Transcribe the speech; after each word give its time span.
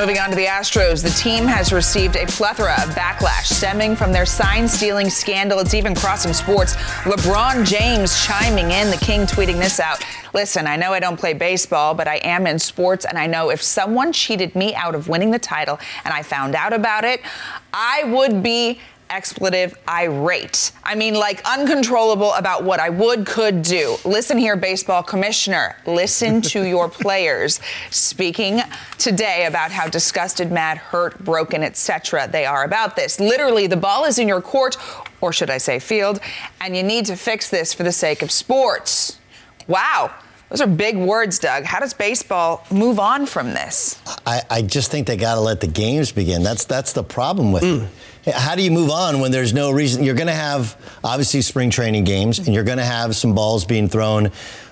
Moving 0.00 0.18
on 0.18 0.30
to 0.30 0.34
the 0.34 0.46
Astros, 0.46 1.02
the 1.02 1.10
team 1.10 1.44
has 1.44 1.74
received 1.74 2.16
a 2.16 2.24
plethora 2.24 2.72
of 2.72 2.88
backlash 2.94 3.44
stemming 3.44 3.94
from 3.94 4.12
their 4.12 4.24
sign 4.24 4.66
stealing 4.66 5.10
scandal. 5.10 5.58
It's 5.58 5.74
even 5.74 5.94
crossing 5.94 6.32
sports. 6.32 6.74
LeBron 7.04 7.66
James 7.66 8.24
chiming 8.24 8.70
in, 8.70 8.88
the 8.88 8.96
king 8.96 9.26
tweeting 9.26 9.58
this 9.58 9.78
out. 9.78 10.02
Listen, 10.32 10.66
I 10.66 10.76
know 10.76 10.94
I 10.94 11.00
don't 11.00 11.20
play 11.20 11.34
baseball, 11.34 11.92
but 11.92 12.08
I 12.08 12.16
am 12.24 12.46
in 12.46 12.58
sports, 12.58 13.04
and 13.04 13.18
I 13.18 13.26
know 13.26 13.50
if 13.50 13.62
someone 13.62 14.10
cheated 14.10 14.54
me 14.54 14.74
out 14.74 14.94
of 14.94 15.08
winning 15.08 15.32
the 15.32 15.38
title 15.38 15.78
and 16.06 16.14
I 16.14 16.22
found 16.22 16.54
out 16.54 16.72
about 16.72 17.04
it, 17.04 17.20
I 17.74 18.04
would 18.04 18.42
be 18.42 18.80
expletive 19.10 19.76
irate. 19.88 20.72
I 20.84 20.94
mean, 20.94 21.14
like 21.14 21.42
uncontrollable 21.44 22.32
about 22.34 22.64
what 22.64 22.80
I 22.80 22.88
would, 22.88 23.26
could 23.26 23.62
do. 23.62 23.96
Listen 24.04 24.38
here, 24.38 24.56
baseball 24.56 25.02
commissioner. 25.02 25.76
Listen 25.86 26.40
to 26.42 26.62
your 26.68 26.88
players 26.88 27.60
speaking 27.90 28.60
today 28.98 29.46
about 29.46 29.72
how 29.72 29.88
disgusted, 29.88 30.50
mad, 30.50 30.78
hurt, 30.78 31.22
broken, 31.24 31.62
etc. 31.62 32.28
they 32.30 32.46
are 32.46 32.64
about 32.64 32.96
this. 32.96 33.20
Literally, 33.20 33.66
the 33.66 33.76
ball 33.76 34.04
is 34.04 34.18
in 34.18 34.28
your 34.28 34.40
court, 34.40 34.76
or 35.20 35.32
should 35.32 35.50
I 35.50 35.58
say 35.58 35.78
field, 35.78 36.20
and 36.60 36.76
you 36.76 36.82
need 36.82 37.04
to 37.06 37.16
fix 37.16 37.50
this 37.50 37.74
for 37.74 37.82
the 37.82 37.92
sake 37.92 38.22
of 38.22 38.30
sports. 38.30 39.18
Wow. 39.66 40.14
Those 40.48 40.62
are 40.62 40.66
big 40.66 40.96
words, 40.96 41.38
Doug. 41.38 41.62
How 41.62 41.78
does 41.78 41.94
baseball 41.94 42.66
move 42.72 42.98
on 42.98 43.24
from 43.26 43.54
this? 43.54 44.02
I, 44.26 44.42
I 44.50 44.62
just 44.62 44.90
think 44.90 45.06
they 45.06 45.16
got 45.16 45.36
to 45.36 45.40
let 45.40 45.60
the 45.60 45.68
games 45.68 46.10
begin. 46.10 46.42
That's 46.42 46.64
that's 46.64 46.92
the 46.92 47.04
problem 47.04 47.52
with 47.52 47.62
mm. 47.62 47.84
it 47.84 47.90
how 48.34 48.54
do 48.54 48.62
you 48.62 48.70
move 48.70 48.90
on 48.90 49.20
when 49.20 49.30
there's 49.30 49.52
no 49.52 49.70
reason? 49.70 50.04
You're 50.04 50.14
going 50.14 50.26
to 50.26 50.32
have 50.32 50.76
obviously 51.04 51.42
spring 51.42 51.70
training 51.70 52.04
games, 52.04 52.38
and 52.38 52.54
you're 52.54 52.64
going 52.64 52.78
to 52.78 52.84
have 52.84 53.16
some 53.16 53.34
balls 53.34 53.64
being 53.64 53.88
thrown 53.88 54.30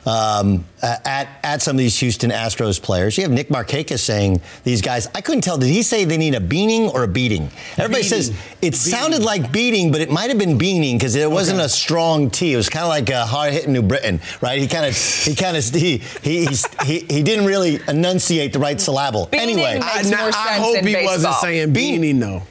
um, 0.08 0.64
at 0.82 1.28
at 1.42 1.62
some 1.62 1.76
of 1.76 1.78
these 1.78 1.98
Houston 1.98 2.30
Astros 2.30 2.80
players. 2.80 3.16
You 3.18 3.24
have 3.24 3.32
Nick 3.32 3.48
Markakis 3.48 3.98
saying 3.98 4.40
these 4.64 4.80
guys. 4.80 5.08
I 5.14 5.20
couldn't 5.20 5.42
tell. 5.42 5.58
Did 5.58 5.68
he 5.68 5.82
say 5.82 6.04
they 6.04 6.16
need 6.16 6.34
a 6.34 6.40
beaning 6.40 6.88
or 6.88 7.04
a 7.04 7.08
beating? 7.08 7.50
Everybody 7.76 8.04
beating. 8.04 8.22
says 8.22 8.28
it 8.30 8.36
beating. 8.60 8.72
sounded 8.72 9.22
like 9.22 9.52
beating, 9.52 9.92
but 9.92 10.00
it 10.00 10.10
might 10.10 10.30
have 10.30 10.38
been 10.38 10.56
beaning 10.56 10.96
because 10.96 11.14
it 11.14 11.30
wasn't 11.30 11.58
okay. 11.58 11.66
a 11.66 11.68
strong 11.68 12.30
T. 12.30 12.54
It 12.54 12.56
was 12.56 12.68
kind 12.68 12.84
of 12.84 12.88
like 12.88 13.10
a 13.10 13.26
hard 13.26 13.52
hitting 13.52 13.72
New 13.72 13.82
Britain, 13.82 14.20
right? 14.40 14.58
He 14.58 14.66
kind 14.66 14.86
of 14.86 14.96
he 14.96 15.34
kind 15.34 15.56
of 15.56 15.64
he 15.64 15.98
he, 16.22 16.46
he 16.84 17.00
he 17.00 17.22
didn't 17.22 17.44
really 17.44 17.80
enunciate 17.88 18.52
the 18.52 18.58
right 18.58 18.80
syllable. 18.80 19.26
Beaning 19.26 19.58
anyway, 19.58 19.80
I, 19.82 20.30
I 20.34 20.58
hope 20.58 20.76
he 20.76 20.82
baseball. 20.92 21.04
wasn't 21.04 21.34
saying 21.36 21.72
beaning 21.72 22.18
though. 22.18 22.42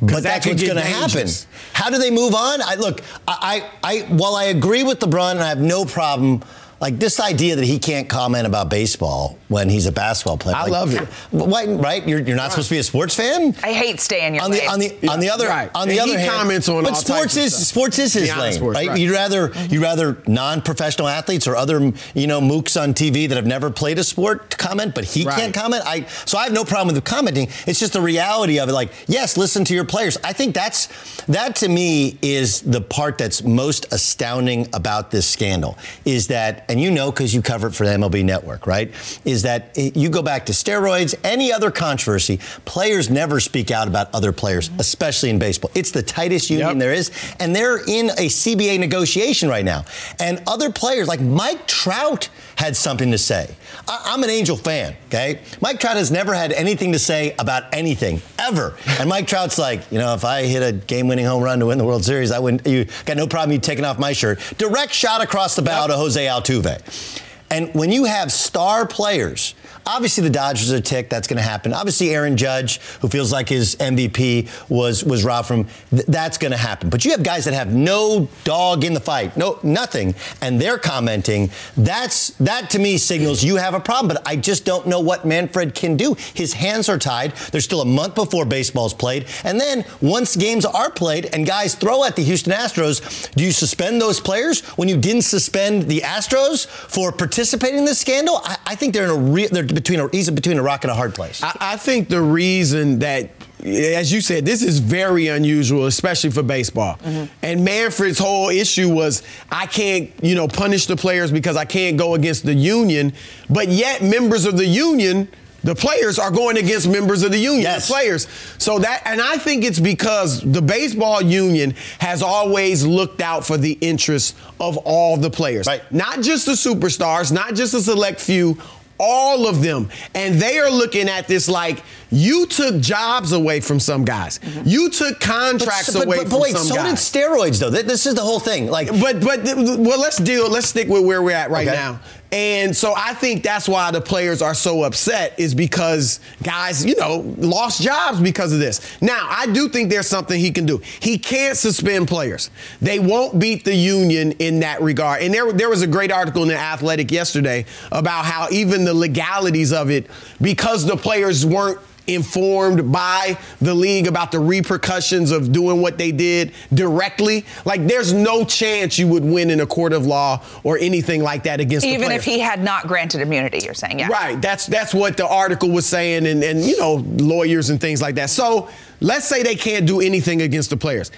But 0.00 0.22
that's 0.22 0.46
what's 0.46 0.62
going 0.62 0.76
to 0.76 0.82
happen. 0.82 1.28
How 1.72 1.90
do 1.90 1.98
they 1.98 2.10
move 2.10 2.34
on? 2.34 2.62
I 2.62 2.74
look, 2.76 3.02
I, 3.28 3.68
I, 3.82 3.96
I, 3.96 4.00
while 4.08 4.34
I 4.34 4.44
agree 4.44 4.82
with 4.82 5.00
LeBron 5.00 5.32
and 5.32 5.40
I 5.40 5.48
have 5.48 5.60
no 5.60 5.84
problem 5.84 6.42
like 6.80 6.98
this 6.98 7.20
idea 7.20 7.56
that 7.56 7.64
he 7.64 7.78
can't 7.78 8.08
comment 8.08 8.46
about 8.46 8.70
baseball 8.70 9.38
when 9.50 9.68
he's 9.68 9.86
a 9.86 9.92
basketball 9.92 10.38
player. 10.38 10.54
I 10.54 10.62
like, 10.62 10.70
love 10.70 10.94
it. 10.94 11.08
Why, 11.32 11.66
right? 11.66 12.06
You're, 12.06 12.20
you're 12.20 12.36
not 12.36 12.44
right. 12.44 12.50
supposed 12.52 12.68
to 12.68 12.74
be 12.76 12.78
a 12.78 12.84
sports 12.84 13.16
fan. 13.16 13.54
I 13.64 13.72
hate 13.72 13.98
staying 13.98 14.36
your 14.36 14.44
on 14.44 14.52
the 14.52 14.64
on 14.66 14.78
the 14.78 14.96
yeah. 15.02 15.10
on 15.10 15.18
the 15.18 15.28
other 15.28 15.48
right. 15.48 15.70
on 15.74 15.88
the 15.88 15.98
and 15.98 16.02
other 16.02 16.18
he 16.18 16.24
hand. 16.24 16.30
comments 16.30 16.68
on 16.68 16.84
but 16.84 16.94
sports 16.94 17.36
is 17.36 17.66
sports 17.68 17.98
is 17.98 18.12
his 18.12 18.34
lane, 18.36 18.52
sports, 18.52 18.76
right? 18.76 18.88
right? 18.88 18.98
You'd 18.98 19.10
rather 19.10 19.48
mm-hmm. 19.48 19.74
you 19.74 19.82
rather 19.82 20.22
non-professional 20.28 21.08
athletes 21.08 21.48
or 21.48 21.56
other 21.56 21.92
you 22.14 22.28
know 22.28 22.40
mooks 22.40 22.80
on 22.80 22.94
TV 22.94 23.28
that 23.28 23.34
have 23.34 23.46
never 23.46 23.70
played 23.70 23.98
a 23.98 24.04
sport 24.04 24.56
comment, 24.56 24.94
but 24.94 25.04
he 25.04 25.24
can't 25.24 25.52
comment. 25.52 25.82
I 25.84 26.04
so 26.26 26.38
I 26.38 26.44
have 26.44 26.52
no 26.52 26.64
problem 26.64 26.94
with 26.94 27.04
commenting. 27.04 27.48
It's 27.66 27.80
just 27.80 27.92
the 27.92 28.00
reality 28.00 28.60
of 28.60 28.68
it. 28.68 28.72
Like 28.72 28.92
yes, 29.08 29.36
listen 29.36 29.64
to 29.64 29.74
your 29.74 29.84
players. 29.84 30.16
I 30.22 30.32
think 30.32 30.54
that's 30.54 30.86
that 31.26 31.56
to 31.56 31.68
me 31.68 32.18
is 32.22 32.60
the 32.62 32.80
part 32.80 33.18
that's 33.18 33.42
most 33.42 33.92
astounding 33.92 34.68
about 34.72 35.10
this 35.10 35.26
scandal 35.26 35.76
is 36.04 36.28
that, 36.28 36.64
and 36.68 36.80
you 36.80 36.92
know 36.92 37.10
because 37.10 37.34
you 37.34 37.42
cover 37.42 37.66
it 37.66 37.74
for 37.74 37.84
the 37.84 37.92
MLB 37.92 38.24
Network, 38.24 38.66
right? 38.66 38.92
Is 39.24 39.39
that 39.42 39.76
you 39.76 40.08
go 40.08 40.22
back 40.22 40.46
to 40.46 40.52
steroids, 40.52 41.14
any 41.24 41.52
other 41.52 41.70
controversy, 41.70 42.38
players 42.64 43.10
never 43.10 43.40
speak 43.40 43.70
out 43.70 43.88
about 43.88 44.12
other 44.14 44.32
players, 44.32 44.68
mm-hmm. 44.68 44.80
especially 44.80 45.30
in 45.30 45.38
baseball. 45.38 45.70
It's 45.74 45.90
the 45.90 46.02
tightest 46.02 46.50
union 46.50 46.68
yep. 46.68 46.78
there 46.78 46.92
is, 46.92 47.10
and 47.38 47.54
they're 47.54 47.78
in 47.78 48.10
a 48.10 48.26
CBA 48.28 48.78
negotiation 48.78 49.48
right 49.48 49.64
now. 49.64 49.84
And 50.18 50.42
other 50.46 50.70
players, 50.70 51.08
like 51.08 51.20
Mike 51.20 51.66
Trout, 51.66 52.28
had 52.56 52.76
something 52.76 53.10
to 53.10 53.18
say. 53.18 53.54
I- 53.88 54.12
am 54.14 54.22
an 54.22 54.30
Angel 54.30 54.56
fan, 54.56 54.94
okay? 55.06 55.40
Mike 55.60 55.80
Trout 55.80 55.96
has 55.96 56.10
never 56.10 56.34
had 56.34 56.52
anything 56.52 56.92
to 56.92 56.98
say 56.98 57.34
about 57.38 57.64
anything, 57.72 58.20
ever. 58.38 58.76
And 58.98 59.08
Mike 59.08 59.26
Trout's 59.26 59.58
like, 59.58 59.90
you 59.90 59.98
know, 59.98 60.14
if 60.14 60.24
I 60.24 60.42
hit 60.42 60.62
a 60.62 60.72
game 60.72 61.08
winning 61.08 61.24
home 61.24 61.42
run 61.42 61.60
to 61.60 61.66
win 61.66 61.78
the 61.78 61.84
World 61.84 62.04
Series, 62.04 62.30
I 62.30 62.38
wouldn't, 62.38 62.66
you 62.66 62.86
got 63.06 63.16
no 63.16 63.26
problem 63.26 63.52
you 63.52 63.58
taking 63.58 63.84
off 63.84 63.98
my 63.98 64.12
shirt. 64.12 64.40
Direct 64.58 64.92
shot 64.92 65.22
across 65.22 65.56
the 65.56 65.62
bow 65.62 65.82
yep. 65.82 65.90
to 65.90 65.96
Jose 65.96 66.26
Altuve. 66.26 67.26
And 67.50 67.74
when 67.74 67.90
you 67.90 68.04
have 68.04 68.30
star 68.30 68.86
players 68.86 69.54
Obviously, 69.86 70.22
the 70.22 70.30
Dodgers 70.30 70.72
are 70.72 70.80
ticked. 70.80 71.10
That's 71.10 71.26
going 71.26 71.38
to 71.38 71.42
happen. 71.42 71.72
Obviously, 71.72 72.10
Aaron 72.10 72.36
Judge, 72.36 72.80
who 73.00 73.08
feels 73.08 73.32
like 73.32 73.48
his 73.48 73.76
MVP 73.76 74.48
was 74.68 75.04
was 75.04 75.24
robbed 75.24 75.48
from, 75.48 75.66
th- 75.90 76.06
that's 76.06 76.38
going 76.38 76.52
to 76.52 76.56
happen. 76.56 76.90
But 76.90 77.04
you 77.04 77.10
have 77.12 77.22
guys 77.22 77.44
that 77.46 77.54
have 77.54 77.72
no 77.72 78.28
dog 78.44 78.84
in 78.84 78.94
the 78.94 79.00
fight, 79.00 79.36
no 79.36 79.58
nothing, 79.62 80.14
and 80.40 80.60
they're 80.60 80.78
commenting. 80.78 81.50
That's 81.76 82.30
that 82.38 82.70
to 82.70 82.78
me 82.78 82.98
signals 82.98 83.42
you 83.42 83.56
have 83.56 83.74
a 83.74 83.80
problem. 83.80 84.14
But 84.14 84.26
I 84.26 84.36
just 84.36 84.64
don't 84.64 84.86
know 84.86 85.00
what 85.00 85.24
Manfred 85.24 85.74
can 85.74 85.96
do. 85.96 86.14
His 86.34 86.52
hands 86.52 86.88
are 86.88 86.98
tied. 86.98 87.32
There's 87.52 87.64
still 87.64 87.80
a 87.80 87.86
month 87.86 88.14
before 88.14 88.44
baseball's 88.44 88.94
played, 88.94 89.26
and 89.44 89.60
then 89.60 89.84
once 90.00 90.36
games 90.36 90.64
are 90.64 90.90
played 90.90 91.30
and 91.32 91.46
guys 91.46 91.74
throw 91.74 92.04
at 92.04 92.16
the 92.16 92.22
Houston 92.22 92.52
Astros, 92.52 93.32
do 93.34 93.44
you 93.44 93.52
suspend 93.52 94.00
those 94.00 94.20
players 94.20 94.60
when 94.76 94.88
you 94.88 94.96
didn't 94.96 95.22
suspend 95.22 95.84
the 95.84 96.00
Astros 96.00 96.66
for 96.66 97.12
participating 97.12 97.78
in 97.78 97.84
this 97.84 97.98
scandal? 97.98 98.40
I, 98.44 98.56
I 98.66 98.74
think 98.74 98.94
they're 98.94 99.04
in 99.04 99.10
a 99.10 99.14
real 99.14 99.48
they're 99.50 99.64
between 99.82 100.00
a, 100.00 100.08
he's 100.08 100.30
between 100.30 100.58
a 100.58 100.62
rock 100.62 100.84
and 100.84 100.90
a 100.90 100.94
hard 100.94 101.14
place. 101.14 101.42
I, 101.42 101.56
I 101.60 101.76
think 101.76 102.08
the 102.08 102.22
reason 102.22 103.00
that 103.00 103.30
as 103.64 104.12
you 104.12 104.20
said, 104.20 104.46
this 104.46 104.62
is 104.62 104.78
very 104.78 105.28
unusual, 105.28 105.86
especially 105.86 106.30
for 106.30 106.42
baseball. 106.42 106.96
Mm-hmm. 106.96 107.32
And 107.42 107.64
Manfred's 107.64 108.18
whole 108.18 108.48
issue 108.48 108.88
was 108.88 109.22
I 109.50 109.66
can't, 109.66 110.10
you 110.22 110.34
know, 110.34 110.48
punish 110.48 110.86
the 110.86 110.96
players 110.96 111.30
because 111.30 111.56
I 111.56 111.64
can't 111.64 111.98
go 111.98 112.14
against 112.14 112.44
the 112.44 112.54
union. 112.54 113.12
But 113.48 113.68
yet, 113.68 114.02
members 114.02 114.46
of 114.46 114.56
the 114.56 114.64
union, 114.64 115.28
the 115.62 115.74
players 115.74 116.18
are 116.18 116.30
going 116.30 116.56
against 116.56 116.88
members 116.88 117.22
of 117.22 117.32
the 117.32 117.38
union, 117.38 117.62
yes. 117.62 117.86
the 117.86 117.92
players. 117.92 118.28
So 118.58 118.78
that, 118.78 119.02
and 119.04 119.20
I 119.20 119.36
think 119.36 119.64
it's 119.64 119.80
because 119.80 120.40
the 120.40 120.62
baseball 120.62 121.20
union 121.20 121.74
has 121.98 122.22
always 122.22 122.86
looked 122.86 123.20
out 123.20 123.44
for 123.44 123.58
the 123.58 123.72
interests 123.80 124.34
of 124.58 124.78
all 124.78 125.18
the 125.18 125.30
players, 125.30 125.66
right. 125.66 125.82
not 125.92 126.22
just 126.22 126.46
the 126.46 126.52
superstars, 126.52 127.30
not 127.30 127.54
just 127.54 127.74
a 127.74 127.80
select 127.80 128.20
few 128.20 128.56
all 129.00 129.48
of 129.48 129.62
them. 129.62 129.88
And 130.14 130.40
they 130.40 130.58
are 130.58 130.70
looking 130.70 131.08
at 131.08 131.26
this 131.26 131.48
like 131.48 131.82
you 132.10 132.46
took 132.46 132.80
jobs 132.80 133.32
away 133.32 133.60
from 133.60 133.80
some 133.80 134.04
guys. 134.04 134.38
Mm-hmm. 134.38 134.68
You 134.68 134.90
took 134.90 135.20
contracts 135.20 135.92
but, 135.92 136.00
but, 136.00 136.06
away 136.06 136.16
but, 136.18 136.28
from 136.28 136.40
wait, 136.40 136.56
some 136.56 136.66
so 136.66 136.74
guys. 136.74 137.02
So 137.02 137.18
did 137.18 137.28
steroids 137.28 137.58
though. 137.60 137.70
This 137.70 138.06
is 138.06 138.14
the 138.14 138.22
whole 138.22 138.40
thing. 138.40 138.66
Like 138.66 138.88
But 138.88 139.20
but 139.20 139.44
well 139.44 140.00
let's 140.00 140.16
deal 140.16 140.50
let's 140.50 140.68
stick 140.68 140.88
with 140.88 141.04
where 141.04 141.22
we're 141.22 141.36
at 141.36 141.50
right 141.50 141.66
okay. 141.66 141.76
now. 141.76 142.00
And 142.32 142.76
so 142.76 142.94
I 142.96 143.14
think 143.14 143.42
that's 143.42 143.68
why 143.68 143.90
the 143.90 144.00
players 144.00 144.40
are 144.40 144.54
so 144.54 144.84
upset 144.84 145.38
is 145.38 145.52
because 145.52 146.20
guys, 146.42 146.84
you 146.84 146.94
know, 146.94 147.34
lost 147.38 147.82
jobs 147.82 148.20
because 148.20 148.52
of 148.52 148.60
this. 148.60 149.00
Now, 149.02 149.26
I 149.28 149.46
do 149.46 149.68
think 149.68 149.90
there's 149.90 150.06
something 150.06 150.38
he 150.38 150.52
can 150.52 150.64
do. 150.64 150.80
He 151.00 151.18
can't 151.18 151.56
suspend 151.56 152.06
players. 152.06 152.50
They 152.80 153.00
won't 153.00 153.40
beat 153.40 153.64
the 153.64 153.74
union 153.74 154.32
in 154.32 154.60
that 154.60 154.80
regard. 154.80 155.22
And 155.22 155.34
there, 155.34 155.52
there 155.52 155.68
was 155.68 155.82
a 155.82 155.88
great 155.88 156.12
article 156.12 156.42
in 156.42 156.48
the 156.48 156.56
Athletic 156.56 157.10
yesterday 157.10 157.66
about 157.90 158.24
how 158.24 158.46
even 158.52 158.84
the 158.84 158.94
legalities 158.94 159.72
of 159.72 159.90
it, 159.90 160.08
because 160.40 160.86
the 160.86 160.96
players 160.96 161.44
weren't 161.44 161.80
informed 162.06 162.90
by 162.92 163.38
the 163.60 163.74
league 163.74 164.06
about 164.06 164.32
the 164.32 164.38
repercussions 164.38 165.30
of 165.30 165.52
doing 165.52 165.80
what 165.80 165.98
they 165.98 166.12
did 166.12 166.52
directly. 166.72 167.44
Like, 167.64 167.86
there's 167.86 168.12
no 168.12 168.44
chance 168.44 168.98
you 168.98 169.08
would 169.08 169.24
win 169.24 169.50
in 169.50 169.60
a 169.60 169.66
court 169.66 169.92
of 169.92 170.06
law 170.06 170.42
or 170.64 170.78
anything 170.78 171.22
like 171.22 171.44
that 171.44 171.60
against 171.60 171.86
even 171.86 172.10
if 172.10 172.24
he 172.24 172.38
had 172.38 172.62
not 172.62 172.86
granted 172.86 173.20
immunity. 173.20 173.60
You're 173.64 173.74
saying, 173.74 173.98
yeah, 173.98 174.08
right. 174.08 174.40
That's 174.40 174.66
that's 174.66 174.94
what 174.94 175.16
the 175.16 175.26
article 175.26 175.70
was 175.70 175.86
saying, 175.86 176.26
and 176.26 176.42
and 176.42 176.62
you 176.64 176.78
know 176.78 177.04
lawyers 177.18 177.70
and 177.70 177.80
things 177.80 178.02
like 178.02 178.14
that. 178.16 178.30
So 178.30 178.68
let's 179.00 179.28
say 179.28 179.42
they 179.42 179.56
can't 179.56 179.86
do 179.86 180.00
anything 180.00 180.42
against 180.42 180.70
the 180.70 180.76
players 180.76 181.10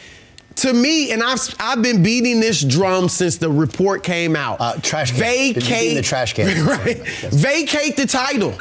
to 0.56 0.73
me, 0.73 1.12
and 1.12 1.23
I've 1.23 1.41
I've 1.59 1.83
been 1.83 2.03
beating 2.03 2.41
this 2.41 2.62
drum 2.62 3.09
since 3.09 3.37
the 3.39 3.51
report 3.51 4.03
came 4.03 4.37
out. 4.37 4.61
Uh, 4.61 4.75
trash 4.81 5.11
can. 5.11 5.21
Vacate 5.21 5.97
the 5.97 6.03
trash 6.03 6.35
can. 6.35 6.43
Right. 6.67 6.99
Yes. 6.99 7.35
Vacate 7.35 7.97
the 7.97 8.06
title. 8.06 8.55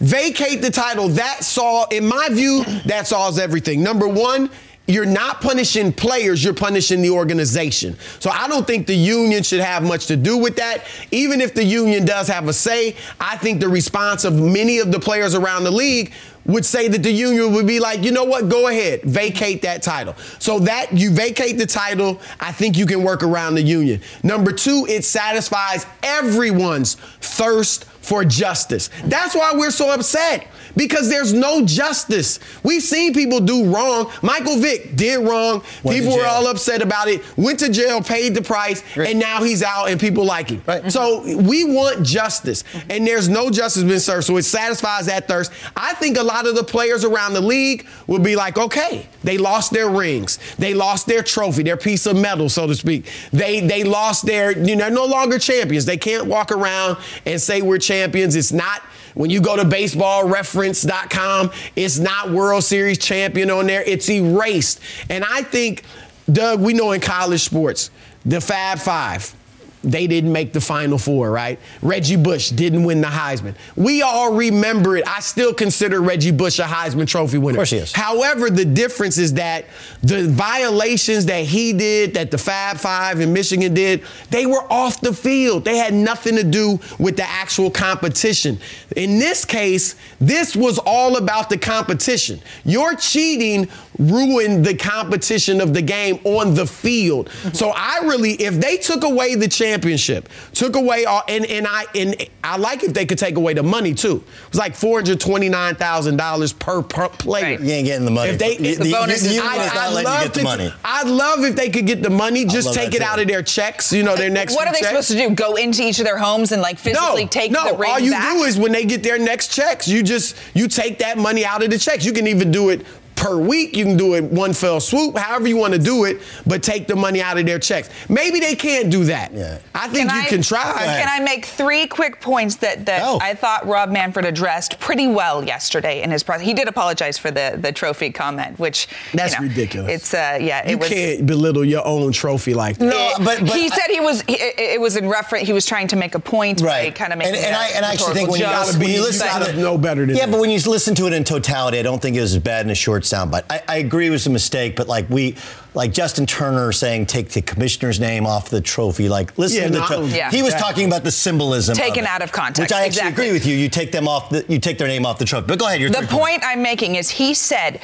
Vacate 0.00 0.62
the 0.62 0.70
title. 0.70 1.08
That 1.08 1.44
saw, 1.44 1.86
in 1.88 2.06
my 2.06 2.28
view, 2.30 2.64
that 2.86 3.06
solves 3.06 3.38
everything. 3.38 3.82
Number 3.82 4.06
one, 4.06 4.50
you're 4.88 5.04
not 5.04 5.42
punishing 5.42 5.92
players, 5.92 6.42
you're 6.42 6.54
punishing 6.54 7.02
the 7.02 7.10
organization. 7.10 7.96
So 8.20 8.30
I 8.30 8.48
don't 8.48 8.66
think 8.66 8.86
the 8.86 8.94
union 8.94 9.42
should 9.42 9.60
have 9.60 9.82
much 9.82 10.06
to 10.06 10.16
do 10.16 10.38
with 10.38 10.56
that. 10.56 10.86
Even 11.10 11.42
if 11.42 11.52
the 11.52 11.62
union 11.62 12.06
does 12.06 12.26
have 12.28 12.48
a 12.48 12.54
say, 12.54 12.96
I 13.20 13.36
think 13.36 13.60
the 13.60 13.68
response 13.68 14.24
of 14.24 14.40
many 14.40 14.78
of 14.78 14.90
the 14.90 14.98
players 14.98 15.34
around 15.34 15.64
the 15.64 15.70
league 15.70 16.12
would 16.46 16.64
say 16.64 16.88
that 16.88 17.02
the 17.02 17.12
union 17.12 17.52
would 17.52 17.66
be 17.66 17.78
like, 17.78 18.02
you 18.02 18.10
know 18.10 18.24
what, 18.24 18.48
go 18.48 18.68
ahead, 18.68 19.02
vacate 19.02 19.60
that 19.60 19.82
title. 19.82 20.14
So 20.38 20.58
that 20.60 20.90
you 20.96 21.10
vacate 21.10 21.58
the 21.58 21.66
title, 21.66 22.18
I 22.40 22.52
think 22.52 22.78
you 22.78 22.86
can 22.86 23.02
work 23.02 23.22
around 23.22 23.56
the 23.56 23.62
union. 23.62 24.00
Number 24.22 24.52
two, 24.52 24.86
it 24.88 25.04
satisfies 25.04 25.84
everyone's 26.02 26.94
thirst 27.20 27.84
for 28.08 28.24
justice. 28.24 28.88
That's 29.04 29.34
why 29.34 29.52
we're 29.54 29.70
so 29.70 29.92
upset 29.92 30.48
because 30.76 31.10
there's 31.10 31.34
no 31.34 31.64
justice. 31.66 32.40
We've 32.62 32.82
seen 32.82 33.12
people 33.12 33.40
do 33.40 33.66
wrong. 33.66 34.10
Michael 34.22 34.56
Vick 34.56 34.96
did 34.96 35.18
wrong. 35.18 35.62
Went 35.82 35.98
people 35.98 36.16
were 36.16 36.24
all 36.24 36.46
upset 36.46 36.80
about 36.80 37.08
it. 37.08 37.22
Went 37.36 37.58
to 37.58 37.68
jail, 37.68 38.00
paid 38.00 38.34
the 38.34 38.40
price, 38.40 38.82
right. 38.96 39.10
and 39.10 39.18
now 39.18 39.42
he's 39.42 39.62
out 39.62 39.90
and 39.90 40.00
people 40.00 40.24
like 40.24 40.48
him. 40.48 40.62
Right. 40.66 40.90
So 40.90 41.22
we 41.36 41.64
want 41.64 42.02
justice, 42.02 42.64
and 42.88 43.06
there's 43.06 43.28
no 43.28 43.50
justice 43.50 43.82
been 43.82 44.00
served. 44.00 44.26
So 44.26 44.38
it 44.38 44.44
satisfies 44.44 45.06
that 45.06 45.28
thirst. 45.28 45.52
I 45.76 45.92
think 45.94 46.16
a 46.16 46.22
lot 46.22 46.46
of 46.46 46.54
the 46.54 46.64
players 46.64 47.04
around 47.04 47.34
the 47.34 47.42
league 47.42 47.86
will 48.06 48.20
be 48.20 48.36
like, 48.36 48.56
okay, 48.56 49.06
they 49.22 49.36
lost 49.36 49.72
their 49.72 49.90
rings, 49.90 50.38
they 50.56 50.72
lost 50.72 51.06
their 51.06 51.22
trophy, 51.22 51.62
their 51.62 51.76
piece 51.76 52.06
of 52.06 52.16
metal, 52.16 52.48
so 52.48 52.66
to 52.66 52.74
speak. 52.74 53.10
They 53.32 53.60
they 53.60 53.84
lost 53.84 54.24
their, 54.24 54.56
you 54.56 54.76
know, 54.76 54.88
no 54.88 55.04
longer 55.04 55.38
champions. 55.38 55.84
They 55.84 55.98
can't 55.98 56.26
walk 56.26 56.50
around 56.50 56.96
and 57.26 57.38
say 57.38 57.60
we're 57.60 57.76
champions 57.76 57.97
champions. 57.98 58.36
It's 58.36 58.52
not 58.52 58.82
when 59.14 59.30
you 59.30 59.40
go 59.40 59.56
to 59.56 59.64
baseballreference.com, 59.64 61.50
it's 61.74 61.98
not 61.98 62.30
World 62.30 62.62
Series 62.62 62.98
champion 62.98 63.50
on 63.50 63.66
there. 63.66 63.82
It's 63.82 64.08
erased. 64.08 64.80
And 65.10 65.24
I 65.24 65.42
think, 65.42 65.82
Doug, 66.30 66.60
we 66.60 66.72
know 66.72 66.92
in 66.92 67.00
college 67.00 67.42
sports, 67.42 67.90
the 68.24 68.40
Fab 68.40 68.78
Five, 68.78 69.34
they 69.82 70.06
didn't 70.06 70.32
make 70.32 70.52
the 70.52 70.60
final 70.60 70.98
four, 70.98 71.30
right? 71.30 71.58
Reggie 71.82 72.16
Bush 72.16 72.50
didn't 72.50 72.84
win 72.84 73.00
the 73.00 73.08
Heisman. 73.08 73.54
We 73.76 74.02
all 74.02 74.34
remember 74.34 74.96
it. 74.96 75.06
I 75.06 75.20
still 75.20 75.54
consider 75.54 76.00
Reggie 76.00 76.32
Bush 76.32 76.58
a 76.58 76.64
Heisman 76.64 77.06
Trophy 77.06 77.38
winner. 77.38 77.56
Of 77.56 77.60
course 77.60 77.70
he 77.70 77.78
is. 77.78 77.92
However, 77.92 78.50
the 78.50 78.64
difference 78.64 79.18
is 79.18 79.34
that 79.34 79.66
the 80.02 80.28
violations 80.28 81.26
that 81.26 81.44
he 81.44 81.72
did, 81.72 82.14
that 82.14 82.30
the 82.30 82.38
Fab 82.38 82.78
Five 82.78 83.20
in 83.20 83.32
Michigan 83.32 83.74
did, 83.74 84.02
they 84.30 84.46
were 84.46 84.64
off 84.72 85.00
the 85.00 85.12
field. 85.12 85.64
They 85.64 85.76
had 85.76 85.94
nothing 85.94 86.36
to 86.36 86.44
do 86.44 86.80
with 86.98 87.16
the 87.16 87.28
actual 87.28 87.70
competition. 87.70 88.58
In 88.96 89.18
this 89.18 89.44
case, 89.44 89.94
this 90.20 90.56
was 90.56 90.78
all 90.84 91.16
about 91.16 91.50
the 91.50 91.58
competition. 91.58 92.40
Your 92.64 92.94
cheating 92.94 93.68
ruined 93.98 94.64
the 94.64 94.74
competition 94.74 95.60
of 95.60 95.74
the 95.74 95.82
game 95.82 96.20
on 96.24 96.54
the 96.54 96.66
field. 96.66 97.30
So 97.52 97.72
I 97.74 98.00
really, 98.04 98.32
if 98.32 98.54
they 98.60 98.76
took 98.76 99.04
away 99.04 99.34
the 99.34 99.48
championship, 99.68 100.28
took 100.52 100.76
away 100.76 101.04
all, 101.04 101.22
and 101.28 101.44
and 101.46 101.66
I 101.66 101.84
and 101.94 102.16
I 102.42 102.56
like 102.56 102.82
if 102.82 102.92
they 102.94 103.06
could 103.06 103.18
take 103.18 103.36
away 103.36 103.54
the 103.54 103.62
money 103.62 103.94
too. 103.94 104.16
It 104.16 104.50
was 104.50 104.58
like 104.58 104.74
four 104.74 104.98
hundred 104.98 105.20
twenty 105.20 105.48
nine 105.48 105.74
thousand 105.74 106.16
dollars 106.16 106.52
per, 106.52 106.82
per 106.82 107.08
player. 107.08 107.56
Right. 107.56 107.60
You 107.60 107.72
ain't 107.72 107.86
getting 107.86 108.04
the 108.04 108.10
money. 108.10 108.30
If 108.30 108.38
they, 108.38 108.56
the, 108.56 108.74
the 108.76 108.92
bonus 108.92 109.22
the, 109.22 109.30
is 109.30 109.36
not 109.36 109.56
letting 109.92 110.12
you 110.12 110.24
get 110.24 110.34
the 110.34 110.42
money. 110.42 110.72
I'd 110.84 111.06
love 111.06 111.44
if 111.44 111.56
they 111.56 111.70
could 111.70 111.86
get 111.86 112.02
the 112.02 112.10
money, 112.10 112.44
just 112.44 112.74
take 112.74 112.94
it 112.94 112.98
too. 112.98 113.04
out 113.04 113.18
of 113.18 113.28
their 113.28 113.42
checks. 113.42 113.92
You 113.92 114.02
know, 114.02 114.16
their 114.16 114.30
next. 114.30 114.54
What 114.54 114.66
are 114.66 114.72
they 114.72 114.80
checks. 114.80 115.06
supposed 115.06 115.10
to 115.10 115.16
do? 115.16 115.34
Go 115.34 115.56
into 115.56 115.82
each 115.82 115.98
of 115.98 116.04
their 116.04 116.18
homes 116.18 116.52
and 116.52 116.62
like 116.62 116.78
physically 116.78 117.24
no, 117.24 117.28
take 117.28 117.52
no, 117.52 117.72
the 117.72 117.76
ring 117.76 117.90
all 117.90 118.00
you 118.00 118.10
back? 118.12 118.32
do 118.32 118.44
is 118.44 118.58
when 118.58 118.72
they 118.72 118.84
get 118.84 119.02
their 119.02 119.18
next 119.18 119.52
checks, 119.52 119.86
you 119.86 120.02
just 120.02 120.36
you 120.54 120.68
take 120.68 120.98
that 120.98 121.18
money 121.18 121.44
out 121.44 121.62
of 121.62 121.70
the 121.70 121.78
checks. 121.78 122.04
You 122.04 122.12
can 122.12 122.26
even 122.26 122.50
do 122.50 122.70
it 122.70 122.84
per 123.18 123.36
week. 123.36 123.76
You 123.76 123.84
can 123.84 123.96
do 123.96 124.14
it 124.14 124.24
one 124.24 124.54
fell 124.54 124.80
swoop, 124.80 125.16
however 125.18 125.48
you 125.48 125.56
want 125.56 125.74
to 125.74 125.78
do 125.78 126.04
it, 126.04 126.20
but 126.46 126.62
take 126.62 126.86
the 126.86 126.96
money 126.96 127.20
out 127.20 127.36
of 127.36 127.46
their 127.46 127.58
checks. 127.58 127.90
Maybe 128.08 128.40
they 128.40 128.54
can't 128.54 128.90
do 128.90 129.04
that. 129.04 129.32
Yeah. 129.32 129.58
I 129.74 129.88
think 129.88 130.08
can 130.08 130.16
you 130.16 130.26
I, 130.26 130.28
can 130.28 130.42
try. 130.42 130.72
Can 130.84 131.08
I 131.10 131.22
make 131.22 131.44
three 131.44 131.86
quick 131.86 132.20
points 132.20 132.56
that, 132.56 132.86
that 132.86 133.02
oh. 133.04 133.18
I 133.20 133.34
thought 133.34 133.66
Rob 133.66 133.90
Manfred 133.90 134.24
addressed 134.24 134.78
pretty 134.78 135.08
well 135.08 135.44
yesterday 135.44 136.02
in 136.02 136.10
his 136.10 136.22
process? 136.22 136.46
He 136.46 136.54
did 136.54 136.68
apologize 136.68 137.18
for 137.18 137.30
the, 137.30 137.58
the 137.60 137.72
trophy 137.72 138.10
comment, 138.10 138.58
which 138.58 138.88
that's 139.12 139.34
you 139.34 139.40
know, 139.40 139.48
ridiculous. 139.48 139.92
It's 139.92 140.14
uh, 140.14 140.38
yeah, 140.40 140.66
you 140.66 140.72
it 140.72 140.80
was, 140.80 140.88
can't 140.88 141.26
belittle 141.26 141.64
your 141.64 141.86
own 141.86 142.12
trophy 142.12 142.54
like 142.54 142.78
that. 142.78 142.86
No, 142.86 143.24
but, 143.24 143.40
but 143.40 143.50
he 143.50 143.66
I, 143.66 143.68
said 143.68 143.90
he 143.90 144.00
was. 144.00 144.22
He, 144.22 144.36
it 144.38 144.80
was 144.80 144.96
in 144.96 145.08
reference. 145.08 145.46
He 145.46 145.52
was 145.52 145.66
trying 145.66 145.88
to 145.88 145.96
make 145.96 146.14
a 146.14 146.20
point, 146.20 146.60
right? 146.60 146.94
Kind 146.94 147.12
of 147.12 147.18
making 147.18 147.34
and, 147.34 147.44
and 147.44 147.56
I 147.56 147.68
and 147.68 147.84
I 147.84 147.92
actually 147.92 148.14
think 148.14 148.30
when 148.30 148.40
you, 148.40 148.46
gotta 148.46 148.78
be, 148.78 148.86
when 148.86 148.94
you 148.94 149.02
listen 149.02 149.28
to 149.28 149.50
it, 149.50 149.56
know 149.56 149.76
better 149.76 150.06
than 150.06 150.16
yeah, 150.16 150.26
that. 150.26 150.32
but 150.32 150.40
when 150.40 150.50
you 150.50 150.58
listen 150.58 150.94
to 150.96 151.06
it 151.06 151.12
in 151.12 151.24
totality, 151.24 151.78
I 151.78 151.82
don't 151.82 152.00
think 152.00 152.16
it 152.16 152.20
was 152.20 152.34
as 152.34 152.42
bad 152.42 152.64
in 152.64 152.70
a 152.70 152.74
short 152.74 153.04
soundbite. 153.12 153.44
I, 153.50 153.62
I 153.68 153.76
agree 153.78 154.06
it 154.06 154.10
was 154.10 154.26
a 154.26 154.30
mistake, 154.30 154.76
but 154.76 154.88
like 154.88 155.08
we, 155.10 155.36
like 155.74 155.92
Justin 155.92 156.26
Turner 156.26 156.72
saying, 156.72 157.06
take 157.06 157.30
the 157.30 157.42
commissioner's 157.42 158.00
name 158.00 158.26
off 158.26 158.50
the 158.50 158.60
trophy. 158.60 159.08
Like, 159.08 159.36
listen 159.38 159.62
yeah, 159.62 159.68
to 159.68 159.72
the 159.74 159.86
trophy. 159.86 160.16
Yeah. 160.16 160.30
He 160.30 160.42
was 160.42 160.54
talking 160.54 160.86
about 160.86 161.04
the 161.04 161.10
symbolism. 161.10 161.76
Taken 161.76 162.04
of 162.04 162.10
out 162.10 162.22
of 162.22 162.32
context. 162.32 162.60
Which 162.60 162.72
I 162.72 162.84
actually 162.84 163.00
exactly. 163.00 163.24
agree 163.24 163.32
with 163.32 163.46
you. 163.46 163.56
You 163.56 163.68
take 163.68 163.92
them 163.92 164.08
off, 164.08 164.30
the, 164.30 164.44
you 164.48 164.58
take 164.58 164.78
their 164.78 164.88
name 164.88 165.06
off 165.06 165.18
the 165.18 165.24
trophy. 165.24 165.46
But 165.46 165.58
go 165.58 165.66
ahead. 165.66 165.92
the 165.92 166.06
point 166.08 166.42
I'm 166.44 166.62
making 166.62 166.96
is 166.96 167.10
he 167.10 167.34
said, 167.34 167.80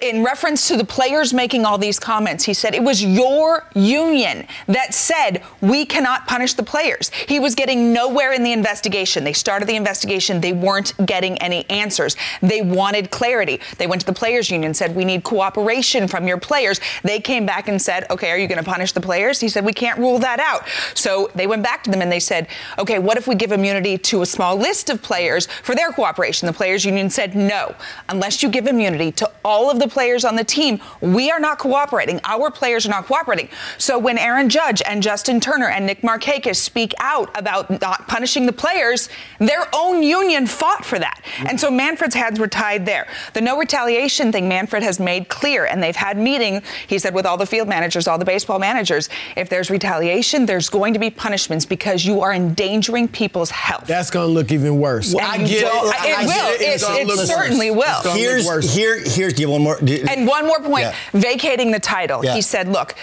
in 0.00 0.24
reference 0.24 0.68
to 0.68 0.76
the 0.76 0.84
players 0.84 1.32
making 1.32 1.64
all 1.64 1.78
these 1.78 1.98
comments, 1.98 2.44
he 2.44 2.54
said 2.54 2.74
it 2.74 2.82
was 2.82 3.02
your 3.02 3.66
union 3.74 4.46
that 4.66 4.94
said 4.94 5.42
we 5.60 5.84
cannot 5.84 6.26
punish 6.26 6.54
the 6.54 6.62
players. 6.62 7.10
He 7.10 7.38
was 7.38 7.54
getting 7.54 7.92
nowhere 7.92 8.32
in 8.32 8.42
the 8.42 8.52
investigation. 8.52 9.24
They 9.24 9.32
started 9.32 9.68
the 9.68 9.76
investigation, 9.76 10.40
they 10.40 10.52
weren't 10.52 10.94
getting 11.06 11.38
any 11.38 11.68
answers. 11.70 12.16
They 12.40 12.62
wanted 12.62 13.10
clarity. 13.10 13.60
They 13.78 13.86
went 13.86 14.00
to 14.02 14.06
the 14.06 14.12
players 14.12 14.50
union, 14.50 14.74
said 14.74 14.94
we 14.94 15.04
need 15.04 15.24
cooperation 15.24 16.08
from 16.08 16.26
your 16.28 16.38
players. 16.38 16.80
They 17.02 17.20
came 17.20 17.44
back 17.44 17.68
and 17.68 17.80
said, 17.80 18.06
okay, 18.10 18.30
are 18.30 18.38
you 18.38 18.46
going 18.46 18.62
to 18.62 18.70
punish 18.70 18.92
the 18.92 19.00
players? 19.00 19.40
He 19.40 19.48
said 19.48 19.64
we 19.64 19.72
can't 19.72 19.98
rule 19.98 20.18
that 20.20 20.40
out. 20.40 20.68
So 20.94 21.30
they 21.34 21.46
went 21.46 21.62
back 21.62 21.82
to 21.84 21.90
them 21.90 22.02
and 22.02 22.12
they 22.12 22.20
said, 22.20 22.48
okay, 22.78 22.98
what 22.98 23.16
if 23.16 23.26
we 23.26 23.34
give 23.34 23.52
immunity 23.52 23.98
to 23.98 24.22
a 24.22 24.26
small 24.26 24.56
list 24.56 24.90
of 24.90 25.02
players 25.02 25.46
for 25.46 25.74
their 25.74 25.90
cooperation? 25.90 26.46
The 26.46 26.52
players 26.52 26.84
union 26.84 27.10
said 27.10 27.34
no, 27.34 27.74
unless 28.08 28.42
you 28.42 28.48
give 28.48 28.66
immunity 28.66 29.10
to 29.12 29.30
all 29.44 29.70
of 29.70 29.79
the 29.80 29.88
players 29.88 30.24
on 30.24 30.36
the 30.36 30.44
team, 30.44 30.80
we 31.00 31.30
are 31.30 31.40
not 31.40 31.58
cooperating. 31.58 32.20
Our 32.24 32.50
players 32.50 32.86
are 32.86 32.90
not 32.90 33.06
cooperating. 33.06 33.48
So 33.78 33.98
when 33.98 34.18
Aaron 34.18 34.48
Judge 34.48 34.82
and 34.86 35.02
Justin 35.02 35.40
Turner 35.40 35.68
and 35.68 35.86
Nick 35.86 36.02
Markakis 36.02 36.56
speak 36.56 36.94
out 36.98 37.36
about 37.36 37.80
not 37.80 38.06
punishing 38.06 38.46
the 38.46 38.52
players, 38.52 39.08
their 39.38 39.66
own 39.74 40.02
union 40.02 40.46
fought 40.46 40.84
for 40.84 40.98
that. 40.98 41.22
And 41.48 41.58
so 41.58 41.70
Manfred's 41.70 42.14
hands 42.14 42.38
were 42.38 42.46
tied 42.46 42.86
there. 42.86 43.08
The 43.34 43.40
no 43.40 43.58
retaliation 43.58 44.30
thing 44.32 44.48
Manfred 44.48 44.82
has 44.82 45.00
made 45.00 45.28
clear, 45.28 45.64
and 45.64 45.82
they've 45.82 45.96
had 45.96 46.16
meeting, 46.18 46.62
he 46.86 46.98
said, 46.98 47.14
with 47.14 47.26
all 47.26 47.36
the 47.36 47.46
field 47.46 47.68
managers, 47.68 48.06
all 48.06 48.18
the 48.18 48.24
baseball 48.24 48.58
managers, 48.58 49.08
if 49.36 49.48
there's 49.48 49.70
retaliation, 49.70 50.46
there's 50.46 50.68
going 50.68 50.92
to 50.92 51.00
be 51.00 51.10
punishments 51.10 51.64
because 51.64 52.04
you 52.04 52.20
are 52.20 52.32
endangering 52.32 53.08
people's 53.08 53.50
health. 53.50 53.86
That's 53.86 54.10
going 54.10 54.28
to 54.28 54.32
look 54.32 54.52
even 54.52 54.78
worse. 54.78 55.14
Well, 55.14 55.26
I 55.28 55.38
get 55.38 55.50
it. 55.50 55.64
It 55.64 56.18
I 56.18 56.26
will. 56.26 56.54
It, 56.54 56.60
it, 56.60 57.08
it 57.08 57.26
certainly 57.26 57.70
worse. 57.70 58.04
will. 58.04 58.12
Here's, 58.12 58.74
here, 58.74 59.00
here's, 59.00 59.32
do 59.32 59.42
you 59.42 59.50
want 59.50 59.59
more? 59.60 59.80
Do, 59.80 60.04
and 60.08 60.26
one 60.26 60.46
more 60.46 60.60
point 60.60 60.84
yeah. 60.84 60.94
vacating 61.12 61.70
the 61.70 61.80
title. 61.80 62.24
Yeah. 62.24 62.34
He 62.34 62.42
said, 62.42 62.68
look, 62.68 62.94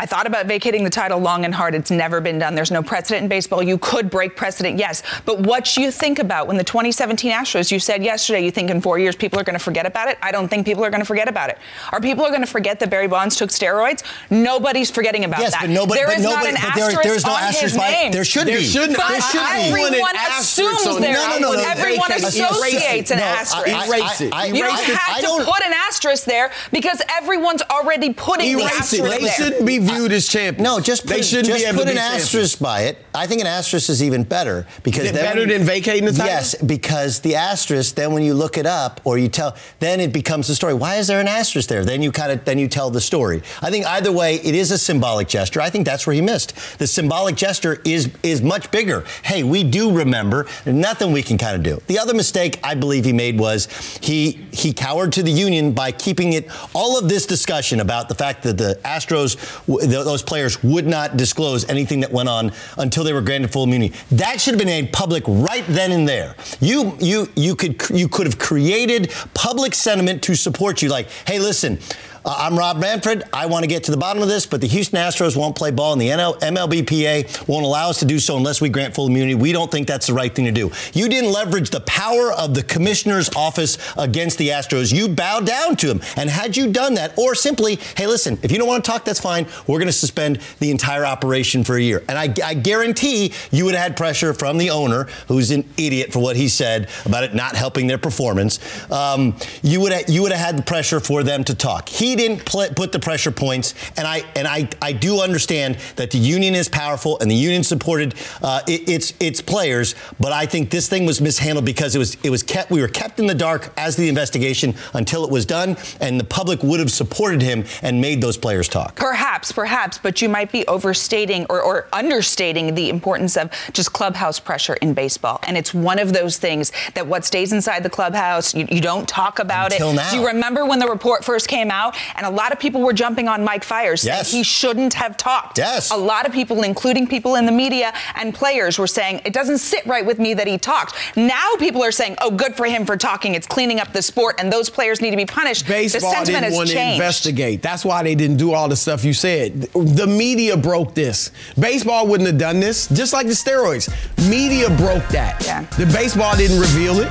I 0.00 0.06
thought 0.06 0.26
about 0.26 0.46
vacating 0.46 0.82
the 0.82 0.88
title 0.88 1.18
long 1.18 1.44
and 1.44 1.54
hard. 1.54 1.74
It's 1.74 1.90
never 1.90 2.22
been 2.22 2.38
done. 2.38 2.54
There's 2.54 2.70
no 2.70 2.82
precedent 2.82 3.24
in 3.24 3.28
baseball. 3.28 3.62
You 3.62 3.76
could 3.76 4.08
break 4.08 4.34
precedent, 4.34 4.78
yes. 4.78 5.02
But 5.26 5.40
what 5.40 5.76
you 5.76 5.90
think 5.90 6.18
about 6.18 6.46
when 6.46 6.56
the 6.56 6.64
2017 6.64 7.30
Astros, 7.30 7.70
you 7.70 7.78
said 7.78 8.02
yesterday, 8.02 8.42
you 8.42 8.50
think 8.50 8.70
in 8.70 8.80
four 8.80 8.98
years 8.98 9.14
people 9.14 9.38
are 9.38 9.44
going 9.44 9.58
to 9.58 9.62
forget 9.62 9.84
about 9.84 10.08
it? 10.08 10.16
I 10.22 10.32
don't 10.32 10.48
think 10.48 10.64
people 10.64 10.82
are 10.86 10.88
going 10.88 11.02
to 11.02 11.06
forget 11.06 11.28
about 11.28 11.50
it. 11.50 11.58
Are 11.92 12.00
people 12.00 12.26
going 12.28 12.40
to 12.40 12.46
forget 12.46 12.80
that 12.80 12.88
Barry 12.88 13.08
Bonds 13.08 13.36
took 13.36 13.50
steroids? 13.50 14.02
Nobody's 14.30 14.90
forgetting 14.90 15.26
about 15.26 15.40
yes, 15.40 15.52
that. 15.52 15.60
But 15.60 15.70
nobody, 15.70 16.00
there 16.00 16.06
but 16.06 16.16
is 16.16 16.24
nobody, 16.24 16.52
not 16.52 16.64
an 16.64 16.70
there, 16.76 16.86
asterisk 16.86 17.02
there's 17.02 17.26
no 17.26 17.32
on 17.32 17.42
asterisk 17.42 17.62
his 17.62 17.76
by, 17.76 17.90
name. 17.90 18.12
There 18.12 18.24
should 18.24 18.46
there 18.46 18.56
be. 18.56 18.64
Shouldn't, 18.64 18.96
but 18.96 19.06
there 19.06 19.20
should 19.20 19.42
everyone 19.42 20.12
be. 20.12 20.18
assumes 20.40 20.82
so, 20.82 20.98
there. 20.98 21.12
No, 21.12 21.38
no, 21.38 21.52
no, 21.52 21.60
everyone 21.60 22.10
associates 22.12 23.10
an 23.10 23.18
asterisk. 23.18 23.86
Erase 23.86 24.20
it. 24.22 24.56
You 24.56 24.62
don't 24.64 24.80
have 24.80 25.20
to 25.20 25.44
put 25.44 25.62
an 25.62 25.74
asterisk 25.74 26.24
there 26.24 26.50
because 26.72 27.02
everyone's 27.18 27.60
already 27.68 28.14
putting 28.14 28.56
the 28.56 28.62
asterisk 28.62 29.04
there. 29.04 29.20
They 29.20 29.28
shouldn't 29.28 29.66
be 29.66 29.89
viewed 29.94 30.12
as 30.12 30.28
champions. 30.28 30.64
No, 30.64 30.80
just 30.80 31.02
put, 31.02 31.10
they 31.10 31.22
shouldn't 31.22 31.48
just 31.48 31.64
be 31.64 31.76
put 31.76 31.88
an 31.88 31.98
asterisk 31.98 32.58
by 32.58 32.82
it. 32.82 32.98
I 33.14 33.26
think 33.26 33.40
an 33.40 33.46
asterisk 33.46 33.90
is 33.90 34.02
even 34.02 34.24
better 34.24 34.66
because 34.82 35.04
is 35.04 35.12
better 35.12 35.46
than 35.46 35.62
vacating 35.62 36.04
the 36.04 36.12
title. 36.12 36.26
Yes, 36.26 36.54
because 36.54 37.20
the 37.20 37.36
asterisk. 37.36 37.94
Then 37.94 38.12
when 38.12 38.22
you 38.22 38.34
look 38.34 38.56
it 38.56 38.66
up 38.66 39.00
or 39.04 39.18
you 39.18 39.28
tell, 39.28 39.56
then 39.78 40.00
it 40.00 40.12
becomes 40.12 40.48
a 40.48 40.54
story. 40.54 40.74
Why 40.74 40.96
is 40.96 41.06
there 41.06 41.20
an 41.20 41.28
asterisk 41.28 41.68
there? 41.68 41.84
Then 41.84 42.02
you 42.02 42.12
kind 42.12 42.32
of 42.32 42.44
then 42.44 42.58
you 42.58 42.68
tell 42.68 42.90
the 42.90 43.00
story. 43.00 43.42
I 43.62 43.70
think 43.70 43.86
either 43.86 44.12
way, 44.12 44.36
it 44.36 44.54
is 44.54 44.70
a 44.70 44.78
symbolic 44.78 45.28
gesture. 45.28 45.60
I 45.60 45.70
think 45.70 45.86
that's 45.86 46.06
where 46.06 46.14
he 46.14 46.20
missed. 46.20 46.78
The 46.78 46.86
symbolic 46.86 47.36
gesture 47.36 47.80
is 47.84 48.10
is 48.22 48.42
much 48.42 48.70
bigger. 48.70 49.04
Hey, 49.22 49.42
we 49.42 49.64
do 49.64 49.92
remember. 49.92 50.46
Nothing 50.66 51.12
we 51.12 51.22
can 51.22 51.38
kind 51.38 51.56
of 51.56 51.62
do. 51.62 51.82
The 51.86 51.98
other 51.98 52.14
mistake 52.14 52.60
I 52.62 52.74
believe 52.74 53.04
he 53.04 53.12
made 53.12 53.38
was 53.38 53.66
he 54.00 54.32
he 54.52 54.72
cowered 54.72 55.12
to 55.12 55.22
the 55.22 55.32
union 55.32 55.72
by 55.72 55.92
keeping 55.92 56.32
it 56.32 56.48
all 56.74 56.98
of 56.98 57.08
this 57.08 57.26
discussion 57.26 57.80
about 57.80 58.08
the 58.08 58.14
fact 58.14 58.42
that 58.42 58.58
the 58.58 58.78
Astros, 58.84 59.36
those 59.80 60.22
players 60.22 60.62
would 60.62 60.86
not 60.86 61.16
disclose 61.16 61.68
anything 61.68 62.00
that 62.00 62.12
went 62.12 62.28
on 62.28 62.52
until 62.78 63.04
they 63.04 63.12
were 63.12 63.22
granted 63.22 63.52
full 63.52 63.64
immunity. 63.64 63.94
That 64.12 64.40
should 64.40 64.54
have 64.54 64.58
been 64.58 64.68
made 64.68 64.92
public 64.92 65.24
right 65.26 65.64
then 65.66 65.92
and 65.92 66.08
there. 66.08 66.36
You 66.60 66.96
you 67.00 67.28
you 67.36 67.54
could 67.56 67.82
you 67.90 68.08
could 68.08 68.26
have 68.26 68.38
created 68.38 69.12
public 69.34 69.74
sentiment 69.74 70.22
to 70.24 70.34
support 70.34 70.82
you. 70.82 70.88
Like, 70.88 71.08
hey, 71.26 71.38
listen, 71.38 71.78
Uh, 72.22 72.36
I'm 72.38 72.58
Rob 72.58 72.78
Manfred. 72.78 73.22
I 73.32 73.46
want 73.46 73.62
to 73.62 73.66
get 73.66 73.84
to 73.84 73.90
the 73.90 73.96
bottom 73.96 74.22
of 74.22 74.28
this, 74.28 74.44
but 74.44 74.60
the 74.60 74.66
Houston 74.66 74.98
Astros 74.98 75.36
won't 75.36 75.56
play 75.56 75.70
ball, 75.70 75.94
and 75.94 76.00
the 76.00 76.08
NL- 76.08 76.38
MLBPA 76.40 77.48
won't 77.48 77.64
allow 77.64 77.88
us 77.88 77.98
to 78.00 78.04
do 78.04 78.18
so 78.18 78.36
unless 78.36 78.60
we 78.60 78.68
grant 78.68 78.94
full 78.94 79.06
immunity. 79.06 79.34
We 79.34 79.52
don't 79.52 79.70
think 79.70 79.86
that's 79.86 80.06
the 80.06 80.12
right 80.12 80.34
thing 80.34 80.44
to 80.44 80.52
do. 80.52 80.70
You 80.92 81.08
didn't 81.08 81.32
leverage 81.32 81.70
the 81.70 81.80
power 81.80 82.30
of 82.32 82.54
the 82.54 82.62
commissioner's 82.62 83.30
office 83.34 83.78
against 83.96 84.36
the 84.36 84.48
Astros. 84.48 84.92
You 84.92 85.08
bowed 85.08 85.46
down 85.46 85.76
to 85.76 85.90
him. 85.90 86.02
And 86.16 86.28
had 86.28 86.58
you 86.58 86.70
done 86.70 86.94
that, 86.94 87.16
or 87.16 87.34
simply, 87.34 87.76
hey, 87.96 88.06
listen, 88.06 88.38
if 88.42 88.52
you 88.52 88.58
don't 88.58 88.68
want 88.68 88.84
to 88.84 88.90
talk, 88.90 89.06
that's 89.06 89.20
fine. 89.20 89.46
We're 89.66 89.78
going 89.78 89.86
to 89.86 89.92
suspend 89.92 90.40
the 90.58 90.70
entire 90.70 91.06
operation 91.06 91.64
for 91.64 91.76
a 91.76 91.80
year. 91.80 92.04
And 92.06 92.18
I, 92.18 92.34
I 92.44 92.52
guarantee 92.52 93.32
you 93.50 93.64
would 93.64 93.74
have 93.74 93.82
had 93.82 93.96
pressure 93.96 94.34
from 94.34 94.58
the 94.58 94.68
owner, 94.68 95.04
who's 95.28 95.50
an 95.52 95.64
idiot 95.78 96.12
for 96.12 96.18
what 96.18 96.36
he 96.36 96.48
said 96.48 96.90
about 97.06 97.24
it 97.24 97.34
not 97.34 97.56
helping 97.56 97.86
their 97.86 97.98
performance. 97.98 98.58
Um, 98.90 99.36
you 99.62 99.80
would 99.80 99.92
have, 99.92 100.10
you 100.10 100.20
would 100.20 100.32
have 100.32 100.44
had 100.44 100.58
the 100.58 100.62
pressure 100.62 101.00
for 101.00 101.22
them 101.22 101.44
to 101.44 101.54
talk. 101.54 101.88
He 101.88 102.09
didn't 102.16 102.44
pl- 102.44 102.68
put 102.74 102.92
the 102.92 102.98
pressure 102.98 103.30
points, 103.30 103.74
and 103.96 104.06
I 104.06 104.24
and 104.36 104.46
I 104.46 104.68
I 104.82 104.92
do 104.92 105.20
understand 105.20 105.78
that 105.96 106.10
the 106.10 106.18
union 106.18 106.54
is 106.54 106.68
powerful 106.68 107.18
and 107.20 107.30
the 107.30 107.34
union 107.34 107.62
supported 107.62 108.14
uh, 108.42 108.60
it, 108.66 108.88
its 108.88 109.14
its 109.20 109.40
players, 109.40 109.94
but 110.18 110.32
I 110.32 110.46
think 110.46 110.70
this 110.70 110.88
thing 110.88 111.06
was 111.06 111.20
mishandled 111.20 111.64
because 111.64 111.94
it 111.94 111.98
was 111.98 112.16
it 112.22 112.30
was 112.30 112.42
kept 112.42 112.70
we 112.70 112.80
were 112.80 112.88
kept 112.88 113.18
in 113.18 113.26
the 113.26 113.34
dark 113.34 113.72
as 113.76 113.96
the 113.96 114.08
investigation 114.08 114.74
until 114.94 115.24
it 115.24 115.30
was 115.30 115.46
done, 115.46 115.76
and 116.00 116.18
the 116.18 116.24
public 116.24 116.62
would 116.62 116.80
have 116.80 116.90
supported 116.90 117.42
him 117.42 117.64
and 117.82 118.00
made 118.00 118.20
those 118.20 118.36
players 118.36 118.68
talk. 118.68 118.96
Perhaps, 118.96 119.52
perhaps, 119.52 119.98
but 119.98 120.22
you 120.22 120.28
might 120.28 120.52
be 120.52 120.66
overstating 120.66 121.46
or, 121.48 121.60
or 121.60 121.88
understating 121.92 122.74
the 122.74 122.88
importance 122.88 123.36
of 123.36 123.50
just 123.72 123.92
clubhouse 123.92 124.38
pressure 124.40 124.74
in 124.74 124.94
baseball, 124.94 125.40
and 125.46 125.56
it's 125.56 125.72
one 125.74 125.98
of 125.98 126.12
those 126.12 126.38
things 126.38 126.72
that 126.94 127.06
what 127.06 127.24
stays 127.24 127.52
inside 127.52 127.82
the 127.82 127.90
clubhouse, 127.90 128.54
you, 128.54 128.66
you 128.70 128.80
don't 128.80 129.08
talk 129.08 129.38
about 129.38 129.72
until 129.72 129.90
it. 129.90 129.94
Now. 129.94 130.10
Do 130.10 130.18
you 130.18 130.26
remember 130.26 130.66
when 130.66 130.78
the 130.78 130.88
report 130.88 131.24
first 131.24 131.48
came 131.48 131.70
out, 131.70 131.96
and 132.16 132.26
a 132.26 132.30
lot 132.30 132.52
of 132.52 132.58
people 132.58 132.80
were 132.80 132.92
jumping 132.92 133.28
on 133.28 133.44
Mike 133.44 133.64
saying 133.64 133.98
yes. 134.02 134.32
he 134.32 134.42
shouldn't 134.42 134.94
have 134.94 135.16
talked. 135.16 135.58
Yes. 135.58 135.90
A 135.90 135.96
lot 135.96 136.26
of 136.26 136.32
people, 136.32 136.62
including 136.62 137.06
people 137.06 137.36
in 137.36 137.46
the 137.46 137.52
media 137.52 137.92
and 138.14 138.34
players, 138.34 138.78
were 138.78 138.86
saying 138.86 139.20
it 139.24 139.32
doesn't 139.32 139.58
sit 139.58 139.84
right 139.86 140.04
with 140.04 140.18
me 140.18 140.34
that 140.34 140.46
he 140.46 140.58
talked. 140.58 140.94
Now 141.16 141.54
people 141.58 141.82
are 141.82 141.92
saying, 141.92 142.16
oh, 142.20 142.30
good 142.30 142.56
for 142.56 142.66
him 142.66 142.84
for 142.84 142.96
talking. 142.96 143.34
It's 143.34 143.46
cleaning 143.46 143.80
up 143.80 143.92
the 143.92 144.02
sport, 144.02 144.40
and 144.40 144.52
those 144.52 144.70
players 144.70 145.00
need 145.00 145.10
to 145.10 145.16
be 145.16 145.26
punished. 145.26 145.66
Baseball 145.66 146.10
the 146.10 146.16
sentiment 146.16 146.44
didn't 146.44 146.56
want 146.56 146.68
changed. 146.68 146.98
to 146.98 147.04
investigate. 147.04 147.62
That's 147.62 147.84
why 147.84 148.02
they 148.02 148.14
didn't 148.14 148.36
do 148.36 148.52
all 148.52 148.68
the 148.68 148.76
stuff 148.76 149.04
you 149.04 149.14
said. 149.14 149.62
The 149.72 150.06
media 150.06 150.56
broke 150.56 150.94
this. 150.94 151.30
Baseball 151.58 152.06
wouldn't 152.06 152.28
have 152.28 152.38
done 152.38 152.60
this, 152.60 152.88
just 152.88 153.12
like 153.12 153.26
the 153.26 153.32
steroids. 153.32 153.88
Media 154.28 154.68
broke 154.76 155.06
that. 155.08 155.42
Yeah. 155.44 155.62
The 155.78 155.86
baseball 155.86 156.36
didn't 156.36 156.60
reveal 156.60 157.00
it. 157.00 157.10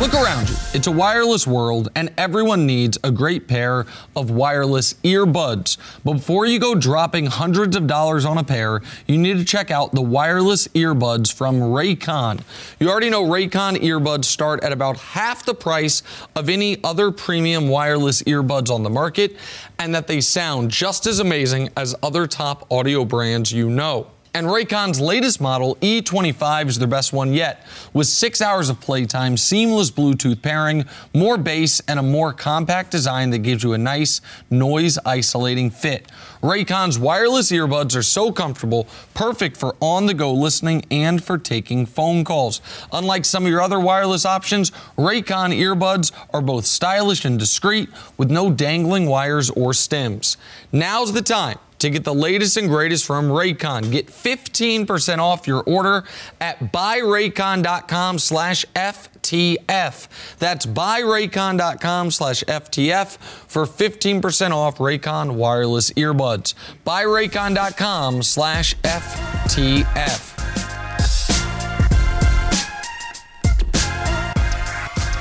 Look 0.00 0.14
around 0.14 0.48
you. 0.48 0.56
It's 0.72 0.86
a 0.86 0.90
wireless 0.90 1.46
world, 1.46 1.90
and 1.94 2.10
everyone 2.16 2.64
needs 2.64 2.96
a 3.04 3.10
great 3.10 3.46
pair 3.46 3.84
of 4.16 4.30
wireless 4.30 4.94
earbuds. 5.04 5.76
But 6.02 6.14
before 6.14 6.46
you 6.46 6.58
go 6.58 6.74
dropping 6.74 7.26
hundreds 7.26 7.76
of 7.76 7.86
dollars 7.86 8.24
on 8.24 8.38
a 8.38 8.42
pair, 8.42 8.80
you 9.06 9.18
need 9.18 9.36
to 9.36 9.44
check 9.44 9.70
out 9.70 9.92
the 9.92 10.00
wireless 10.00 10.68
earbuds 10.68 11.30
from 11.30 11.60
Raycon. 11.60 12.40
You 12.78 12.88
already 12.88 13.10
know 13.10 13.24
Raycon 13.24 13.76
earbuds 13.82 14.24
start 14.24 14.64
at 14.64 14.72
about 14.72 14.96
half 14.96 15.44
the 15.44 15.52
price 15.52 16.02
of 16.34 16.48
any 16.48 16.82
other 16.82 17.10
premium 17.10 17.68
wireless 17.68 18.22
earbuds 18.22 18.70
on 18.70 18.82
the 18.82 18.88
market, 18.88 19.36
and 19.78 19.94
that 19.94 20.06
they 20.06 20.22
sound 20.22 20.70
just 20.70 21.06
as 21.06 21.18
amazing 21.18 21.68
as 21.76 21.94
other 22.02 22.26
top 22.26 22.66
audio 22.72 23.04
brands 23.04 23.52
you 23.52 23.68
know. 23.68 24.06
And 24.32 24.46
Raycon's 24.46 25.00
latest 25.00 25.40
model, 25.40 25.74
E25, 25.76 26.68
is 26.68 26.78
their 26.78 26.86
best 26.86 27.12
one 27.12 27.32
yet, 27.32 27.66
with 27.92 28.06
six 28.06 28.40
hours 28.40 28.68
of 28.68 28.80
playtime, 28.80 29.36
seamless 29.36 29.90
Bluetooth 29.90 30.40
pairing, 30.40 30.84
more 31.12 31.36
bass, 31.36 31.80
and 31.88 31.98
a 31.98 32.02
more 32.02 32.32
compact 32.32 32.92
design 32.92 33.30
that 33.30 33.38
gives 33.38 33.64
you 33.64 33.72
a 33.72 33.78
nice 33.78 34.20
noise 34.48 34.98
isolating 35.04 35.68
fit. 35.68 36.06
Raycon's 36.44 36.96
wireless 36.96 37.50
earbuds 37.50 37.96
are 37.96 38.04
so 38.04 38.30
comfortable, 38.30 38.86
perfect 39.14 39.56
for 39.56 39.74
on 39.80 40.06
the 40.06 40.14
go 40.14 40.32
listening 40.32 40.84
and 40.92 41.22
for 41.22 41.36
taking 41.36 41.84
phone 41.84 42.22
calls. 42.22 42.60
Unlike 42.92 43.24
some 43.24 43.44
of 43.46 43.50
your 43.50 43.60
other 43.60 43.80
wireless 43.80 44.24
options, 44.24 44.70
Raycon 44.96 45.52
earbuds 45.58 46.12
are 46.32 46.40
both 46.40 46.66
stylish 46.66 47.24
and 47.24 47.36
discreet 47.36 47.88
with 48.16 48.30
no 48.30 48.52
dangling 48.52 49.06
wires 49.06 49.50
or 49.50 49.74
stems. 49.74 50.36
Now's 50.70 51.12
the 51.12 51.22
time 51.22 51.58
to 51.80 51.90
get 51.90 52.04
the 52.04 52.14
latest 52.14 52.56
and 52.56 52.68
greatest 52.68 53.04
from 53.04 53.28
Raycon. 53.28 53.90
Get 53.90 54.06
15% 54.06 55.18
off 55.18 55.46
your 55.46 55.62
order 55.62 56.04
at 56.40 56.72
buyraycon.com 56.72 58.18
slash 58.18 58.64
FTF. 58.74 60.36
That's 60.38 60.66
buyraycon.com 60.66 62.10
slash 62.10 62.44
FTF 62.44 63.16
for 63.16 63.66
15% 63.66 64.52
off 64.52 64.78
Raycon 64.78 65.32
wireless 65.32 65.90
earbuds. 65.92 66.54
Buyraycon.com 66.86 68.22
slash 68.22 68.76
FTF. 68.76 70.30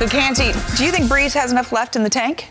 Canty, 0.09 0.53
do 0.77 0.85
you 0.85 0.91
think 0.91 1.11
Brees 1.11 1.33
has 1.33 1.51
enough 1.51 1.73
left 1.73 1.97
in 1.97 2.03
the 2.03 2.09
tank? 2.09 2.47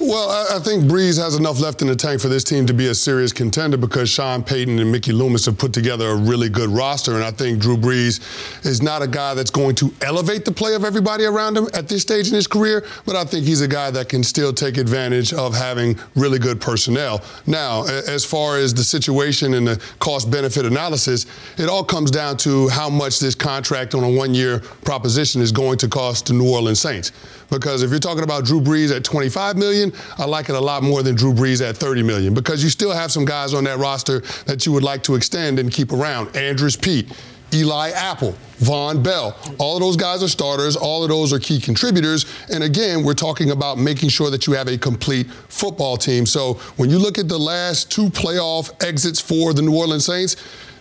Well, 0.00 0.28
I, 0.28 0.56
I 0.56 0.58
think 0.58 0.84
Brees 0.84 1.22
has 1.22 1.36
enough 1.36 1.60
left 1.60 1.80
in 1.80 1.86
the 1.86 1.94
tank 1.94 2.20
for 2.20 2.26
this 2.26 2.42
team 2.42 2.66
to 2.66 2.74
be 2.74 2.88
a 2.88 2.94
serious 2.94 3.32
contender 3.32 3.76
because 3.76 4.10
Sean 4.10 4.42
Payton 4.42 4.80
and 4.80 4.90
Mickey 4.90 5.12
Loomis 5.12 5.46
have 5.46 5.56
put 5.56 5.72
together 5.72 6.08
a 6.08 6.16
really 6.16 6.48
good 6.48 6.68
roster. 6.68 7.14
And 7.14 7.22
I 7.22 7.30
think 7.30 7.60
Drew 7.60 7.76
Brees 7.76 8.20
is 8.66 8.82
not 8.82 9.02
a 9.02 9.06
guy 9.06 9.34
that's 9.34 9.52
going 9.52 9.76
to 9.76 9.94
elevate 10.00 10.44
the 10.44 10.50
play 10.50 10.74
of 10.74 10.84
everybody 10.84 11.24
around 11.26 11.56
him 11.56 11.68
at 11.74 11.88
this 11.88 12.02
stage 12.02 12.26
in 12.26 12.34
his 12.34 12.48
career, 12.48 12.84
but 13.06 13.14
I 13.14 13.24
think 13.24 13.46
he's 13.46 13.60
a 13.60 13.68
guy 13.68 13.92
that 13.92 14.08
can 14.08 14.24
still 14.24 14.52
take 14.52 14.78
advantage 14.78 15.32
of 15.32 15.54
having 15.54 15.96
really 16.16 16.40
good 16.40 16.60
personnel. 16.60 17.22
Now, 17.46 17.84
as 17.84 18.24
far 18.24 18.58
as 18.58 18.74
the 18.74 18.82
situation 18.82 19.54
and 19.54 19.64
the 19.64 19.80
cost 20.00 20.28
benefit 20.28 20.66
analysis, 20.66 21.26
it 21.56 21.68
all 21.68 21.84
comes 21.84 22.10
down 22.10 22.36
to 22.38 22.68
how 22.68 22.90
much 22.90 23.20
this 23.20 23.36
contract 23.36 23.94
on 23.94 24.02
a 24.02 24.10
one 24.10 24.34
year 24.34 24.58
proposition 24.58 25.40
is 25.40 25.52
going 25.52 25.78
to 25.78 25.88
cost 25.88 26.26
the 26.26 26.32
New 26.32 26.52
Orleans 26.52 26.80
Saints. 26.80 27.12
Because 27.50 27.82
if 27.82 27.90
you're 27.90 28.00
talking 28.00 28.24
about 28.24 28.44
Drew 28.44 28.60
Brees 28.60 28.94
at 28.94 29.04
25 29.04 29.56
million, 29.56 29.83
I 30.18 30.24
like 30.24 30.48
it 30.48 30.54
a 30.54 30.60
lot 30.60 30.82
more 30.82 31.02
than 31.02 31.14
Drew 31.14 31.32
Brees 31.32 31.66
at 31.66 31.76
30 31.76 32.02
million 32.02 32.34
because 32.34 32.62
you 32.62 32.70
still 32.70 32.92
have 32.92 33.10
some 33.10 33.24
guys 33.24 33.54
on 33.54 33.64
that 33.64 33.78
roster 33.78 34.20
that 34.46 34.64
you 34.66 34.72
would 34.72 34.82
like 34.82 35.02
to 35.04 35.14
extend 35.14 35.58
and 35.58 35.72
keep 35.72 35.92
around. 35.92 36.36
Andrus 36.36 36.76
Peat, 36.76 37.12
Eli 37.52 37.90
Apple, 37.90 38.34
Vonn 38.58 39.02
Bell. 39.02 39.36
All 39.58 39.76
of 39.76 39.80
those 39.80 39.96
guys 39.96 40.22
are 40.22 40.28
starters. 40.28 40.76
All 40.76 41.02
of 41.02 41.08
those 41.08 41.32
are 41.32 41.38
key 41.38 41.60
contributors. 41.60 42.26
And 42.52 42.64
again, 42.64 43.02
we're 43.02 43.14
talking 43.14 43.50
about 43.50 43.78
making 43.78 44.08
sure 44.08 44.30
that 44.30 44.46
you 44.46 44.54
have 44.54 44.68
a 44.68 44.76
complete 44.76 45.30
football 45.30 45.96
team. 45.96 46.26
So 46.26 46.54
when 46.76 46.90
you 46.90 46.98
look 46.98 47.18
at 47.18 47.28
the 47.28 47.38
last 47.38 47.90
two 47.90 48.08
playoff 48.10 48.84
exits 48.84 49.20
for 49.20 49.52
the 49.52 49.62
New 49.62 49.76
Orleans 49.76 50.04
Saints, 50.04 50.36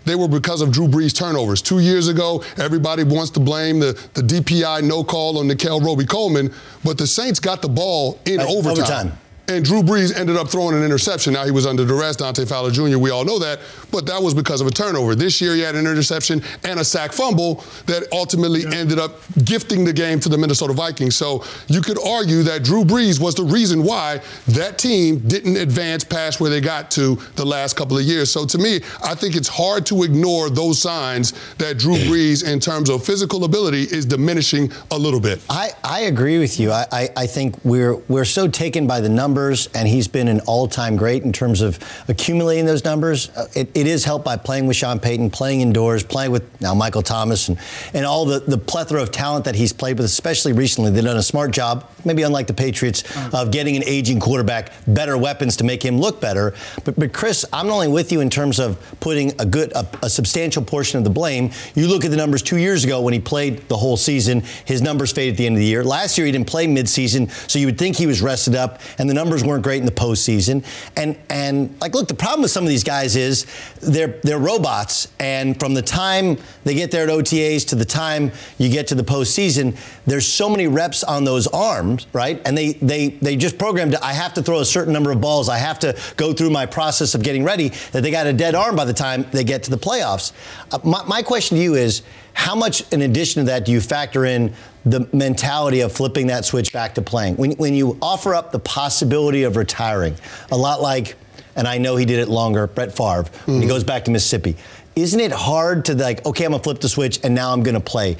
they 0.05 0.15
were 0.15 0.27
because 0.27 0.61
of 0.61 0.71
Drew 0.71 0.87
Brees 0.87 1.15
turnovers. 1.15 1.61
Two 1.61 1.79
years 1.79 2.07
ago, 2.07 2.43
everybody 2.57 3.03
wants 3.03 3.31
to 3.31 3.39
blame 3.39 3.79
the, 3.79 3.93
the 4.13 4.21
DPI 4.21 4.83
no 4.83 5.03
call 5.03 5.39
on 5.39 5.47
Nickell 5.47 5.79
Robey-Coleman, 5.79 6.53
but 6.83 6.97
the 6.97 7.07
Saints 7.07 7.39
got 7.39 7.61
the 7.61 7.69
ball 7.69 8.19
in 8.25 8.39
overtime. 8.41 8.71
overtime. 8.71 9.19
And 9.49 9.65
Drew 9.65 9.83
Brees 9.83 10.17
ended 10.17 10.37
up 10.37 10.47
throwing 10.47 10.75
an 10.75 10.83
interception. 10.83 11.33
Now 11.33 11.43
he 11.43 11.51
was 11.51 11.65
under 11.65 11.85
duress, 11.85 12.15
Dante 12.15 12.45
Fowler 12.45 12.71
Jr. 12.71 12.97
We 12.97 13.09
all 13.09 13.25
know 13.25 13.39
that, 13.39 13.59
but 13.93 14.05
that 14.07 14.21
was 14.21 14.33
because 14.33 14.59
of 14.59 14.67
a 14.67 14.71
turnover. 14.71 15.15
This 15.15 15.39
year 15.39 15.53
he 15.55 15.61
had 15.61 15.75
an 15.75 15.87
interception 15.87 16.41
and 16.65 16.79
a 16.79 16.83
sack 16.83 17.13
fumble 17.13 17.63
that 17.85 18.07
ultimately 18.11 18.65
ended 18.65 18.99
up 18.99 19.21
gifting 19.45 19.85
the 19.85 19.93
game 19.93 20.19
to 20.19 20.29
the 20.29 20.37
Minnesota 20.37 20.73
Vikings. 20.73 21.15
So 21.15 21.45
you 21.67 21.81
could 21.81 21.99
argue 22.05 22.43
that 22.43 22.63
Drew 22.63 22.83
Brees 22.83 23.21
was 23.21 23.35
the 23.35 23.43
reason 23.43 23.83
why 23.83 24.19
that 24.47 24.77
team 24.77 25.19
didn't 25.19 25.57
advance 25.57 26.03
past 26.03 26.41
where 26.41 26.49
they 26.49 26.59
got 26.59 26.89
to 26.91 27.15
the 27.35 27.45
last 27.45 27.77
couple 27.77 27.97
of 27.97 28.03
years. 28.03 28.31
So 28.31 28.45
to 28.45 28.57
me, 28.57 28.81
I 29.03 29.13
think 29.13 29.35
it's 29.35 29.47
hard 29.47 29.85
to 29.85 30.03
ignore 30.03 30.49
those 30.49 30.79
signs 30.79 31.33
that 31.57 31.77
Drew 31.77 31.95
Brees, 31.95 32.43
in 32.51 32.59
terms 32.59 32.89
of 32.89 33.05
physical 33.05 33.43
ability, 33.43 33.83
is 33.83 34.05
diminishing 34.05 34.71
a 34.89 34.97
little 34.97 35.19
bit. 35.19 35.41
I, 35.49 35.69
I 35.83 36.01
agree 36.01 36.39
with 36.39 36.59
you. 36.59 36.71
I, 36.71 36.85
I, 36.91 37.09
I 37.15 37.27
think 37.27 37.63
we're 37.63 37.95
we're 38.07 38.25
so 38.25 38.47
taken 38.47 38.87
by 38.87 39.01
the 39.01 39.09
numbers, 39.09 39.67
and 39.75 39.87
he's 39.87 40.07
been 40.07 40.27
an 40.27 40.39
all-time 40.47 40.95
great 40.95 41.23
in 41.23 41.31
terms 41.31 41.61
of 41.61 41.77
accumulating 42.07 42.65
those 42.65 42.83
numbers. 42.83 43.29
Uh, 43.29 43.45
It, 43.53 43.69
it 43.87 43.91
is 43.91 44.05
helped 44.05 44.25
by 44.25 44.37
playing 44.37 44.67
with 44.67 44.77
Sean 44.77 44.99
Payton, 44.99 45.29
playing 45.29 45.61
indoors, 45.61 46.03
playing 46.03 46.31
with 46.31 46.61
now 46.61 46.73
Michael 46.73 47.01
Thomas, 47.01 47.49
and, 47.49 47.59
and 47.93 48.05
all 48.05 48.25
the, 48.25 48.39
the 48.39 48.57
plethora 48.57 49.01
of 49.01 49.11
talent 49.11 49.45
that 49.45 49.55
he's 49.55 49.73
played 49.73 49.97
with, 49.97 50.05
especially 50.05 50.53
recently. 50.53 50.89
They've 50.91 51.03
done 51.03 51.17
a 51.17 51.23
smart 51.23 51.51
job, 51.51 51.89
maybe 52.05 52.23
unlike 52.23 52.47
the 52.47 52.53
Patriots, 52.53 53.03
of 53.33 53.51
getting 53.51 53.75
an 53.75 53.83
aging 53.85 54.19
quarterback 54.19 54.71
better 54.87 55.17
weapons 55.17 55.57
to 55.57 55.63
make 55.63 55.83
him 55.83 55.99
look 55.99 56.21
better. 56.21 56.55
But, 56.85 56.95
but 56.95 57.13
Chris, 57.13 57.45
I'm 57.51 57.67
not 57.67 57.73
only 57.73 57.89
with 57.89 58.11
you 58.11 58.21
in 58.21 58.29
terms 58.29 58.59
of 58.59 58.79
putting 59.01 59.33
a 59.41 59.45
good, 59.45 59.71
a, 59.73 59.85
a 60.03 60.09
substantial 60.09 60.63
portion 60.63 60.97
of 60.97 61.03
the 61.03 61.09
blame. 61.09 61.51
You 61.75 61.87
look 61.87 62.05
at 62.05 62.11
the 62.11 62.17
numbers 62.17 62.41
two 62.41 62.57
years 62.57 62.83
ago 62.83 63.01
when 63.01 63.13
he 63.13 63.19
played 63.19 63.67
the 63.67 63.77
whole 63.77 63.97
season. 63.97 64.43
His 64.65 64.81
numbers 64.81 65.11
faded 65.11 65.33
at 65.33 65.37
the 65.37 65.45
end 65.45 65.55
of 65.55 65.59
the 65.59 65.65
year. 65.65 65.83
Last 65.83 66.17
year 66.17 66.25
he 66.25 66.31
didn't 66.31 66.47
play 66.47 66.67
midseason, 66.67 67.29
so 67.49 67.59
you 67.59 67.65
would 67.65 67.77
think 67.77 67.97
he 67.97 68.07
was 68.07 68.21
rested 68.21 68.55
up, 68.55 68.79
and 68.97 69.09
the 69.09 69.13
numbers 69.13 69.33
numbers 69.33 69.47
weren't 69.47 69.63
great 69.63 69.79
in 69.79 69.85
the 69.85 69.91
postseason. 69.91 70.63
And 70.95 71.17
and 71.29 71.75
like, 71.81 71.93
look, 71.93 72.07
the 72.07 72.13
problem 72.13 72.41
with 72.41 72.51
some 72.51 72.63
of 72.63 72.69
these 72.69 72.83
guys 72.83 73.15
is 73.15 73.45
they're 73.81 74.19
they're 74.23 74.39
robots, 74.39 75.09
and 75.19 75.59
from 75.59 75.73
the 75.73 75.81
time 75.81 76.37
they 76.63 76.73
get 76.73 76.91
there 76.91 77.03
at 77.03 77.09
OTAs 77.09 77.67
to 77.69 77.75
the 77.75 77.85
time 77.85 78.31
you 78.57 78.69
get 78.69 78.87
to 78.87 78.95
the 78.95 79.03
postseason, 79.03 79.77
there's 80.05 80.27
so 80.27 80.49
many 80.49 80.67
reps 80.67 81.03
on 81.03 81.23
those 81.23 81.47
arms, 81.47 82.07
right? 82.13 82.41
And 82.45 82.57
they 82.57 82.73
they 82.73 83.09
they 83.09 83.35
just 83.35 83.57
programmed. 83.57 83.95
I 83.95 84.13
have 84.13 84.33
to 84.35 84.43
throw 84.43 84.59
a 84.59 84.65
certain 84.65 84.93
number 84.93 85.11
of 85.11 85.21
balls. 85.21 85.49
I 85.49 85.57
have 85.57 85.79
to 85.79 85.97
go 86.17 86.33
through 86.33 86.49
my 86.49 86.65
process 86.65 87.15
of 87.15 87.23
getting 87.23 87.43
ready. 87.43 87.69
That 87.91 88.03
they 88.03 88.11
got 88.11 88.27
a 88.27 88.33
dead 88.33 88.55
arm 88.55 88.75
by 88.75 88.85
the 88.85 88.93
time 88.93 89.25
they 89.31 89.43
get 89.43 89.63
to 89.63 89.69
the 89.69 89.77
playoffs. 89.77 90.31
Uh, 90.71 90.79
my, 90.83 91.03
my 91.05 91.21
question 91.21 91.57
to 91.57 91.63
you 91.63 91.75
is 91.75 92.03
how 92.33 92.55
much, 92.55 92.91
in 92.91 93.01
addition 93.03 93.41
to 93.41 93.45
that, 93.51 93.65
do 93.65 93.71
you 93.71 93.79
factor 93.79 94.25
in 94.25 94.53
the 94.85 95.07
mentality 95.13 95.81
of 95.81 95.91
flipping 95.91 96.27
that 96.27 96.45
switch 96.45 96.73
back 96.73 96.95
to 96.95 97.01
playing? 97.01 97.35
When, 97.37 97.51
when 97.53 97.73
you 97.73 97.97
offer 98.01 98.35
up 98.35 98.51
the 98.51 98.59
possibility 98.59 99.43
of 99.43 99.55
retiring, 99.55 100.15
a 100.51 100.57
lot 100.57 100.81
like, 100.81 101.15
and 101.55 101.67
I 101.67 101.77
know 101.77 101.95
he 101.95 102.05
did 102.05 102.19
it 102.19 102.27
longer, 102.27 102.67
Brett 102.67 102.95
Favre, 102.95 103.23
mm-hmm. 103.23 103.51
when 103.51 103.55
he 103.55 103.67
mm-hmm. 103.67 103.69
goes 103.69 103.83
back 103.83 104.05
to 104.05 104.11
Mississippi 104.11 104.55
isn't 104.95 105.19
it 105.19 105.31
hard 105.31 105.85
to 105.85 105.95
like, 105.95 106.25
okay, 106.25 106.45
I'm 106.45 106.51
gonna 106.51 106.63
flip 106.63 106.79
the 106.79 106.89
switch 106.89 107.19
and 107.23 107.33
now 107.33 107.51
I'm 107.51 107.63
gonna 107.63 107.79
play? 107.79 108.17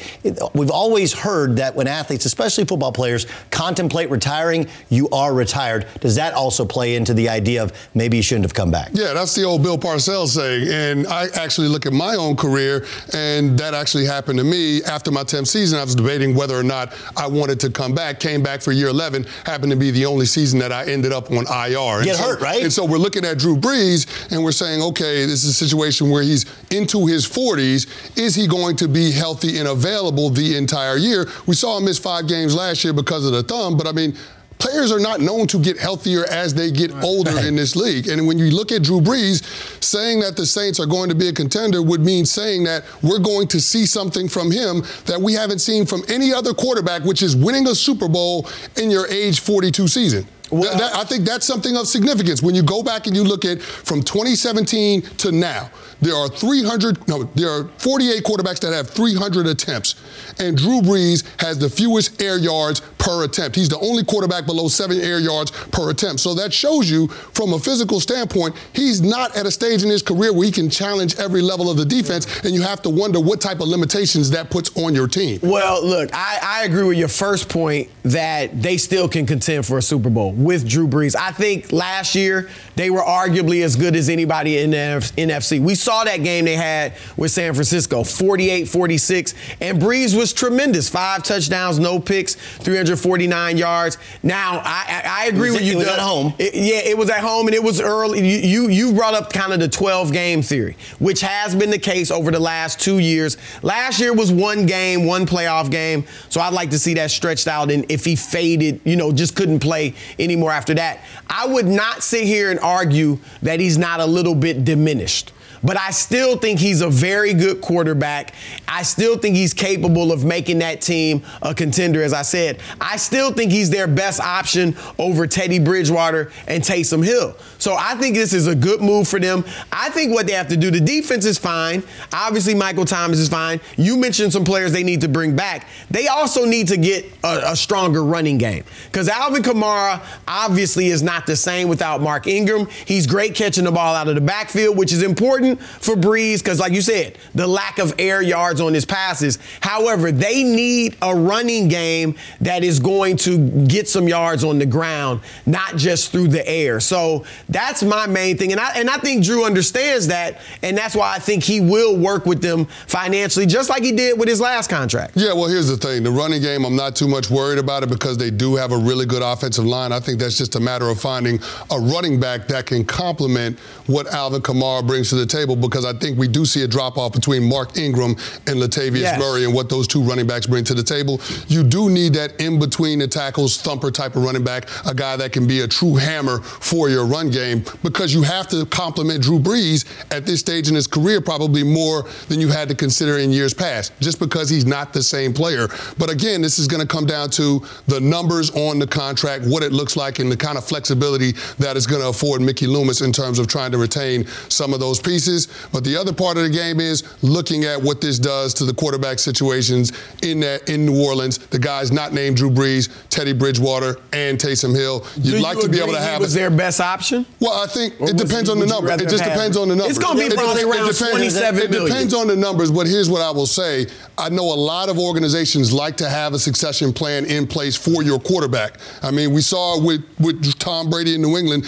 We've 0.54 0.72
always 0.72 1.14
heard 1.14 1.58
that 1.58 1.76
when 1.76 1.88
athletes, 1.88 2.26
especially 2.26 2.66
football 2.66 2.92
players, 2.92 3.28
contemplate 3.52 4.10
retiring, 4.10 4.68
you 4.90 5.10
are 5.10 5.34
retired. 5.34 5.88
Does 6.00 6.16
that 6.16 6.34
also 6.34 6.66
play 6.66 6.96
into 6.96 7.14
the 7.14 7.30
idea 7.30 7.62
of 7.62 7.74
maybe 7.94 8.18
you 8.18 8.24
shouldn't 8.24 8.46
have 8.46 8.54
come 8.54 8.72
back? 8.72 8.90
Yeah, 8.94 9.14
that's 9.14 9.36
the 9.36 9.44
old 9.44 9.62
Bill 9.62 9.78
Parcells 9.78 10.30
saying. 10.30 10.68
And 10.70 11.08
I 11.08 11.28
actually 11.36 11.68
look 11.68 11.86
at 11.86 11.94
my 11.94 12.16
own 12.16 12.36
career, 12.36 12.86
and 13.14 13.58
that 13.60 13.74
actually 13.74 14.06
happened 14.06 14.40
to 14.40 14.46
me 14.46 14.84
after 14.84 15.12
my 15.12 15.24
10th 15.24 15.48
season. 15.48 15.80
I 15.80 15.84
was 15.84 15.96
debating 15.96 16.36
whether 16.36 16.58
or 16.58 16.64
not 16.64 16.94
I 17.16 17.28
wanted 17.28 17.60
to 17.62 17.70
come 17.70 17.94
back. 17.94 18.20
Came 18.20 18.42
back 18.42 18.62
for 18.62 18.72
year 18.72 18.88
11, 18.88 19.26
happened 19.46 19.72
to 19.72 19.78
be 19.78 19.92
the 19.92 20.06
only 20.06 20.26
season 20.26 20.60
that 20.60 20.72
I 20.72 20.86
ended 20.86 21.12
up 21.12 21.30
on 21.32 21.46
IR. 21.48 21.98
And 21.98 22.06
Get 22.06 22.16
so, 22.16 22.24
hurt, 22.24 22.42
right? 22.42 22.64
And 22.64 22.72
so 22.72 22.86
we're 22.86 22.98
looking 22.98 23.26
at 23.26 23.38
Drew 23.38 23.56
Brees, 23.56 24.32
and 24.32 24.44
we're 24.44 24.52
saying, 24.52 24.82
okay, 24.82 25.26
this 25.26 25.44
is 25.44 25.52
a 25.52 25.54
situation 25.54 26.10
where 26.10 26.24
he's 26.24 26.46
into 26.72 27.06
his 27.06 27.28
40s, 27.28 28.18
is 28.18 28.36
he 28.36 28.48
going 28.48 28.76
to 28.78 28.88
be 28.88 29.12
healthy 29.12 29.60
and 29.60 29.68
available 29.68 30.30
the 30.30 30.56
entire 30.58 30.98
year? 30.98 31.28
We 31.46 31.56
saw 31.56 31.78
him 31.78 31.86
miss 31.86 32.00
five 32.00 32.28
games 32.28 32.56
last 32.56 32.84
year 32.84 32.94
because 32.94 33.26
of 33.26 33.32
the 33.32 33.44
thumb, 33.44 33.78
but 33.78 33.88
I 33.88 33.92
mean, 33.92 34.16
players 34.64 34.92
are 34.92 35.00
not 35.00 35.20
known 35.20 35.46
to 35.48 35.60
get 35.60 35.78
healthier 35.78 36.26
as 36.30 36.54
they 36.54 36.72
get 36.72 36.92
older 37.04 37.38
in 37.40 37.56
this 37.56 37.76
league. 37.76 38.08
And 38.08 38.26
when 38.26 38.38
you 38.38 38.50
look 38.50 38.72
at 38.72 38.84
Drew 38.84 39.02
Brees, 39.02 39.44
saying 39.84 40.22
that 40.22 40.38
the 40.38 40.46
Saints 40.46 40.80
are 40.80 40.86
going 40.86 41.10
to 41.10 41.16
be 41.16 41.28
a 41.28 41.34
contender 41.34 41.82
would 41.82 42.02
mean 42.02 42.26
saying 42.26 42.64
that 42.64 42.86
we're 43.02 43.20
going 43.20 43.48
to 43.50 43.60
see 43.60 43.86
something 43.86 44.30
from 44.30 44.52
him 44.52 44.84
that 45.06 45.20
we 45.20 45.34
haven't 45.34 45.60
seen 45.60 45.86
from 45.86 46.02
any 46.08 46.34
other 46.34 46.54
quarterback, 46.54 47.04
which 47.04 47.22
is 47.22 47.36
winning 47.36 47.68
a 47.68 47.76
Super 47.76 48.08
Bowl 48.08 48.48
in 48.78 48.90
your 48.90 49.06
age 49.08 49.42
42 49.42 49.88
season. 49.90 50.26
Well, 50.50 50.64
that, 50.64 50.78
that, 50.78 50.96
I 50.96 51.04
think 51.04 51.26
that's 51.26 51.46
something 51.46 51.76
of 51.76 51.88
significance. 51.88 52.44
When 52.44 52.54
you 52.54 52.64
go 52.64 52.84
back 52.84 53.08
and 53.08 53.16
you 53.16 53.24
look 53.24 53.44
at 53.44 53.62
from 53.62 54.02
2017 54.04 55.02
to 55.02 55.32
now, 55.32 55.72
there 56.04 56.16
are 56.16 56.28
300, 56.28 57.08
no, 57.08 57.24
there 57.36 57.50
are 57.50 57.68
48 57.78 58.24
quarterbacks 58.24 58.60
that 58.62 58.74
have 58.74 58.90
300 58.90 59.48
attempts. 59.48 59.96
And 60.40 60.58
Drew 60.58 60.82
Brees 60.82 61.24
has 61.42 61.58
the 61.58 61.70
fewest 61.70 62.22
air 62.22 62.38
yards 62.38 62.82
per 62.98 63.24
attempt. 63.26 63.56
He's 63.56 63.70
the 63.70 63.80
only 63.80 64.04
quarterback 64.04 64.46
below 64.46 64.68
seven 64.68 65.00
air 65.00 65.20
yards 65.20 65.52
per 65.52 65.90
attempt. 65.90 66.22
So 66.22 66.34
that 66.36 66.54
shows 66.54 66.90
you, 66.90 67.08
from 67.08 67.54
a 67.54 67.60
physical 67.60 68.00
standpoint, 68.00 68.56
he's 68.74 69.02
not 69.02 69.36
at 69.36 69.46
a 69.46 69.52
stage 69.52 69.84
in 69.84 69.90
his 69.90 70.02
career 70.02 70.34
where 70.34 70.46
he 70.46 70.52
can 70.52 70.70
challenge 70.70 71.20
every 71.20 71.42
level 71.42 71.70
of 71.70 71.78
the 71.78 71.86
defense. 71.86 72.44
And 72.46 72.54
you 72.54 72.62
have 72.62 72.82
to 72.84 72.90
wonder 72.90 73.20
what 73.20 73.42
type 73.42 73.60
of 73.60 73.68
limitations 73.68 74.30
that 74.32 74.50
puts 74.50 74.76
on 74.78 74.96
your 74.96 75.08
team. 75.08 75.40
Well, 75.44 75.86
look, 75.86 76.10
I, 76.14 76.40
I 76.42 76.64
agree 76.64 76.84
with 76.84 76.98
your 76.98 77.10
first 77.10 77.50
point 77.50 77.90
that 78.04 78.62
they 78.62 78.78
still 78.78 79.08
can 79.08 79.26
contend 79.26 79.66
for 79.66 79.78
a 79.78 79.82
Super 79.82 80.10
Bowl 80.10 80.32
with 80.32 80.68
Drew 80.68 80.88
Brees. 80.88 81.16
I 81.16 81.32
think 81.32 81.72
last 81.72 82.16
year 82.16 82.50
they 82.76 82.90
were 82.90 83.02
arguably 83.02 83.64
as 83.64 83.76
good 83.76 83.96
as 83.96 84.10
anybody 84.10 84.60
in 84.60 84.72
the 84.72 85.12
NFC. 85.18 85.60
We 85.60 85.76
saw 85.76 85.93
that 86.04 86.24
game 86.24 86.46
they 86.46 86.56
had 86.56 86.94
with 87.18 87.32
San 87.32 87.54
Francisco, 87.54 88.04
48 88.04 88.68
46. 88.68 89.34
And 89.62 89.82
Brees 89.82 90.18
was 90.18 90.34
tremendous. 90.34 90.90
Five 90.90 91.24
touchdowns, 91.24 91.80
no 91.80 92.00
picks, 92.00 92.36
349 92.36 93.58
yards. 93.58 93.98
Now, 94.22 94.62
I, 94.64 95.04
I, 95.06 95.26
agree 95.28 95.52
with 95.52 95.62
you. 95.62 95.74
It 95.74 95.78
was 95.78 95.86
Doug. 95.86 96.00
at 96.00 96.04
home. 96.04 96.34
It, 96.40 96.56
yeah, 96.56 96.90
it 96.90 96.98
was 96.98 97.10
at 97.10 97.20
home, 97.20 97.48
and 97.48 97.56
it 97.56 97.64
was 97.64 97.80
early. 97.80 98.28
You, 98.28 98.38
you, 98.38 98.70
you 98.70 98.94
brought 98.94 99.14
up 99.14 99.32
kind 99.32 99.54
of 99.54 99.60
the 99.60 99.68
12 99.68 100.12
game 100.12 100.42
theory, 100.42 100.76
which 101.00 101.22
has 101.22 101.56
been 101.56 101.70
the 101.70 101.80
case 101.80 102.12
over 102.12 102.32
the 102.32 102.40
last 102.40 102.80
two 102.80 103.00
years. 103.00 103.38
Last 103.62 104.00
year 104.00 104.14
was 104.14 104.32
one 104.32 104.66
game, 104.66 105.06
one 105.06 105.26
playoff 105.26 105.70
game. 105.70 106.06
So 106.30 106.42
I'd 106.42 106.54
like 106.54 106.70
to 106.72 106.80
see 106.80 106.94
that 106.96 107.12
stretched 107.12 107.48
out. 107.48 107.72
And 107.72 107.90
if 107.90 108.06
he 108.06 108.16
faded, 108.16 108.82
you 108.84 108.96
know, 108.96 109.12
just 109.12 109.36
couldn't 109.36 109.60
play 109.60 109.94
anymore 110.20 110.52
after 110.52 110.74
that, 110.76 111.04
I 111.28 111.48
would 111.48 111.68
not 111.68 112.04
sit 112.04 112.26
here 112.26 112.52
and 112.52 112.60
argue 112.60 113.20
that 113.42 113.60
he's 113.60 113.78
not 113.78 114.00
a 114.00 114.06
little 114.06 114.36
bit 114.36 114.66
diminished 114.66 115.32
but 115.64 115.78
I 115.78 115.92
still 115.92 116.38
think 116.38 116.60
he's 116.60 116.82
a 116.82 116.90
very 116.90 117.34
good 117.34 117.62
quarterback. 117.62 118.34
I 118.68 118.84
still 118.84 119.18
think 119.18 119.36
he's 119.36 119.54
capable 119.54 120.12
of 120.12 120.26
making 120.26 120.60
that 120.60 120.82
team 120.82 121.24
a 121.42 121.54
contender, 121.54 122.04
as 122.04 122.14
I 122.14 122.24
said. 122.24 122.60
I 122.82 122.98
still 122.98 123.32
think 123.32 123.52
he's 123.52 123.70
their 123.70 123.88
best 123.88 124.20
option 124.20 124.76
over 125.00 125.26
Teddy 125.26 125.60
Bridgewater 125.60 126.32
and 126.48 126.64
Taysom 126.64 127.04
Hill. 127.06 127.36
So 127.60 127.76
I 127.80 127.96
think 127.96 128.16
this 128.16 128.34
is 128.34 128.48
a 128.48 128.56
good 128.56 128.82
move 128.82 129.08
for 129.08 129.20
them. 129.20 129.46
I 129.72 129.90
think 129.90 130.14
what 130.14 130.28
they 130.28 130.34
have 130.34 130.50
to 130.50 130.58
do, 130.58 130.70
the 130.70 130.82
defense 130.82 131.26
is 131.26 131.38
fine. 131.38 131.84
Obviously, 132.12 132.56
Michael 132.56 132.86
Thomas 132.86 133.20
is 133.20 133.30
fine. 133.30 133.62
You 133.78 133.96
mentioned 133.96 134.34
some 134.34 134.44
players 134.44 134.72
they 134.72 134.84
need 134.84 135.02
to 135.02 135.08
bring 135.08 135.36
back. 135.36 135.68
They 135.90 136.08
also 136.08 136.46
need 136.46 136.68
to 136.70 136.78
get 136.78 137.06
a, 137.24 137.52
a 137.52 137.56
stronger 137.56 138.04
running 138.04 138.38
game 138.38 138.64
because 138.86 139.08
Alvin 139.08 139.44
Kamara 139.44 140.04
obviously 140.28 140.88
is 140.88 141.02
not 141.02 141.26
the 141.26 141.36
same 141.36 141.68
without 141.70 142.02
Mark 142.02 142.28
Ingram. 142.28 142.68
He's 142.86 143.08
great 143.08 143.36
catching 143.36 143.64
the 143.64 143.72
ball 143.72 143.96
out 143.96 144.08
of 144.08 144.16
the 144.16 144.22
backfield, 144.22 144.78
which 144.78 144.92
is 144.92 145.04
important 145.04 145.53
for 145.58 145.96
Brees 145.96 146.40
because, 146.40 146.60
like 146.60 146.74
you 146.74 146.82
said, 146.82 147.18
the 147.36 147.48
lack 147.48 147.80
of 147.80 147.94
air 148.00 148.22
yards 148.22 148.62
on 148.62 148.74
his 148.74 148.86
passes. 148.86 149.40
However, 149.62 150.12
they 150.12 150.44
need 150.44 150.96
a 151.02 151.16
running 151.16 151.68
game 151.68 152.16
that 152.42 152.64
is 152.64 152.80
going 152.80 153.18
to 153.18 153.38
get 153.66 153.88
some 153.88 154.08
yards 154.08 154.44
on 154.44 154.60
the 154.60 154.66
ground, 154.66 155.22
not 155.46 155.76
just 155.76 156.12
through 156.12 156.30
the 156.30 156.48
air. 156.48 156.80
So 156.80 157.26
that's 157.50 157.84
my 157.84 158.08
main 158.08 158.38
thing. 158.38 158.52
And 158.52 158.62
I, 158.62 158.74
and 158.76 158.90
I 158.90 158.98
think 158.98 159.24
Drew 159.24 159.46
understands 159.46 160.08
that. 160.08 160.42
And 160.62 160.78
that's 160.78 160.96
why 160.96 161.14
I 161.14 161.20
think 161.20 161.44
he 161.44 161.60
will 161.60 161.98
work 161.98 162.26
with 162.26 162.42
them 162.42 162.66
financially, 162.88 163.46
just 163.46 163.70
like 163.70 163.84
he 163.84 163.92
did 163.92 164.18
with 164.18 164.30
his 164.30 164.40
last 164.40 164.70
contract. 164.70 165.14
Yeah, 165.16 165.34
well, 165.34 165.48
here's 165.48 165.68
the 165.68 165.78
thing 165.78 166.04
the 166.04 166.12
running 166.12 166.42
game, 166.42 166.66
I'm 166.66 166.76
not 166.76 166.96
too 166.96 167.08
much 167.08 167.30
worried 167.30 167.60
about 167.60 167.84
it 167.84 167.90
because 167.90 168.18
they 168.18 168.32
do 168.32 168.56
have 168.56 168.72
a 168.72 168.78
really 168.78 169.06
good 169.06 169.22
offensive 169.22 169.66
line. 169.66 169.92
I 169.92 170.00
think 170.00 170.20
that's 170.20 170.38
just 170.38 170.56
a 170.56 170.60
matter 170.60 170.90
of 170.90 171.00
finding 171.00 171.40
a 171.72 171.80
running 171.80 172.20
back 172.20 172.48
that 172.48 172.66
can 172.66 172.86
complement 172.86 173.60
what 173.88 174.08
Alvin 174.14 174.42
Kamara 174.42 174.86
brings 174.86 175.10
to 175.10 175.16
the 175.16 175.26
table 175.26 175.43
table 175.44 175.56
because 175.56 175.86
I 175.86 175.94
think 175.94 176.18
we 176.18 176.28
do 176.28 176.46
see 176.46 176.64
a 176.64 176.68
drop 176.68 176.98
off 176.98 177.12
between 177.12 177.48
Mark 177.48 177.78
Ingram 177.78 178.12
and 178.48 178.62
Latavius 178.62 179.02
yes. 179.02 179.20
Murray 179.20 179.44
and 179.44 179.54
what 179.54 179.70
those 179.70 179.88
two 179.88 180.02
running 180.02 180.26
backs 180.26 180.48
bring 180.48 180.64
to 180.66 180.74
the 180.74 180.84
table. 180.84 181.20
You 181.48 181.64
do 181.64 181.90
need 181.90 182.14
that 182.14 182.40
in 182.40 182.60
between 182.60 183.00
the 183.00 183.08
tackles 183.08 183.62
thumper 183.62 183.92
type 183.92 184.16
of 184.16 184.24
running 184.24 184.44
back, 184.44 184.70
a 184.86 184.94
guy 184.94 185.18
that 185.18 185.34
can 185.34 185.46
be 185.46 185.62
a 185.62 185.68
true 185.68 185.96
hammer 185.96 186.40
for 186.40 186.90
your 186.90 187.06
run 187.06 187.30
game 187.30 187.66
because 187.84 188.14
you 188.14 188.22
have 188.22 188.48
to 188.50 188.66
complement 188.68 189.22
Drew 189.22 189.40
Brees 189.40 189.86
at 190.12 190.26
this 190.26 190.40
stage 190.40 190.70
in 190.70 190.76
his 190.76 190.88
career 190.88 191.20
probably 191.20 191.64
more 191.64 192.04
than 192.30 192.40
you 192.40 192.48
had 192.48 192.70
to 192.70 192.76
consider 192.76 193.18
in 193.18 193.32
years 193.32 193.54
past 193.54 193.92
just 194.00 194.20
because 194.20 194.50
he's 194.50 194.66
not 194.66 194.94
the 194.94 195.04
same 195.04 195.34
player. 195.34 195.68
But 195.98 196.10
again, 196.10 196.42
this 196.42 196.58
is 196.58 196.68
going 196.68 196.82
to 196.82 196.88
come 196.88 197.06
down 197.06 197.30
to 197.32 197.62
the 197.88 198.00
numbers 198.00 198.50
on 198.52 198.80
the 198.80 198.88
contract, 198.88 199.46
what 199.46 199.64
it 199.64 199.74
looks 199.74 199.98
like, 199.98 200.20
and 200.20 200.32
the 200.32 200.38
kind 200.38 200.58
of 200.58 200.66
flexibility 200.66 201.34
that 201.60 201.76
is 201.76 201.86
going 201.86 202.02
to 202.02 202.08
afford 202.08 202.42
Mickey 202.42 202.68
Loomis 202.68 203.02
in 203.02 203.12
terms 203.12 203.40
of 203.40 203.48
trying 203.48 203.72
to 203.72 203.78
retain 203.78 204.26
some 204.48 204.74
of 204.74 204.80
those 204.80 205.00
pieces 205.00 205.33
pieces. 205.34 205.70
But 205.72 205.84
the 205.84 205.96
other 205.96 206.14
part 206.14 206.38
of 206.38 206.44
the 206.44 206.50
game 206.50 206.80
is 206.80 207.04
looking 207.24 207.64
at 207.66 207.82
what 207.82 208.02
this 208.02 208.20
does 208.20 208.54
to 208.56 208.66
the 208.66 208.74
quarterback 208.74 209.20
situations 209.20 209.92
in 210.22 210.40
that 210.42 210.70
in 210.70 210.86
New 210.86 211.04
Orleans. 211.04 211.38
The 211.38 211.60
guys 211.60 211.92
not 211.92 212.14
named 212.14 212.38
Drew 212.38 212.50
Brees, 212.50 212.90
Teddy 213.10 213.34
Bridgewater, 213.34 213.98
and 214.12 214.38
Taysom 214.38 214.76
Hill. 214.76 215.06
You'd 215.16 215.38
Do 215.38 215.40
like 215.40 215.58
you 215.58 215.64
to 215.64 215.70
be 215.70 215.80
able 215.80 215.94
to 215.94 216.00
have. 216.00 216.20
Was 216.20 216.34
their 216.34 216.50
best 216.50 216.80
option? 216.80 217.26
Well, 217.40 217.54
I 217.54 217.68
think 217.68 218.00
or 218.00 218.10
it 218.10 218.18
depends 218.18 218.50
on 218.50 218.60
the 218.60 218.66
number. 218.66 218.92
It 218.92 219.10
just 219.10 219.24
depends 219.24 219.58
on 219.58 219.70
the 219.70 219.76
numbers. 219.76 219.98
It's 219.98 220.06
going 220.06 220.18
to 220.18 220.30
be 220.30 220.36
probably 220.36 220.62
it, 220.62 220.66
around 220.66 220.90
it 220.90 220.94
depends, 220.94 221.12
27 221.12 221.62
It 221.62 221.72
million. 221.72 221.88
depends 221.92 222.14
on 222.14 222.28
the 222.28 222.36
numbers. 222.36 222.72
But 222.72 222.88
here's 222.88 223.10
what 223.10 223.22
I 223.22 223.32
will 223.32 223.46
say: 223.48 223.88
I 224.18 224.30
know 224.30 224.44
a 224.44 224.56
lot 224.56 224.90
of 224.90 224.98
organizations 225.00 225.74
like 225.74 225.98
to 225.98 226.10
have 226.10 226.34
a 226.34 226.40
succession 226.40 226.94
plan 226.94 227.26
in 227.26 227.48
place 227.48 227.76
for 227.76 228.04
your 228.04 228.20
quarterback. 228.20 228.78
I 229.02 229.12
mean, 229.12 229.34
we 229.34 229.42
saw 229.42 229.80
with 229.84 230.04
with 230.20 230.58
Tom 230.60 230.90
Brady 230.90 231.16
in 231.16 231.22
New 231.22 231.38
England 231.38 231.66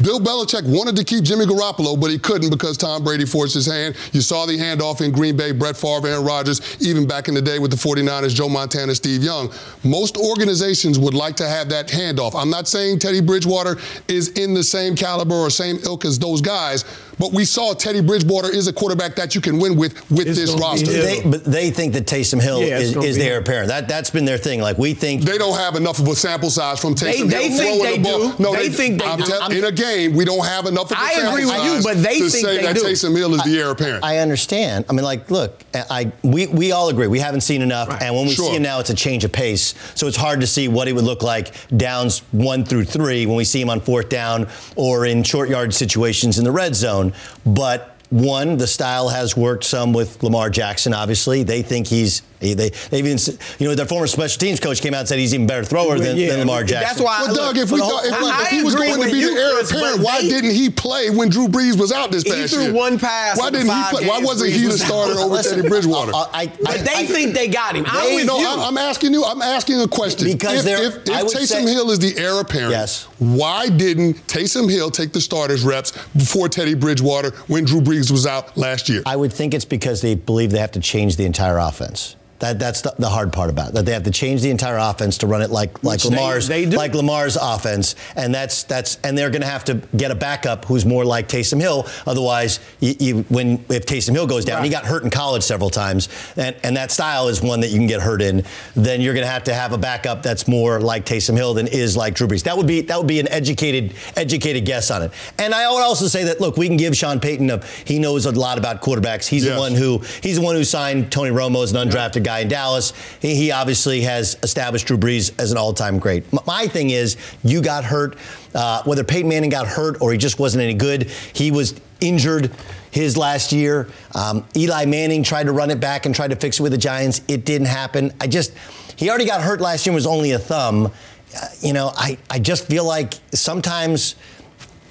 Bill 0.00 0.18
Belichick 0.18 0.64
wanted 0.64 0.96
to 0.96 1.04
keep 1.04 1.22
Jimmy 1.22 1.44
Garoppolo, 1.44 2.00
but 2.00 2.10
he 2.10 2.18
couldn't 2.18 2.50
because 2.50 2.76
Tom 2.78 3.04
Brady 3.04 3.26
forced 3.26 3.54
his 3.54 3.66
hand. 3.66 3.94
You 4.12 4.22
saw 4.22 4.46
the 4.46 4.56
handoff 4.58 5.02
in 5.02 5.12
Green 5.12 5.36
Bay, 5.36 5.52
Brett 5.52 5.76
Favre, 5.76 6.08
Aaron 6.08 6.24
Rodgers, 6.24 6.60
even 6.80 7.06
back 7.06 7.28
in 7.28 7.34
the 7.34 7.42
day 7.42 7.58
with 7.58 7.70
the 7.70 7.76
49ers, 7.76 8.34
Joe 8.34 8.48
Montana, 8.48 8.94
Steve 8.94 9.22
Young. 9.22 9.52
Most 9.84 10.16
organizations 10.16 10.98
would 10.98 11.14
like 11.14 11.36
to 11.36 11.48
have 11.48 11.68
that 11.68 11.88
handoff. 11.88 12.34
I'm 12.34 12.50
not 12.50 12.68
saying 12.68 13.00
Teddy 13.00 13.20
Bridgewater 13.20 13.76
is 14.08 14.30
in 14.30 14.54
the 14.54 14.64
same 14.64 14.96
caliber 14.96 15.34
or 15.34 15.50
same 15.50 15.76
ilk 15.84 16.04
as 16.04 16.18
those 16.18 16.40
guys, 16.40 16.84
but 17.22 17.32
we 17.32 17.44
saw 17.44 17.72
Teddy 17.72 18.00
Bridgewater 18.00 18.50
is 18.50 18.66
a 18.66 18.72
quarterback 18.72 19.14
that 19.14 19.36
you 19.36 19.40
can 19.40 19.60
win 19.60 19.76
with 19.76 19.92
with 20.10 20.26
It's 20.26 20.36
this 20.36 20.50
roster. 20.60 20.90
They, 20.90 21.22
but 21.24 21.44
they 21.44 21.70
think 21.70 21.92
that 21.92 22.04
Taysom 22.04 22.42
Hill 22.42 22.62
Yeah, 22.64 22.78
is, 22.80 22.92
gonna 22.94 23.06
is 23.06 23.16
be 23.16 23.22
the 23.22 23.28
heir 23.28 23.38
apparent. 23.38 23.68
That 23.68 23.86
that's 23.86 24.10
been 24.10 24.24
their 24.24 24.38
thing. 24.38 24.60
Like 24.60 24.76
we 24.76 24.92
think 24.92 25.22
They 25.22 25.38
don't 25.38 25.56
have 25.56 25.76
enough 25.76 26.00
of 26.00 26.08
a 26.08 26.16
sample 26.16 26.50
size 26.50 26.80
from 26.80 26.96
Taysom 26.96 27.30
they 27.30 27.48
Hill 27.48 27.56
think 27.56 27.56
throwing 27.56 27.82
they 27.84 27.96
the 27.98 28.02
ball. 28.02 28.32
do. 28.32 28.42
No, 28.42 28.52
They 28.54 28.68
think 28.70 29.00
they 29.00 29.06
I'm 29.06 29.20
do. 29.20 29.24
tell- 29.26 29.40
I'm- 29.40 29.52
in 29.52 29.62
a 29.62 29.70
game, 29.70 30.14
we 30.14 30.24
don't 30.24 30.44
have 30.44 30.66
enough 30.66 30.90
of 30.90 30.96
a 30.96 31.00
I 31.00 31.12
sample 31.12 31.28
agree 31.30 31.44
with 31.44 31.54
size 31.54 31.76
you, 31.76 31.82
but 31.84 32.02
they 32.02 32.18
to 32.18 32.28
think 32.28 32.44
say 32.46 32.56
they 32.56 32.62
that 32.64 32.74
do. 32.74 32.82
Taysom 32.82 33.16
Hill 33.16 33.34
is 33.36 33.42
the 33.44 33.56
heir 33.56 33.70
apparent. 33.70 34.02
I 34.04 34.18
understand. 34.18 34.86
I 34.90 34.92
mean, 34.92 35.04
like, 35.04 35.30
look, 35.30 35.62
I 35.74 36.10
we, 36.24 36.48
we 36.48 36.72
all 36.72 36.88
agree 36.88 37.06
we 37.06 37.20
haven't 37.20 37.42
seen 37.42 37.62
enough, 37.62 37.88
Right. 37.88 38.02
and 38.02 38.16
when 38.16 38.26
we 38.26 38.32
Sure. 38.34 38.46
see 38.50 38.56
him 38.56 38.62
now, 38.64 38.80
it's 38.80 38.90
a 38.90 38.94
change 38.94 39.22
of 39.22 39.30
pace. 39.30 39.74
So 39.94 40.08
it's 40.08 40.16
hard 40.16 40.40
to 40.40 40.46
see 40.48 40.66
what 40.66 40.88
he 40.88 40.92
would 40.92 41.04
look 41.04 41.22
like 41.22 41.52
downs 41.76 42.22
one 42.32 42.64
through 42.64 42.86
three 42.86 43.26
when 43.26 43.36
we 43.36 43.44
see 43.44 43.60
him 43.60 43.70
on 43.70 43.80
fourth 43.80 44.08
down 44.08 44.48
or 44.74 45.06
in 45.06 45.22
short 45.22 45.48
yard 45.48 45.72
situations 45.72 46.38
in 46.38 46.44
the 46.44 46.50
red 46.50 46.74
zone. 46.74 47.11
But 47.44 47.96
one, 48.10 48.58
the 48.58 48.66
style 48.66 49.08
has 49.08 49.36
worked 49.36 49.64
some 49.64 49.92
with 49.92 50.22
Lamar 50.22 50.50
Jackson. 50.50 50.92
Obviously, 50.92 51.42
they 51.42 51.62
think 51.62 51.86
he's 51.86 52.22
they 52.54 52.70
they 52.90 52.98
even 52.98 53.18
you 53.58 53.68
know 53.68 53.74
their 53.74 53.86
former 53.86 54.06
special 54.06 54.38
teams 54.38 54.60
coach 54.60 54.80
came 54.82 54.92
out 54.94 55.00
and 55.00 55.08
said 55.08 55.18
he's 55.18 55.32
even 55.34 55.46
better 55.46 55.64
thrower 55.64 55.98
than, 55.98 56.16
Yeah, 56.16 56.30
than 56.30 56.40
Lamar 56.40 56.64
Jackson. 56.64 56.88
That's 56.88 57.00
why. 57.00 57.22
Well, 57.24 57.34
Doug, 57.34 57.56
if, 57.58 57.70
we 57.70 57.78
thought, 57.78 58.04
if, 58.04 58.12
I- 58.12 58.16
if 58.16 58.46
I 58.48 58.50
he 58.50 58.62
was 58.62 58.74
going 58.74 59.00
to 59.02 59.10
be 59.10 59.18
you, 59.18 59.34
the 59.34 59.40
heir 59.40 59.60
apparent, 59.62 60.00
why 60.02 60.20
they- 60.20 60.28
didn't 60.28 60.50
he 60.50 60.68
play 60.70 61.10
when 61.10 61.28
Drew 61.28 61.46
Brees 61.48 61.78
was 61.78 61.92
out 61.92 62.10
this 62.10 62.24
past 62.24 62.36
year? 62.52 62.60
He 62.60 62.66
threw 62.66 62.74
one 62.74 62.98
pass 62.98 63.38
Why 63.38 63.50
didn't 63.50 63.68
he 63.68 63.82
play? 63.90 64.06
Why 64.08 64.20
wasn't 64.20 64.50
Brees 64.50 64.54
he 64.56 64.62
the 64.62 64.68
was 64.68 64.82
out. 64.82 64.86
starter 64.88 65.18
over 65.20 65.34
Listen, 65.34 65.56
Teddy 65.58 65.68
Bridgewater? 65.68 66.12
I, 66.14 66.26
I, 66.32 66.46
But 66.46 66.80
they 66.84 66.94
I- 66.94 67.06
think 67.06 67.34
they 67.34 67.48
got 67.48 67.76
him. 67.76 67.84
I'm 67.88 68.08
They- 68.08 68.14
with 68.16 68.26
no, 68.26 68.38
you. 68.38 68.48
I'm, 68.48 68.60
I'm 68.60 68.78
asking 68.78 69.12
you. 69.12 69.24
I'm 69.24 69.42
asking 69.42 69.80
a 69.80 69.88
question. 69.88 70.26
Because 70.32 70.64
if, 70.64 70.64
they're- 70.64 70.86
if, 70.88 70.94
if 70.96 71.32
Taysom 71.32 71.46
say- 71.46 71.72
Hill 71.72 71.90
is 71.90 71.98
the 71.98 72.16
heir 72.18 72.40
apparent, 72.40 72.70
Yes. 72.72 73.04
why 73.18 73.68
didn't 73.68 74.14
Taysom 74.26 74.70
Hill 74.70 74.90
take 74.90 75.12
the 75.12 75.20
starters 75.20 75.62
reps 75.64 75.92
before 76.16 76.48
Teddy 76.48 76.74
Bridgewater 76.74 77.30
when 77.46 77.64
Drew 77.64 77.80
Brees 77.80 78.10
was 78.10 78.26
out 78.26 78.56
last 78.56 78.88
year? 78.88 79.02
I 79.06 79.16
would 79.16 79.32
think 79.32 79.54
it's 79.54 79.64
because 79.64 80.00
they 80.00 80.14
believe 80.14 80.50
they 80.50 80.58
have 80.58 80.72
to 80.72 80.80
change 80.80 81.16
the 81.16 81.24
entire 81.24 81.58
offense. 81.58 82.16
That, 82.42 82.58
that's 82.58 82.80
the, 82.80 82.92
the 82.98 83.08
hard 83.08 83.32
part 83.32 83.50
about 83.50 83.68
it. 83.68 83.74
That 83.74 83.84
they 83.86 83.92
have 83.92 84.02
to 84.02 84.10
change 84.10 84.42
the 84.42 84.50
entire 84.50 84.76
offense 84.76 85.18
to 85.18 85.28
run 85.28 85.42
it 85.42 85.50
like 85.50 85.84
like 85.84 86.02
Which 86.02 86.06
Lamar's 86.06 86.48
they 86.48 86.64
do. 86.66 86.76
like 86.76 86.92
Lamar's 86.92 87.36
offense, 87.40 87.94
and 88.16 88.34
that's 88.34 88.64
that's 88.64 88.98
and 89.04 89.16
they're 89.16 89.30
going 89.30 89.42
to 89.42 89.46
have 89.48 89.62
to 89.66 89.74
get 89.96 90.10
a 90.10 90.16
backup 90.16 90.64
who's 90.64 90.84
more 90.84 91.04
like 91.04 91.28
Taysom 91.28 91.60
Hill. 91.60 91.86
Otherwise, 92.04 92.58
you, 92.80 92.94
you, 92.98 93.14
when 93.28 93.64
if 93.68 93.86
Taysom 93.86 94.10
Hill 94.12 94.26
goes 94.26 94.44
down, 94.44 94.64
he 94.64 94.70
got 94.70 94.84
hurt 94.84 95.04
in 95.04 95.10
college 95.10 95.44
several 95.44 95.70
times, 95.70 96.08
and 96.36 96.56
and 96.64 96.76
that 96.76 96.90
style 96.90 97.28
is 97.28 97.40
one 97.40 97.60
that 97.60 97.68
you 97.68 97.78
can 97.78 97.86
get 97.86 98.00
hurt 98.00 98.20
in. 98.20 98.44
Then 98.74 99.00
you're 99.00 99.14
going 99.14 99.24
to 99.24 99.30
have 99.30 99.44
to 99.44 99.54
have 99.54 99.72
a 99.72 99.78
backup 99.78 100.24
that's 100.24 100.48
more 100.48 100.80
like 100.80 101.06
Taysom 101.06 101.36
Hill 101.36 101.54
than 101.54 101.68
is 101.68 101.96
like 101.96 102.14
Drew 102.16 102.26
Brees. 102.26 102.42
That 102.42 102.56
would 102.56 102.66
be 102.66 102.80
that 102.80 102.98
would 102.98 103.06
be 103.06 103.20
an 103.20 103.28
educated 103.28 103.94
educated 104.16 104.64
guess 104.64 104.90
on 104.90 105.02
it. 105.02 105.12
And 105.38 105.54
I 105.54 105.70
would 105.70 105.82
also 105.82 106.08
say 106.08 106.24
that 106.24 106.40
look, 106.40 106.56
we 106.56 106.66
can 106.66 106.76
give 106.76 106.96
Sean 106.96 107.20
Payton 107.20 107.50
a 107.50 107.62
he 107.84 108.00
knows 108.00 108.26
a 108.26 108.32
lot 108.32 108.58
about 108.58 108.82
quarterbacks. 108.82 109.28
He's 109.28 109.44
Yes. 109.44 109.54
the 109.54 109.60
one 109.60 109.74
who 109.74 109.98
he's 110.22 110.36
the 110.36 110.42
one 110.42 110.56
who 110.56 110.64
signed 110.64 111.12
Tony 111.12 111.30
Romo 111.30 111.62
as 111.62 111.72
an 111.72 111.88
undrafted 111.88 112.24
guy 112.24 112.31
in 112.40 112.48
Dallas. 112.48 112.92
He, 113.20 113.34
he 113.34 113.50
obviously 113.52 114.00
has 114.02 114.36
established 114.42 114.86
Drew 114.86 114.96
Brees 114.98 115.32
as 115.40 115.52
an 115.52 115.58
all-time 115.58 115.98
great. 115.98 116.24
M- 116.32 116.38
My 116.46 116.66
thing 116.66 116.90
is, 116.90 117.16
you 117.44 117.62
got 117.62 117.84
hurt. 117.84 118.16
Uh, 118.54 118.82
whether 118.84 119.02
Peyton 119.04 119.28
Manning 119.28 119.50
got 119.50 119.66
hurt 119.66 120.00
or 120.02 120.12
he 120.12 120.18
just 120.18 120.38
wasn't 120.38 120.62
any 120.62 120.74
good, 120.74 121.10
he 121.32 121.50
was 121.50 121.74
injured 122.00 122.50
his 122.90 123.16
last 123.16 123.52
year. 123.52 123.88
Um, 124.14 124.46
Eli 124.56 124.84
Manning 124.84 125.22
tried 125.22 125.44
to 125.44 125.52
run 125.52 125.70
it 125.70 125.80
back 125.80 126.04
and 126.04 126.14
tried 126.14 126.28
to 126.30 126.36
fix 126.36 126.58
it 126.60 126.62
with 126.62 126.72
the 126.72 126.78
Giants. 126.78 127.22
It 127.28 127.44
didn't 127.46 127.68
happen. 127.68 128.12
I 128.20 128.26
just 128.26 128.52
he 128.96 129.08
already 129.08 129.24
got 129.24 129.40
hurt 129.40 129.60
last 129.60 129.86
year. 129.86 129.94
Was 129.94 130.06
only 130.06 130.32
a 130.32 130.38
thumb. 130.38 130.86
Uh, 131.34 131.46
you 131.62 131.72
know, 131.72 131.92
I 131.96 132.18
I 132.28 132.38
just 132.38 132.66
feel 132.66 132.84
like 132.84 133.14
sometimes 133.32 134.16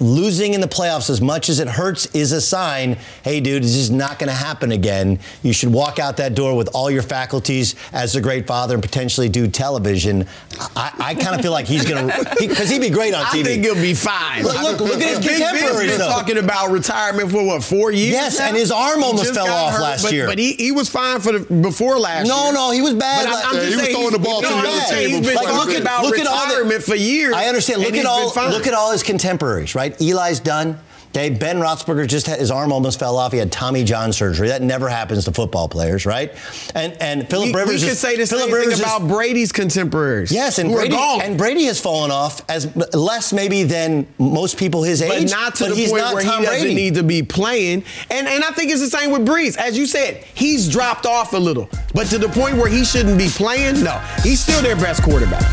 losing 0.01 0.53
in 0.53 0.61
the 0.61 0.67
playoffs 0.67 1.09
as 1.09 1.21
much 1.21 1.47
as 1.47 1.59
it 1.59 1.67
hurts 1.67 2.07
is 2.07 2.31
a 2.31 2.41
sign 2.41 2.97
hey 3.23 3.39
dude 3.39 3.63
this 3.63 3.75
is 3.75 3.91
not 3.91 4.17
going 4.19 4.27
to 4.27 4.35
happen 4.35 4.71
again 4.71 5.19
you 5.43 5.53
should 5.53 5.71
walk 5.71 5.99
out 5.99 6.17
that 6.17 6.33
door 6.33 6.55
with 6.57 6.67
all 6.73 6.89
your 6.89 7.03
faculties 7.03 7.75
as 7.93 8.15
a 8.15 8.21
great 8.21 8.47
father 8.47 8.73
and 8.73 8.81
potentially 8.83 9.29
do 9.29 9.47
television 9.47 10.25
i, 10.75 10.91
I 10.99 11.15
kind 11.15 11.35
of 11.35 11.41
feel 11.41 11.51
like 11.51 11.67
he's 11.67 11.85
going 11.87 12.07
to 12.09 12.35
because 12.39 12.69
he'd 12.69 12.81
be 12.81 12.89
great 12.89 13.13
on 13.13 13.23
tv 13.25 13.41
I 13.41 13.43
think 13.43 13.63
he'll 13.63 13.75
be 13.75 13.93
fine. 13.93 14.43
Look- 14.43 14.61
look- 14.61 14.79
look 14.81 15.01
at 15.01 15.17
his 15.23 15.27
contemporaries, 15.27 15.97
though. 15.97 16.07
talking 16.07 16.37
about 16.37 16.71
retirement 16.71 17.31
for 17.31 17.43
what 17.45 17.63
four 17.63 17.91
years? 17.91 18.11
Yes, 18.13 18.39
now? 18.39 18.47
and 18.47 18.55
his 18.57 18.71
arm 18.71 19.03
almost 19.03 19.33
fell 19.33 19.47
off 19.49 19.73
hurt, 19.73 19.81
last 19.81 20.03
but, 20.03 20.11
year. 20.13 20.25
But 20.27 20.37
he, 20.39 20.53
he 20.53 20.71
was 20.71 20.89
fine 20.89 21.19
for 21.19 21.37
the 21.37 21.61
before 21.61 21.97
last 21.99 22.27
No, 22.27 22.45
year. 22.45 22.53
no, 22.53 22.67
no, 22.67 22.71
he 22.71 22.81
was 22.81 22.93
bad 22.93 23.25
But 23.25 23.35
I'm, 23.35 23.45
I'm 23.49 23.55
Yeah, 23.55 23.61
just 23.69 23.71
he 23.71 23.77
was 23.77 23.87
throwing 23.89 24.11
the 24.11 24.19
ball 24.19 24.41
to 24.41 24.47
the 24.47 24.53
other 24.53 24.63
just 24.67 24.89
saying 24.89 25.07
team 25.09 25.17
He's 25.17 25.27
been 25.27 25.35
before. 25.37 25.47
talking 25.49 25.67
Look 25.67 25.75
at- 25.75 25.81
about 25.81 26.03
look 26.05 26.19
at 26.19 26.27
all 26.27 26.47
the- 26.47 26.53
retirement 26.55 26.83
for 26.83 26.95
years. 26.95 27.33
I 27.35 27.45
understand. 27.45 27.81
Look 27.81 27.93
at 27.95 28.05
all. 28.05 28.27
Look 28.49 28.67
at 28.67 28.73
all 28.73 28.91
his 28.91 29.03
contemporaries, 29.03 29.75
right? 29.75 29.90
Eli's 29.99 30.39
done. 30.39 30.79
Okay, 31.13 31.29
Ben 31.29 31.57
Roethlisberger 31.57 32.07
just 32.07 32.25
had 32.25 32.39
his 32.39 32.51
arm 32.51 32.71
almost 32.71 32.97
fell 32.97 33.17
off. 33.17 33.33
He 33.33 33.37
had 33.37 33.51
Tommy 33.51 33.83
John 33.83 34.13
surgery. 34.13 34.47
That 34.47 34.61
never 34.61 34.87
happens 34.87 35.25
to 35.25 35.33
football 35.33 35.67
players, 35.67 36.05
right? 36.05 36.31
And 36.73 36.93
and 37.01 37.29
Philip 37.29 37.47
We, 37.47 37.53
Rivers. 37.53 37.81
we 37.81 37.87
could 37.87 37.91
is- 37.91 37.99
say 37.99 38.15
the 38.15 38.25
same 38.25 38.39
thing 38.45 38.51
Rivers 38.53 38.75
is- 38.75 38.79
about 38.79 39.09
Brady's 39.09 39.51
contemporaries. 39.51 40.31
Yes, 40.31 40.57
and 40.57 40.71
Brady 40.71 40.95
and 40.95 41.37
Brady 41.37 41.65
has 41.65 41.81
fallen 41.81 42.11
off 42.11 42.39
as 42.47 42.73
less 42.95 43.33
maybe 43.33 43.63
than 43.63 44.07
most 44.19 44.55
people 44.55 44.83
his 44.83 45.01
age. 45.01 45.09
but 45.09 45.37
not 45.37 45.55
to 45.55 45.65
but 45.65 45.69
the 45.71 45.75
he's 45.75 45.89
point 45.91 46.01
not 46.03 46.13
where 46.13 46.23
Tom 46.23 46.39
he 46.39 46.45
doesn't 46.45 46.61
Brady. 46.61 46.75
need 46.75 46.95
to 46.95 47.03
be 47.03 47.23
playing. 47.23 47.83
And 48.09 48.25
and 48.25 48.41
I 48.45 48.51
think 48.51 48.71
it's 48.71 48.79
the 48.79 48.97
same 48.97 49.11
with 49.11 49.25
Brees. 49.27 49.57
As 49.57 49.77
you 49.77 49.87
said, 49.87 50.23
he's 50.33 50.69
dropped 50.69 51.05
off 51.05 51.33
a 51.33 51.37
little. 51.37 51.69
But 51.93 52.07
to 52.07 52.19
the 52.19 52.29
point 52.29 52.55
where 52.55 52.69
he 52.69 52.85
shouldn't 52.85 53.17
be 53.17 53.27
playing, 53.27 53.83
no. 53.83 53.99
He's 54.23 54.39
still 54.39 54.61
their 54.61 54.77
best 54.77 55.03
quarterback. 55.03 55.43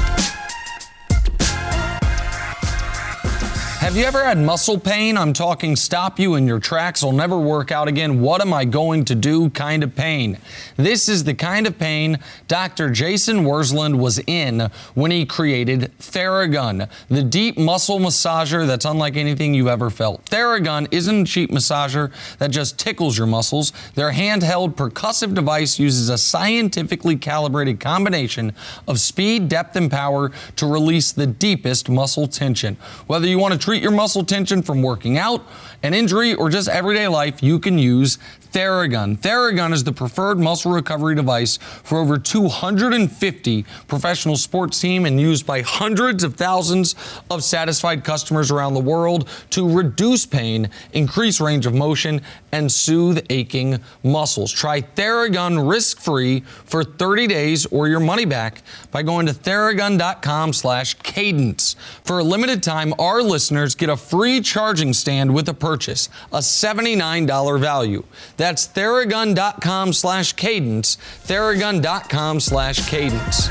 Have 3.89 3.97
you 3.97 4.05
ever 4.05 4.23
had 4.23 4.37
muscle 4.37 4.79
pain? 4.79 5.17
I'm 5.17 5.33
talking 5.33 5.75
stop 5.75 6.21
you 6.21 6.35
in 6.35 6.47
your 6.47 6.59
tracks, 6.59 7.03
will 7.03 7.13
never 7.13 7.39
work 7.39 7.73
out 7.73 7.89
again. 7.89 8.21
What 8.21 8.43
am 8.43 8.53
I 8.53 8.67
going 8.67 9.07
to 9.07 9.15
do 9.15 9.49
kind 9.49 9.83
of 9.83 9.97
pain? 9.97 10.37
This 10.77 11.09
is 11.09 11.25
the 11.25 11.33
kind 11.33 11.67
of 11.67 11.79
pain 11.79 12.19
Dr. 12.49 12.91
Jason 12.91 13.45
Wersland 13.45 13.97
was 13.97 14.19
in 14.27 14.69
when 14.93 15.11
he 15.11 15.25
created 15.25 15.91
Theragun, 16.01 16.87
the 17.09 17.23
deep 17.23 17.57
muscle 17.57 17.99
massager 17.99 18.67
that's 18.67 18.85
unlike 18.85 19.17
anything 19.17 19.55
you've 19.55 19.69
ever 19.69 19.89
felt. 19.89 20.23
Theragun 20.27 20.87
isn't 20.91 21.23
a 21.23 21.25
cheap 21.25 21.51
massager 21.51 22.13
that 22.41 22.51
just 22.51 22.79
tickles 22.79 23.17
your 23.17 23.27
muscles. 23.27 23.73
Their 23.95 24.13
handheld 24.13 24.75
percussive 24.75 25.33
device 25.33 25.79
uses 25.79 26.11
a 26.11 26.19
scientifically 26.19 27.17
calibrated 27.17 27.81
combination 27.81 28.53
of 28.87 29.01
speed, 29.01 29.49
depth, 29.49 29.77
and 29.77 29.91
power 29.91 30.31
to 30.57 30.67
release 30.67 31.11
the 31.11 31.27
deepest 31.27 31.89
muscle 31.89 32.29
tension. 32.29 32.77
Whether 33.07 33.27
you 33.27 33.39
want 33.39 33.55
to 33.55 33.59
treat 33.59 33.78
your 33.83 33.93
muscle 33.93 34.25
tension 34.25 34.63
from 34.63 34.83
working 34.83 35.19
out, 35.19 35.47
an 35.83 35.95
injury, 35.95 36.35
or 36.35 36.51
just 36.51 36.69
everyday 36.69 37.09
life, 37.09 37.43
you 37.43 37.59
can 37.59 37.79
use 37.79 38.19
Theragun. 38.53 39.19
Theragun 39.19 39.73
is 39.73 39.85
the 39.85 39.93
preferred 39.93 40.39
muscle 40.39 40.73
recovery 40.73 41.15
device 41.15 41.59
for 41.59 41.99
over 41.99 42.19
250 42.19 43.65
professional 43.87 44.37
sports 44.37 44.81
teams 44.81 45.07
and 45.07 45.21
used 45.21 45.47
by 45.47 45.61
hundreds 45.61 46.25
of 46.25 46.35
thousands 46.35 46.95
of 47.31 47.45
satisfied 47.45 48.05
customers 48.05 48.51
around 48.51 48.75
the 48.75 48.81
world 48.81 49.29
to 49.51 49.71
reduce 49.71 50.25
pain, 50.25 50.71
increase 50.93 51.41
range 51.41 51.67
of 51.67 51.75
motion, 51.75 52.23
and 52.53 52.73
soothe 52.73 53.25
aching 53.29 53.79
muscles. 54.03 54.51
Try 54.51 54.81
Theragun 54.81 55.69
risk-free 55.69 56.41
for 56.41 56.83
30 56.83 57.27
days 57.27 57.67
or 57.67 57.89
your 57.89 58.01
money 58.01 58.25
back 58.25 58.63
by 58.91 59.03
going 59.03 59.27
to 59.27 59.33
theragun.com 59.33 60.53
slash 60.53 60.95
cadence. 60.95 61.77
For 62.05 62.19
a 62.19 62.25
limited 62.25 62.63
time, 62.63 62.95
our 62.99 63.23
listeners 63.23 63.68
get 63.75 63.89
a 63.89 63.97
free 63.97 64.41
charging 64.41 64.93
stand 64.93 65.35
with 65.35 65.49
a 65.49 65.55
purchase, 65.55 66.09
a 66.33 66.39
$79 66.39 67.61
value. 67.61 68.05
That's 68.37 68.69
theragun.com 68.69 69.93
slash 69.93 70.33
cadence, 70.35 70.97
theragun.com 71.25 72.41
slash 72.41 72.89
cadence. 72.89 73.49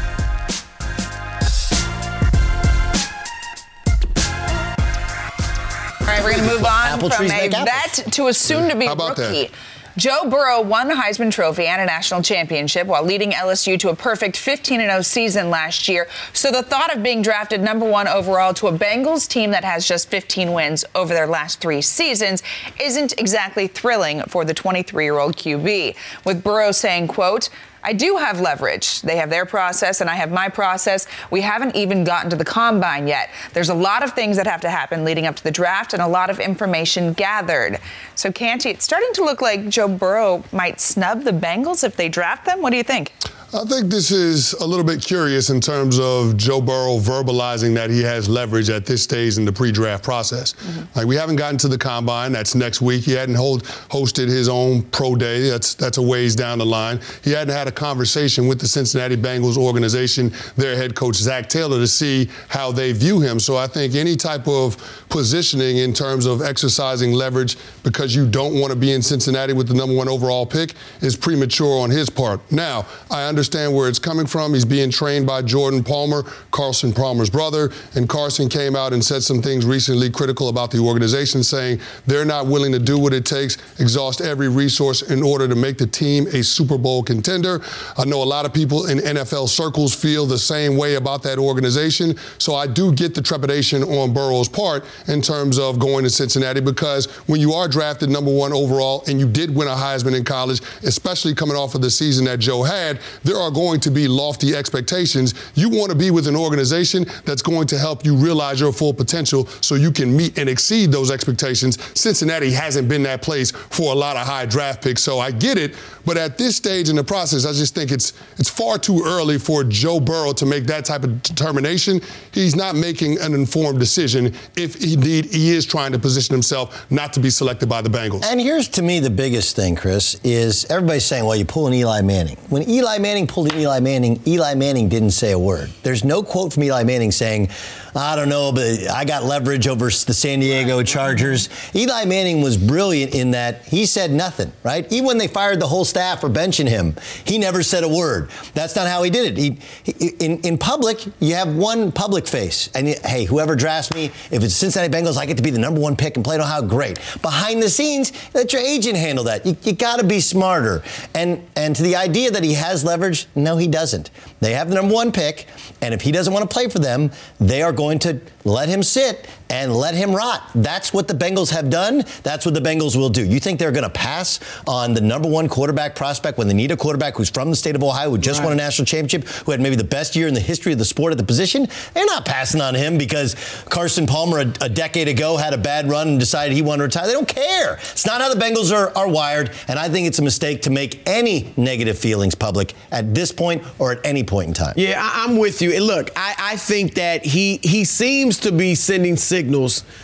All 6.00 6.14
right, 6.14 6.24
we're 6.24 6.32
going 6.32 6.44
to 6.48 6.54
move 6.56 6.64
on 6.64 6.88
Apple 6.88 7.10
from 7.10 7.26
a 7.30 7.50
vet 7.50 8.14
to 8.14 8.28
a 8.28 8.34
soon-to-be 8.34 8.86
How 8.86 8.94
about 8.94 9.18
that? 9.18 9.52
Joe 9.98 10.30
Burrow 10.30 10.62
won 10.62 10.88
the 10.88 10.94
Heisman 10.94 11.32
Trophy 11.32 11.66
and 11.66 11.82
a 11.82 11.86
national 11.86 12.22
championship 12.22 12.86
while 12.86 13.04
leading 13.04 13.32
LSU 13.32 13.80
to 13.80 13.90
a 13.90 13.96
perfect 13.96 14.38
15 14.38 14.80
0 14.80 15.02
season 15.02 15.50
last 15.50 15.88
year. 15.88 16.08
So 16.34 16.52
the 16.52 16.62
thought 16.62 16.96
of 16.96 17.02
being 17.02 17.24
drafted 17.24 17.62
number 17.62 17.90
one 17.90 18.08
overall 18.08 18.54
to 18.56 18.68
a 18.68 18.72
Bengals 18.72 19.28
team 19.28 19.50
that 19.52 19.64
has 19.64 19.88
just 19.88 20.08
15 20.10 20.54
wins 20.54 20.86
over 20.94 21.16
their 21.16 21.26
last 21.26 21.62
three 21.62 21.82
seasons 21.82 22.44
isn't 22.80 23.20
exactly 23.20 23.66
thrilling 23.66 24.22
for 24.28 24.46
the 24.46 24.54
23 24.54 25.04
year 25.04 25.18
old 25.18 25.36
QB. 25.36 25.96
With 26.26 26.44
Burrow 26.44 26.72
saying, 26.72 27.08
quote, 27.08 27.50
I 27.88 27.94
do 27.94 28.18
have 28.18 28.42
leverage. 28.42 29.02
They 29.02 29.16
have 29.16 29.30
their 29.30 29.46
process 29.46 30.02
and 30.02 30.10
I 30.10 30.16
have 30.16 30.30
my 30.30 30.50
process. 30.50 31.08
We 31.32 31.40
haven't 31.40 31.74
even 31.74 32.04
gotten 32.04 32.30
to 32.32 32.36
the 32.36 32.44
combine 32.44 33.08
yet. 33.08 33.30
There's 33.54 33.70
a 33.70 33.74
lot 33.74 34.04
of 34.04 34.12
things 34.12 34.36
that 34.36 34.46
have 34.46 34.60
to 34.62 34.70
happen 34.70 35.06
leading 35.06 35.26
up 35.26 35.38
to 35.38 35.44
the 35.44 35.52
draft 35.52 35.94
and 35.94 36.02
a 36.02 36.08
lot 36.08 36.30
of 36.30 36.42
information 36.42 37.14
gathered. 37.14 37.80
So, 38.16 38.30
Canty, 38.30 38.72
it's 38.72 38.84
starting 38.84 39.14
to 39.14 39.24
look 39.24 39.42
like 39.42 39.70
Joe 39.70 39.88
Burrow 39.88 40.44
might 40.52 40.82
snub 40.82 41.24
the 41.24 41.32
Bengals 41.32 41.86
if 41.86 41.96
they 41.96 42.10
draft 42.10 42.44
them. 42.44 42.62
What 42.62 42.72
do 42.72 42.76
you 42.76 42.84
think? 42.84 43.14
I 43.54 43.64
think 43.64 43.90
this 43.90 44.12
is 44.12 44.52
a 44.56 44.66
little 44.66 44.84
bit 44.84 45.02
curious 45.02 45.50
in 45.50 45.62
terms 45.62 45.98
of 46.02 46.36
Joe 46.36 46.60
Burrow 46.60 46.98
verbalizing 47.00 47.74
that 47.76 47.90
he 47.90 48.04
has 48.04 48.28
leverage 48.28 48.70
at 48.70 48.86
this 48.86 49.02
stage 49.02 49.38
in 49.38 49.46
the 49.46 49.54
pre-draft 49.54 50.04
process. 50.04 50.52
Mm-hmm. 50.52 51.00
Like 51.00 51.08
we 51.08 51.16
haven't 51.16 51.38
gotten 51.38 51.58
to 51.60 51.70
the 51.70 51.78
combine. 51.78 52.34
That's 52.34 52.56
next 52.56 52.82
week. 52.82 53.06
He 53.06 53.14
hadn't 53.14 53.36
hold, 53.36 53.64
hosted 53.64 54.28
his 54.28 54.50
own 54.50 54.82
pro 54.82 55.16
day. 55.16 55.50
That's 55.50 55.76
that's 55.76 55.98
a 55.98 56.02
ways 56.02 56.36
down 56.36 56.58
the 56.58 56.66
line. 56.66 57.00
He 57.24 57.32
hadn't 57.32 57.54
had 57.54 57.70
a 57.70 57.72
conversation 57.72 58.50
with 58.50 58.60
the 58.60 58.68
Cincinnati 58.68 59.16
Bengals 59.16 59.56
organization, 59.56 60.34
their 60.58 60.76
head 60.76 60.94
coach 60.94 61.16
Zac 61.16 61.48
Taylor, 61.48 61.80
to 61.80 61.88
see 61.88 62.30
how 62.50 62.74
they 62.74 62.92
view 62.92 63.22
him. 63.22 63.40
So 63.40 63.56
I 63.56 63.68
think 63.68 63.96
any 63.96 64.18
type 64.18 64.46
of 64.50 64.76
positioning 65.08 65.78
in 65.78 65.94
terms 65.94 66.26
of 66.26 66.42
exercising 66.42 67.14
leverage 67.14 67.56
because 67.84 68.14
you 68.14 68.28
don't 68.28 68.60
want 68.60 68.74
to 68.74 68.78
be 68.78 68.92
in 68.92 69.02
Cincinnati 69.02 69.54
with 69.54 69.70
the 69.70 69.74
number 69.74 69.96
one 69.96 70.10
overall 70.10 70.46
pick 70.46 70.74
is 71.00 71.16
premature 71.16 71.80
on 71.80 71.90
his 71.90 72.10
part. 72.10 72.42
Now 72.52 72.86
I 73.10 73.24
understand 73.24 73.37
where 73.38 73.88
it's 73.88 74.00
coming 74.00 74.26
from. 74.26 74.54
He's 74.54 74.66
being 74.66 74.90
trained 74.90 75.28
by 75.28 75.42
Jordan 75.44 75.84
Palmer, 75.84 76.24
Carson 76.52 76.92
Palmer's 76.92 77.30
brother. 77.30 77.72
And 77.96 78.10
Carson 78.10 78.50
came 78.50 78.76
out 78.76 78.94
and 78.94 79.04
said 79.04 79.22
some 79.22 79.42
things 79.42 79.64
recently 79.66 80.10
critical 80.10 80.50
about 80.50 80.72
the 80.72 80.80
organization, 80.80 81.44
saying 81.44 81.80
they're 82.08 82.26
not 82.26 82.48
willing 82.48 82.72
to 82.72 82.80
do 82.80 82.98
what 82.98 83.14
it 83.14 83.26
takes, 83.26 83.58
exhaust 83.80 84.22
every 84.22 84.50
resource 84.50 85.04
in 85.04 85.22
order 85.22 85.48
to 85.48 85.56
make 85.56 85.78
the 85.78 85.86
team 85.86 86.26
a 86.28 86.44
Super 86.44 86.78
Bowl 86.78 87.04
contender. 87.04 87.62
I 87.98 88.06
know 88.06 88.24
a 88.24 88.26
lot 88.26 88.46
of 88.46 88.54
people 88.54 88.88
in 88.88 88.98
NFL 88.98 89.50
circles 89.50 89.94
feel 89.94 90.26
the 90.26 90.38
same 90.38 90.76
way 90.76 90.96
about 90.96 91.22
that 91.24 91.38
organization. 91.38 92.16
So 92.40 92.56
I 92.56 92.66
do 92.66 92.92
get 92.92 93.14
the 93.14 93.22
trepidation 93.22 93.84
on 93.84 94.14
Burrow's 94.14 94.50
part 94.50 94.84
in 95.08 95.22
terms 95.22 95.60
of 95.60 95.78
going 95.78 96.04
to 96.06 96.10
Cincinnati 96.10 96.60
because 96.60 97.06
when 97.28 97.40
you 97.40 97.54
are 97.54 97.68
drafted 97.68 98.10
number 98.10 98.34
one 98.34 98.52
overall 98.52 99.04
and 99.08 99.20
you 99.20 99.28
did 99.28 99.54
win 99.54 99.68
a 99.68 99.76
Heisman 99.76 100.16
in 100.18 100.24
college, 100.24 100.62
especially 100.84 101.36
coming 101.36 101.56
off 101.56 101.76
of 101.76 101.82
the 101.82 101.92
season 101.92 102.26
that 102.26 102.40
Joe 102.40 102.64
had, 102.64 103.00
there 103.28 103.38
are 103.38 103.52
going 103.52 103.80
to 103.82 103.92
be 103.92 104.08
lofty 104.08 104.56
expectations. 104.56 105.34
You 105.54 105.70
want 105.70 105.92
to 105.92 105.98
be 105.98 106.12
with 106.12 106.28
an 106.28 106.36
organization 106.36 107.06
that's 107.26 107.42
going 107.42 107.68
to 107.68 107.78
help 107.78 108.06
you 108.06 108.16
realize 108.16 108.60
your 108.60 108.72
full 108.72 108.94
potential 108.94 109.46
so 109.62 109.76
you 109.76 109.92
can 109.92 110.16
meet 110.16 110.38
and 110.38 110.48
exceed 110.50 110.92
those 110.92 111.12
expectations. 111.12 111.78
Cincinnati 112.00 112.52
hasn't 112.52 112.88
been 112.88 113.04
that 113.04 113.22
place 113.22 113.52
for 113.52 113.92
a 113.92 113.96
lot 113.96 114.16
of 114.16 114.26
high 114.26 114.46
draft 114.46 114.82
picks, 114.82 115.04
so 115.04 115.20
I 115.20 115.32
get 115.32 115.58
it. 115.58 115.76
But 116.06 116.16
at 116.16 116.38
this 116.38 116.56
stage 116.56 116.88
in 116.88 116.96
the 116.96 117.04
process, 117.04 117.46
I 117.46 117.52
just 117.52 117.76
think 117.76 117.92
it's 117.92 118.14
it's 118.38 118.50
far 118.50 118.78
too 118.78 119.04
early 119.06 119.38
for 119.38 119.66
Joe 119.66 120.00
Burrow 120.00 120.32
to 120.34 120.46
make 120.46 120.64
that 120.68 120.86
type 120.86 121.04
of 121.04 121.22
determination. 121.22 122.00
He's 122.32 122.56
not 122.56 122.76
making 122.76 123.20
an 123.20 123.34
informed 123.34 123.80
decision 123.80 124.34
if 124.56 124.82
indeed 124.82 125.26
he 125.26 125.52
is 125.52 125.66
trying 125.66 125.92
to 125.92 126.00
position 126.00 126.34
himself 126.34 126.90
not 126.90 127.12
to 127.14 127.20
be 127.20 127.30
selected 127.30 127.68
by 127.68 127.82
the 127.82 127.90
Bengals. 127.90 128.24
And 128.24 128.40
here's 128.40 128.70
to 128.70 128.82
me 128.82 129.02
the 129.02 129.10
biggest 129.10 129.56
thing, 129.58 129.76
Chris, 129.76 130.16
is 130.24 130.66
everybody's 130.72 131.06
saying, 131.06 131.26
well, 131.26 131.36
you 131.36 131.44
pull 131.44 131.68
an 131.68 131.74
Eli 131.74 132.02
Manning. 132.02 132.38
When 132.50 132.68
Eli 132.70 133.00
Manning 133.00 133.17
pulled 133.26 133.52
an 133.52 133.60
Eli 133.60 133.80
Manning, 133.80 134.22
Eli 134.28 134.54
Manning 134.54 134.90
didn't 134.90 135.12
say 135.12 135.32
a 135.32 135.40
word. 135.40 135.72
There's 135.82 136.04
no 136.04 136.22
quote 136.22 136.54
from 136.54 136.64
Eli 136.64 136.84
Manning 136.84 137.12
saying, 137.12 137.50
I 137.98 138.16
don't 138.16 138.30
know, 138.30 138.52
but 138.52 138.92
I 138.92 139.06
got 139.06 139.24
leverage 139.24 139.68
over 139.68 139.86
the 139.86 140.14
San 140.14 140.40
Diego 140.40 140.84
Chargers. 140.84 141.50
Eli 141.74 142.06
Manning 142.06 142.42
was 142.42 142.56
brilliant 142.56 143.16
in 143.16 143.32
that 143.32 143.66
he 143.66 143.88
said 143.88 144.12
nothing, 144.12 144.52
right? 144.64 144.90
Even 144.92 145.06
when 145.06 145.18
they 145.18 145.28
fired 145.28 145.60
the 145.60 145.68
whole 145.68 145.84
staff 145.84 146.22
for 146.22 146.30
benching 146.30 146.68
him, 146.68 146.96
he 147.26 147.40
never 147.40 147.64
said 147.64 147.84
a 147.84 147.90
word. 147.90 148.30
That's 148.54 148.76
not 148.76 148.88
how 148.88 149.02
he 149.02 149.10
did 149.10 149.38
it. 149.38 149.38
He, 149.38 149.58
he, 149.84 150.08
in, 150.24 150.40
in 150.42 150.58
public, 150.60 151.04
you 151.20 151.34
have 151.34 151.56
one 151.56 151.92
public 151.92 152.28
face. 152.28 152.70
And 152.76 152.88
hey, 152.88 153.26
whoever 153.26 153.56
drafts 153.56 153.92
me, 153.94 154.06
if 154.30 154.44
it's 154.44 154.54
Cincinnati 154.54 154.94
Bengals, 154.94 155.18
I 155.18 155.26
get 155.26 155.38
to 155.38 155.44
be 155.44 155.50
the 155.50 155.60
number 155.60 155.82
one 155.82 155.96
pick 155.96 156.18
and 156.18 156.24
play 156.24 156.38
on 156.38 156.48
how 156.48 156.62
great. 156.62 157.00
Behind 157.24 157.64
the 157.64 157.70
scenes, 157.70 158.14
let 158.36 158.54
your 158.54 158.62
agent 158.62 158.96
handle 158.96 159.24
that. 159.24 159.44
You, 159.44 159.58
you 159.64 159.74
got 159.74 160.00
to 160.00 160.06
be 160.06 160.20
smarter. 160.20 160.84
And, 161.16 161.44
and 161.56 161.76
to 161.76 161.82
the 161.82 161.96
idea 161.96 162.30
that 162.30 162.44
he 162.44 162.54
has 162.54 162.86
leverage, 162.86 163.26
no, 163.34 163.58
he 163.58 163.68
doesn't. 163.68 164.12
They 164.40 164.54
have 164.54 164.70
the 164.70 164.76
number 164.76 164.94
one 164.94 165.12
pick, 165.12 165.48
and 165.82 165.94
if 165.94 166.02
he 166.02 166.12
doesn't 166.12 166.32
want 166.32 166.48
to 166.48 166.54
play 166.54 166.70
for 166.70 166.80
them, 166.80 167.12
they 167.40 167.62
are 167.62 167.72
going 167.72 168.00
to 168.00 168.20
let 168.44 168.70
him 168.70 168.84
sit 168.84 169.28
and 169.50 169.76
let 169.76 169.96
him 169.96 170.14
rot. 170.14 170.50
That's 170.56 170.94
what 170.94 171.08
the 171.08 171.14
Bengals 171.14 171.52
have 171.52 171.70
done. 171.70 172.04
That's 172.24 172.46
what 172.46 172.54
the 172.54 172.60
Bengals 172.62 172.96
will 172.96 173.10
do. 173.10 173.26
You 173.26 173.40
think 173.40 173.60
they're 173.60 173.72
going 173.72 173.84
to 173.84 173.90
pass 173.90 174.40
on 174.68 174.94
the 174.94 175.02
number 175.02 175.28
one 175.28 175.48
quarterback 175.48 175.96
prospect 175.96 176.38
when 176.38 176.48
they 176.48 176.54
need 176.54 176.72
a 176.72 176.78
quarterback 176.78 177.16
who's 177.16 177.30
from 177.30 177.50
the 177.50 177.56
state 177.56 177.76
of 177.76 177.84
Ohio, 177.84 178.10
who 178.10 178.18
just 178.18 178.40
right. 178.40 178.46
won 178.46 178.54
a 178.54 178.58
national 178.58 178.86
championship, 178.86 179.26
who 179.46 179.52
had 179.52 179.62
maybe 179.62 179.76
the 179.76 179.84
best 179.84 180.16
year 180.16 180.28
in 180.28 180.34
the 180.34 180.40
history 180.40 180.74
of 180.74 180.80
the 180.80 180.86
sport 180.86 181.12
at 181.12 181.18
the 181.18 181.24
position? 181.24 181.68
They're 181.94 182.06
not 182.06 182.26
passing 182.26 182.62
on 182.62 182.76
him 182.76 182.98
because 182.98 183.36
Carson 183.66 184.06
Palmer 184.06 184.40
a, 184.40 184.54
a 184.62 184.70
decade 184.70 185.08
ago 185.08 185.38
had 185.38 185.54
a 185.54 185.58
bad 185.58 185.90
run 185.90 186.10
and 186.10 186.20
decided 186.20 186.54
he 186.54 186.62
wanted 186.62 186.80
to 186.80 186.84
retire. 186.86 187.08
They 187.08 187.14
don't 187.14 187.28
care. 187.28 187.76
It's 187.76 188.06
not 188.06 188.22
how 188.22 188.34
the 188.34 188.40
Bengals 188.40 188.74
are, 188.74 188.96
are 188.98 189.08
wired, 189.08 189.52
and 189.68 189.80
I 189.80 189.90
think 189.90 190.08
it's 190.08 190.20
a 190.20 190.24
mistake 190.24 190.64
to 190.64 190.70
make 190.70 191.08
any 191.08 191.54
negative 191.58 191.98
feelings 191.98 192.36
public 192.36 192.74
at 192.92 193.14
this 193.14 193.32
point 193.32 193.64
or 193.80 193.94
at 193.94 194.06
any 194.06 194.24
point 194.24 194.50
in 194.50 194.54
time. 194.54 194.74
Yeah, 194.76 195.00
I, 195.02 195.24
am 195.26 195.38
with 195.38 195.62
you. 195.62 195.74
And 195.74 195.86
look, 195.86 196.12
I, 196.16 196.36
I 196.38 196.58
think 196.58 196.96
that 196.96 197.26
he 197.26 197.60
he 197.64 197.86
seems 197.86 198.40
to 198.40 198.52
be 198.52 198.76
sending 198.76 199.16
signals 199.16 199.37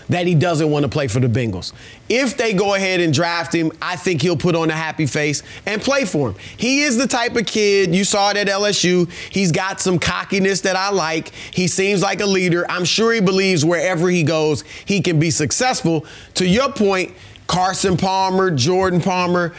that 0.09 0.27
he 0.27 0.35
doesn't 0.35 0.69
want 0.69 0.83
to 0.83 0.89
play 0.89 1.07
for 1.07 1.19
the 1.19 1.27
Bengals. 1.27 1.73
If 2.09 2.37
they 2.37 2.53
go 2.53 2.75
ahead 2.75 2.99
and 2.99 3.13
draft 3.13 3.53
him, 3.53 3.71
I 3.81 3.95
think 3.95 4.21
he'll 4.21 4.37
put 4.37 4.55
on 4.55 4.69
a 4.69 4.75
happy 4.75 5.05
face 5.05 5.41
and 5.65 5.81
play 5.81 6.05
for 6.05 6.29
him. 6.29 6.35
He 6.57 6.81
is 6.81 6.97
the 6.97 7.07
type 7.07 7.35
of 7.35 7.45
kid, 7.45 7.95
you 7.95 8.03
saw 8.03 8.31
it 8.31 8.37
at 8.37 8.47
LSU. 8.47 9.09
He's 9.31 9.51
got 9.51 9.79
some 9.81 9.99
cockiness 9.99 10.61
that 10.61 10.75
I 10.75 10.89
like. 10.89 11.29
He 11.29 11.67
seems 11.67 12.01
like 12.01 12.21
a 12.21 12.25
leader. 12.25 12.69
I'm 12.69 12.85
sure 12.85 13.13
he 13.13 13.21
believes 13.21 13.65
wherever 13.65 14.09
he 14.09 14.23
goes, 14.23 14.63
he 14.85 15.01
can 15.01 15.19
be 15.19 15.31
successful. 15.31 16.05
To 16.35 16.47
your 16.47 16.71
point, 16.71 17.13
Carson 17.47 17.97
Palmer, 17.97 18.51
Jordan 18.51 19.01
Palmer, 19.01 19.53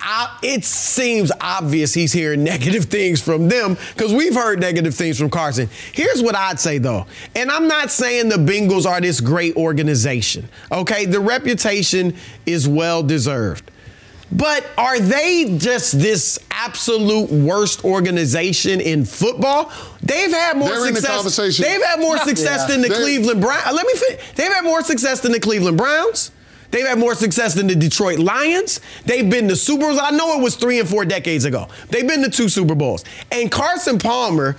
I, 0.00 0.38
it 0.42 0.64
seems 0.64 1.30
obvious 1.40 1.94
he's 1.94 2.12
hearing 2.12 2.44
negative 2.44 2.84
things 2.84 3.20
from 3.20 3.48
them 3.48 3.76
because 3.94 4.12
we've 4.12 4.34
heard 4.34 4.60
negative 4.60 4.94
things 4.94 5.18
from 5.18 5.30
Carson. 5.30 5.68
Here's 5.92 6.22
what 6.22 6.34
I'd 6.34 6.60
say 6.60 6.78
though, 6.78 7.06
and 7.34 7.50
I'm 7.50 7.68
not 7.68 7.90
saying 7.90 8.28
the 8.28 8.36
Bengals 8.36 8.86
are 8.86 9.00
this 9.00 9.20
great 9.20 9.56
organization. 9.56 10.48
Okay, 10.70 11.04
the 11.04 11.20
reputation 11.20 12.16
is 12.46 12.66
well 12.68 13.02
deserved. 13.02 13.70
But 14.32 14.64
are 14.78 15.00
they 15.00 15.56
just 15.58 15.98
this 15.98 16.38
absolute 16.52 17.30
worst 17.30 17.84
organization 17.84 18.80
in 18.80 19.04
football? 19.04 19.72
They've 20.02 20.30
had 20.30 20.56
more 20.56 20.68
They're 20.68 20.94
success. 20.94 21.36
The 21.36 21.64
they've 21.64 21.82
had 21.82 22.00
more 22.00 22.16
success 22.24 22.60
yeah. 22.60 22.66
than 22.68 22.82
the 22.82 22.88
They're, 22.88 23.00
Cleveland 23.00 23.40
Browns. 23.40 23.74
Let 23.74 23.86
me 23.86 23.94
finish. 23.94 24.32
They've 24.34 24.52
had 24.52 24.64
more 24.64 24.82
success 24.82 25.20
than 25.20 25.32
the 25.32 25.40
Cleveland 25.40 25.76
Browns. 25.76 26.30
They've 26.70 26.86
had 26.86 26.98
more 26.98 27.14
success 27.14 27.54
than 27.54 27.66
the 27.66 27.74
Detroit 27.74 28.18
Lions. 28.18 28.80
They've 29.04 29.28
been 29.28 29.48
to 29.48 29.56
Super 29.56 29.88
Bowls. 29.88 30.00
I 30.02 30.10
know 30.10 30.38
it 30.38 30.42
was 30.42 30.56
three 30.56 30.80
and 30.80 30.88
four 30.88 31.04
decades 31.04 31.44
ago. 31.44 31.68
They've 31.88 32.06
been 32.06 32.22
to 32.22 32.30
two 32.30 32.48
Super 32.48 32.74
Bowls. 32.74 33.04
And 33.32 33.50
Carson 33.50 33.98
Palmer, 33.98 34.56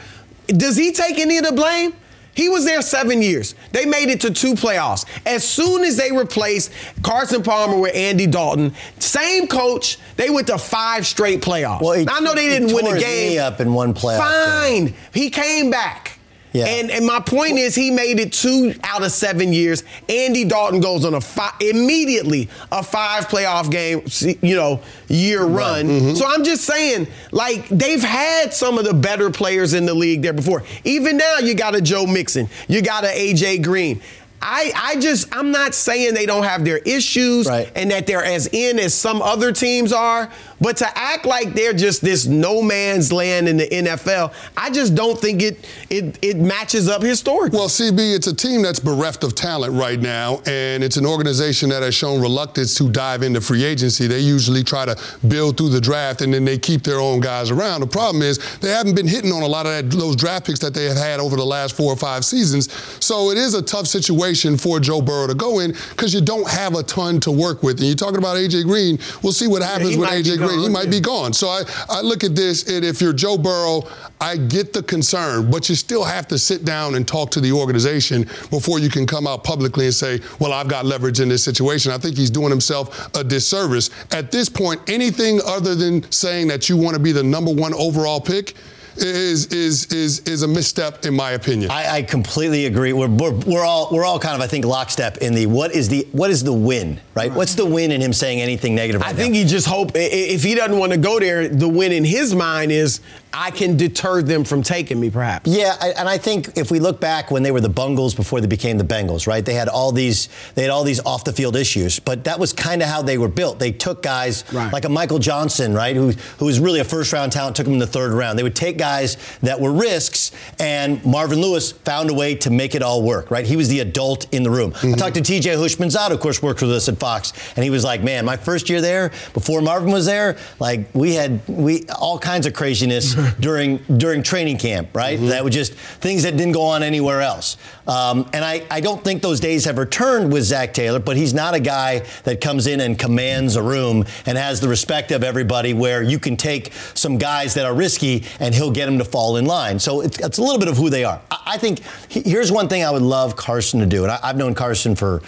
does 0.47 0.75
he 0.77 0.91
take 0.91 1.19
any 1.19 1.37
of 1.37 1.45
the 1.45 1.53
blame? 1.53 1.93
He 2.33 2.47
was 2.47 2.63
there 2.63 2.81
seven 2.81 3.21
years. 3.21 3.55
They 3.73 3.85
made 3.85 4.09
it 4.09 4.21
to 4.21 4.31
two 4.31 4.53
playoffs. 4.53 5.05
As 5.25 5.47
soon 5.47 5.83
as 5.83 5.97
they 5.97 6.11
replaced 6.11 6.71
Carson 7.03 7.43
Palmer 7.43 7.77
with 7.77 7.93
Andy 7.93 8.25
Dalton, 8.25 8.73
same 8.99 9.47
coach, 9.47 9.97
they 10.15 10.29
went 10.29 10.47
to 10.47 10.57
five 10.57 11.05
straight 11.05 11.41
playoffs. 11.41 11.81
Well, 11.81 11.93
he, 11.93 12.07
I 12.09 12.21
know 12.21 12.33
they 12.33 12.47
didn't 12.47 12.73
win 12.73 12.87
a 12.87 12.97
game. 12.99 13.41
up 13.41 13.59
in 13.59 13.73
one 13.73 13.93
playoff. 13.93 14.19
Fine, 14.19 14.85
game. 14.85 14.95
he 15.13 15.29
came 15.29 15.69
back. 15.69 16.19
Yeah. 16.53 16.65
And, 16.65 16.91
and 16.91 17.05
my 17.05 17.19
point 17.19 17.57
is, 17.57 17.75
he 17.75 17.91
made 17.91 18.19
it 18.19 18.33
two 18.33 18.73
out 18.83 19.03
of 19.03 19.11
seven 19.11 19.53
years. 19.53 19.83
Andy 20.09 20.43
Dalton 20.43 20.81
goes 20.81 21.05
on 21.05 21.13
a 21.13 21.21
five, 21.21 21.53
immediately 21.61 22.49
a 22.71 22.83
five 22.83 23.27
playoff 23.27 23.71
game, 23.71 24.01
you 24.41 24.55
know, 24.55 24.81
year 25.07 25.45
run. 25.45 25.85
Mm-hmm. 25.85 26.13
So 26.15 26.25
I'm 26.27 26.43
just 26.43 26.65
saying, 26.65 27.07
like 27.31 27.67
they've 27.69 28.03
had 28.03 28.53
some 28.53 28.77
of 28.77 28.85
the 28.85 28.93
better 28.93 29.29
players 29.29 29.73
in 29.73 29.85
the 29.85 29.93
league 29.93 30.21
there 30.21 30.33
before. 30.33 30.63
Even 30.83 31.17
now, 31.17 31.37
you 31.37 31.55
got 31.55 31.75
a 31.75 31.81
Joe 31.81 32.05
Mixon, 32.05 32.49
you 32.67 32.81
got 32.81 33.03
a 33.05 33.07
AJ 33.07 33.63
Green. 33.63 34.01
I, 34.41 34.71
I 34.75 34.99
just 34.99 35.33
I'm 35.35 35.51
not 35.51 35.75
saying 35.75 36.15
they 36.15 36.25
don't 36.25 36.43
have 36.43 36.65
their 36.65 36.79
issues 36.79 37.47
right. 37.47 37.71
and 37.75 37.91
that 37.91 38.07
they're 38.07 38.23
as 38.23 38.47
in 38.47 38.79
as 38.79 38.93
some 38.93 39.21
other 39.21 39.51
teams 39.51 39.93
are, 39.93 40.31
but 40.61 40.77
to 40.77 40.97
act 40.97 41.25
like 41.25 41.53
they're 41.53 41.73
just 41.73 42.01
this 42.01 42.27
no 42.27 42.61
man's 42.61 43.11
land 43.11 43.49
in 43.49 43.57
the 43.57 43.67
NFL, 43.67 44.33
I 44.55 44.69
just 44.69 44.95
don't 44.95 45.19
think 45.19 45.41
it 45.41 45.67
it 45.89 46.17
it 46.21 46.37
matches 46.37 46.87
up 46.87 47.01
historically. 47.01 47.57
Well, 47.57 47.67
CB, 47.67 48.15
it's 48.15 48.27
a 48.27 48.35
team 48.35 48.61
that's 48.61 48.79
bereft 48.79 49.23
of 49.23 49.35
talent 49.35 49.73
right 49.73 49.99
now, 49.99 50.41
and 50.45 50.83
it's 50.83 50.97
an 50.97 51.05
organization 51.05 51.69
that 51.69 51.81
has 51.81 51.95
shown 51.95 52.21
reluctance 52.21 52.75
to 52.75 52.89
dive 52.89 53.23
into 53.23 53.41
free 53.41 53.63
agency. 53.63 54.07
They 54.07 54.19
usually 54.19 54.63
try 54.63 54.85
to 54.85 54.95
build 55.27 55.57
through 55.57 55.69
the 55.69 55.81
draft, 55.81 56.21
and 56.21 56.33
then 56.33 56.45
they 56.45 56.57
keep 56.57 56.83
their 56.83 56.99
own 56.99 57.19
guys 57.19 57.49
around. 57.49 57.81
The 57.81 57.87
problem 57.87 58.21
is 58.21 58.37
they 58.59 58.69
haven't 58.69 58.95
been 58.95 59.07
hitting 59.07 59.31
on 59.31 59.41
a 59.41 59.47
lot 59.47 59.65
of 59.65 59.71
that, 59.71 59.97
those 59.97 60.15
draft 60.15 60.45
picks 60.45 60.59
that 60.59 60.73
they 60.73 60.85
have 60.85 60.97
had 60.97 61.19
over 61.19 61.35
the 61.35 61.45
last 61.45 61.75
four 61.75 61.91
or 61.91 61.97
five 61.97 62.23
seasons. 62.23 62.71
So 63.03 63.31
it 63.31 63.37
is 63.37 63.55
a 63.55 63.61
tough 63.61 63.87
situation 63.87 64.57
for 64.57 64.79
Joe 64.79 65.01
Burrow 65.01 65.27
to 65.27 65.33
go 65.33 65.59
in 65.59 65.71
because 65.89 66.13
you 66.13 66.21
don't 66.21 66.47
have 66.47 66.75
a 66.75 66.83
ton 66.83 67.19
to 67.21 67.31
work 67.31 67.63
with. 67.63 67.77
And 67.77 67.87
you're 67.87 67.95
talking 67.95 68.17
about 68.17 68.37
AJ 68.37 68.65
Green. 68.65 68.99
We'll 69.23 69.33
see 69.33 69.47
what 69.47 69.63
happens 69.63 69.95
yeah, 69.95 69.99
with 69.99 70.09
AJ 70.09 70.37
Green. 70.37 70.50
He 70.59 70.69
might 70.69 70.85
yeah. 70.85 70.91
be 70.91 70.99
gone. 70.99 71.33
So 71.33 71.47
I, 71.47 71.63
I 71.89 72.01
look 72.01 72.23
at 72.23 72.35
this, 72.35 72.69
and 72.69 72.85
if 72.85 73.01
you're 73.01 73.13
Joe 73.13 73.37
Burrow, 73.37 73.83
I 74.19 74.37
get 74.37 74.73
the 74.73 74.83
concern, 74.83 75.49
but 75.49 75.67
you 75.69 75.75
still 75.75 76.03
have 76.03 76.27
to 76.27 76.37
sit 76.37 76.63
down 76.63 76.95
and 76.95 77.07
talk 77.07 77.31
to 77.31 77.41
the 77.41 77.51
organization 77.51 78.23
before 78.49 78.79
you 78.79 78.89
can 78.89 79.07
come 79.07 79.25
out 79.27 79.43
publicly 79.43 79.85
and 79.85 79.93
say, 79.93 80.19
well, 80.39 80.53
I've 80.53 80.67
got 80.67 80.85
leverage 80.85 81.19
in 81.19 81.29
this 81.29 81.43
situation. 81.43 81.91
I 81.91 81.97
think 81.97 82.17
he's 82.17 82.29
doing 82.29 82.49
himself 82.49 83.13
a 83.15 83.23
disservice. 83.23 83.89
At 84.11 84.31
this 84.31 84.49
point, 84.49 84.81
anything 84.87 85.39
other 85.45 85.75
than 85.75 86.09
saying 86.11 86.47
that 86.49 86.69
you 86.69 86.77
want 86.77 86.95
to 86.95 87.01
be 87.01 87.11
the 87.11 87.23
number 87.23 87.51
one 87.51 87.73
overall 87.73 88.21
pick 88.21 88.55
is 88.97 89.47
is 89.47 89.85
is 89.85 90.19
is 90.19 90.43
a 90.43 90.47
misstep 90.47 91.05
in 91.05 91.13
my 91.13 91.31
opinion. 91.31 91.71
I, 91.71 91.97
I 91.97 92.01
completely 92.01 92.65
agree. 92.65 92.93
We're, 92.93 93.07
we're, 93.07 93.31
we're 93.31 93.65
all 93.65 93.89
we're 93.91 94.05
all 94.05 94.19
kind 94.19 94.35
of 94.35 94.41
I 94.41 94.47
think 94.47 94.65
lockstep 94.65 95.17
in 95.17 95.33
the 95.33 95.45
what 95.45 95.71
is 95.71 95.89
the 95.89 96.07
what 96.11 96.29
is 96.29 96.43
the 96.43 96.53
win 96.53 96.99
right? 97.15 97.31
What's 97.31 97.55
the 97.55 97.65
win 97.65 97.91
in 97.91 98.01
him 98.01 98.13
saying 98.13 98.39
anything 98.39 98.75
negative? 98.75 99.01
Right 99.01 99.09
I 99.09 99.13
think 99.13 99.33
now? 99.33 99.39
he 99.39 99.45
just 99.45 99.67
hope 99.67 99.91
if 99.95 100.43
he 100.43 100.55
doesn't 100.55 100.77
want 100.77 100.91
to 100.91 100.97
go 100.97 101.19
there, 101.19 101.47
the 101.47 101.67
win 101.67 101.91
in 101.91 102.05
his 102.05 102.33
mind 102.33 102.71
is 102.71 103.01
I 103.33 103.51
can 103.51 103.77
deter 103.77 104.21
them 104.21 104.43
from 104.43 104.61
taking 104.61 104.99
me, 104.99 105.09
perhaps. 105.09 105.49
Yeah, 105.49 105.75
and 105.97 106.09
I 106.09 106.17
think 106.17 106.57
if 106.57 106.69
we 106.69 106.79
look 106.79 106.99
back 106.99 107.31
when 107.31 107.43
they 107.43 107.51
were 107.51 107.61
the 107.61 107.69
Bungles 107.69 108.13
before 108.13 108.41
they 108.41 108.47
became 108.47 108.77
the 108.77 108.83
Bengals, 108.83 109.25
right? 109.25 109.43
They 109.43 109.53
had 109.53 109.69
all 109.69 109.91
these 109.91 110.27
they 110.55 110.63
had 110.63 110.71
all 110.71 110.83
these 110.83 110.99
off 111.05 111.23
the 111.23 111.33
field 111.33 111.55
issues, 111.55 111.99
but 111.99 112.23
that 112.25 112.39
was 112.39 112.53
kind 112.53 112.81
of 112.81 112.89
how 112.89 113.01
they 113.01 113.17
were 113.17 113.29
built. 113.29 113.59
They 113.59 113.71
took 113.71 114.03
guys 114.03 114.43
right. 114.51 114.71
like 114.71 114.85
a 114.85 114.89
Michael 114.89 115.19
Johnson, 115.19 115.73
right, 115.73 115.95
who 115.95 116.11
who 116.39 116.45
was 116.45 116.59
really 116.59 116.79
a 116.79 116.85
first 116.85 117.13
round 117.13 117.31
talent, 117.31 117.55
took 117.55 117.67
him 117.67 117.73
in 117.73 117.79
the 117.79 117.87
third 117.87 118.11
round. 118.11 118.37
They 118.37 118.43
would 118.43 118.55
take 118.55 118.77
guys 118.81 119.17
that 119.41 119.59
were 119.61 119.71
risks, 119.71 120.31
and 120.59 121.03
Marvin 121.05 121.39
Lewis 121.39 121.71
found 121.71 122.09
a 122.09 122.13
way 122.13 122.33
to 122.35 122.49
make 122.49 122.73
it 122.73 122.81
all 122.81 123.03
work, 123.03 123.29
right? 123.29 123.45
He 123.45 123.55
was 123.55 123.69
the 123.69 123.79
adult 123.79 124.25
in 124.33 124.41
the 124.41 124.49
room. 124.49 124.71
Mm-hmm. 124.71 124.95
I 124.95 124.97
talked 124.97 125.15
to 125.15 125.21
T.J. 125.21 125.51
Houshmandzadeh, 125.51 126.11
of 126.11 126.19
course, 126.19 126.41
worked 126.41 126.61
with 126.61 126.71
us 126.71 126.89
at 126.89 126.97
Fox, 126.97 127.31
and 127.55 127.63
he 127.63 127.69
was 127.69 127.83
like, 127.83 128.01
"Man, 128.01 128.25
my 128.25 128.37
first 128.37 128.69
year 128.69 128.81
there, 128.81 129.11
before 129.33 129.61
Marvin 129.61 129.91
was 129.91 130.07
there, 130.07 130.37
like 130.59 130.87
we 130.93 131.13
had 131.13 131.47
we 131.47 131.85
all 131.89 132.17
kinds 132.17 132.47
of 132.47 132.53
craziness 132.53 133.13
during 133.39 133.77
during 133.97 134.23
training 134.23 134.57
camp, 134.57 134.89
right? 134.95 135.19
Mm-hmm. 135.19 135.29
That 135.29 135.43
was 135.43 135.53
just 135.53 135.73
things 135.73 136.23
that 136.23 136.35
didn't 136.37 136.53
go 136.53 136.63
on 136.63 136.81
anywhere 136.81 137.21
else. 137.21 137.57
Um, 137.91 138.29
and 138.31 138.45
I, 138.45 138.65
I 138.71 138.79
don't 138.79 139.03
think 139.03 139.21
those 139.21 139.41
days 139.41 139.65
have 139.65 139.77
returned 139.77 140.31
with 140.31 140.43
Zac 140.43 140.73
Taylor, 140.73 140.99
but 140.99 141.17
he's 141.17 141.33
not 141.33 141.53
a 141.53 141.59
guy 141.59 142.05
that 142.23 142.39
comes 142.39 142.65
in 142.65 142.79
and 142.79 142.97
commands 142.97 143.57
a 143.57 143.61
room 143.61 144.05
and 144.25 144.37
has 144.37 144.61
the 144.61 144.69
respect 144.69 145.11
of 145.11 145.25
everybody 145.25 145.73
where 145.73 146.01
you 146.01 146.17
can 146.17 146.37
take 146.37 146.71
some 146.93 147.17
guys 147.17 147.53
that 147.55 147.65
are 147.65 147.73
risky 147.73 148.23
and 148.39 148.55
he'll 148.55 148.71
get 148.71 148.85
them 148.85 148.97
to 148.99 149.03
fall 149.03 149.35
in 149.35 149.43
line. 149.43 149.77
So 149.77 149.99
it's, 149.99 150.17
it's 150.19 150.37
a 150.37 150.41
little 150.41 150.57
bit 150.57 150.69
of 150.69 150.77
who 150.77 150.89
they 150.89 151.03
are. 151.03 151.19
I, 151.29 151.39
I 151.47 151.57
think 151.57 151.81
here's 152.07 152.49
one 152.49 152.69
thing 152.69 152.85
I 152.85 152.91
would 152.91 153.01
love 153.01 153.35
Carson 153.35 153.81
to 153.81 153.85
do, 153.85 154.03
and 154.03 154.11
I, 154.13 154.19
I've 154.23 154.37
known 154.37 154.55
Carson 154.55 154.95
for 154.95 155.21